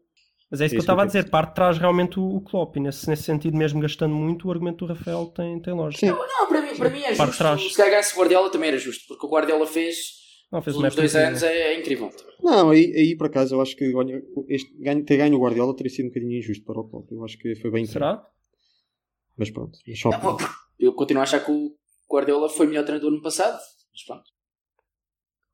Mas 0.50 0.60
é 0.60 0.66
isso 0.66 0.74
que 0.74 0.78
eu 0.78 0.82
estava 0.82 1.02
a 1.02 1.06
dizer. 1.06 1.28
Parte 1.30 1.48
de 1.50 1.54
trás 1.56 1.78
realmente 1.78 2.20
o, 2.20 2.36
o 2.36 2.40
Klopp. 2.40 2.76
E 2.76 2.80
nesse, 2.80 3.08
nesse 3.08 3.24
sentido, 3.24 3.56
mesmo 3.56 3.80
gastando 3.80 4.14
muito, 4.14 4.46
o 4.46 4.50
argumento 4.50 4.86
do 4.86 4.92
Rafael 4.92 5.26
tem, 5.26 5.60
tem 5.60 5.72
lógica. 5.74 6.06
Sim. 6.06 6.12
Não, 6.12 6.46
para 6.48 6.62
mim, 6.62 6.76
para 6.76 6.90
mim 6.90 7.00
é 7.00 7.14
Parte 7.14 7.26
justo. 7.30 7.38
trás. 7.38 7.62
Se 7.62 7.76
calhar 7.76 7.90
ganhasse 7.90 8.14
o 8.14 8.18
Guardiola 8.18 8.50
também 8.50 8.68
era 8.68 8.78
justo, 8.78 9.04
porque 9.08 9.26
o 9.26 9.28
Guardiola 9.30 9.66
fez 9.66 9.96
Não, 10.52 10.62
fez 10.62 10.76
últimos 10.76 10.94
dois 10.94 11.16
anos 11.16 11.42
incrível. 11.42 11.56
é, 11.66 11.74
é 11.74 11.80
incrível. 11.80 12.10
Não, 12.42 12.70
aí, 12.70 12.92
aí 12.94 13.16
por 13.16 13.26
acaso 13.26 13.54
eu 13.54 13.60
acho 13.60 13.74
que 13.74 13.92
olha, 13.94 14.22
este, 14.48 14.72
ganho, 14.78 15.04
ter 15.04 15.16
ganho 15.16 15.36
o 15.36 15.40
Guardiola 15.40 15.74
teria 15.74 15.90
sido 15.90 16.06
um 16.06 16.08
bocadinho 16.08 16.38
injusto 16.38 16.64
para 16.64 16.80
o 16.80 16.88
Klopp. 16.88 17.10
Eu 17.10 17.24
acho 17.24 17.38
que 17.38 17.54
foi 17.56 17.70
bem 17.70 17.82
incrível. 17.82 17.92
Será? 18.08 18.26
Mas 19.36 19.50
pronto, 19.50 19.76
só 19.96 20.10
Não, 20.10 20.36
Eu 20.78 20.92
continuo 20.92 21.20
a 21.20 21.24
achar 21.24 21.44
que 21.44 21.50
o 21.50 21.74
Guardiola 22.08 22.48
foi 22.48 22.66
melhor 22.66 22.84
treinador 22.84 23.10
no 23.10 23.22
passado, 23.22 23.58
mas 23.92 24.04
pronto. 24.06 24.24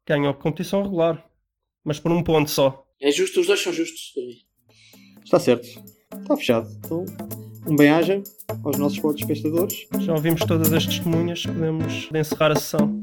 Ganhou 0.07 0.35
competição 0.35 0.83
regular. 0.83 1.25
Mas 1.85 1.99
por 1.99 2.13
um 2.13 2.23
ponto 2.23 2.51
só. 2.51 2.87
É 3.01 3.11
justo, 3.11 3.41
os 3.41 3.47
dois 3.47 3.61
são 3.63 3.73
justos 3.73 4.11
para 4.13 4.23
mim. 4.25 4.35
Está 5.25 5.39
certo. 5.39 5.67
Está 6.21 6.37
fechado. 6.37 6.69
Então, 6.79 7.05
um 7.67 7.77
bem-aja 7.77 8.23
aos 8.65 8.77
nossos 8.77 8.99
espectadores. 9.17 9.87
Já 10.01 10.13
ouvimos 10.13 10.41
todas 10.45 10.73
as 10.73 10.87
testemunhas. 10.87 11.45
Podemos 11.45 12.09
encerrar 12.15 12.53
a 12.53 12.57
sessão. 12.57 12.99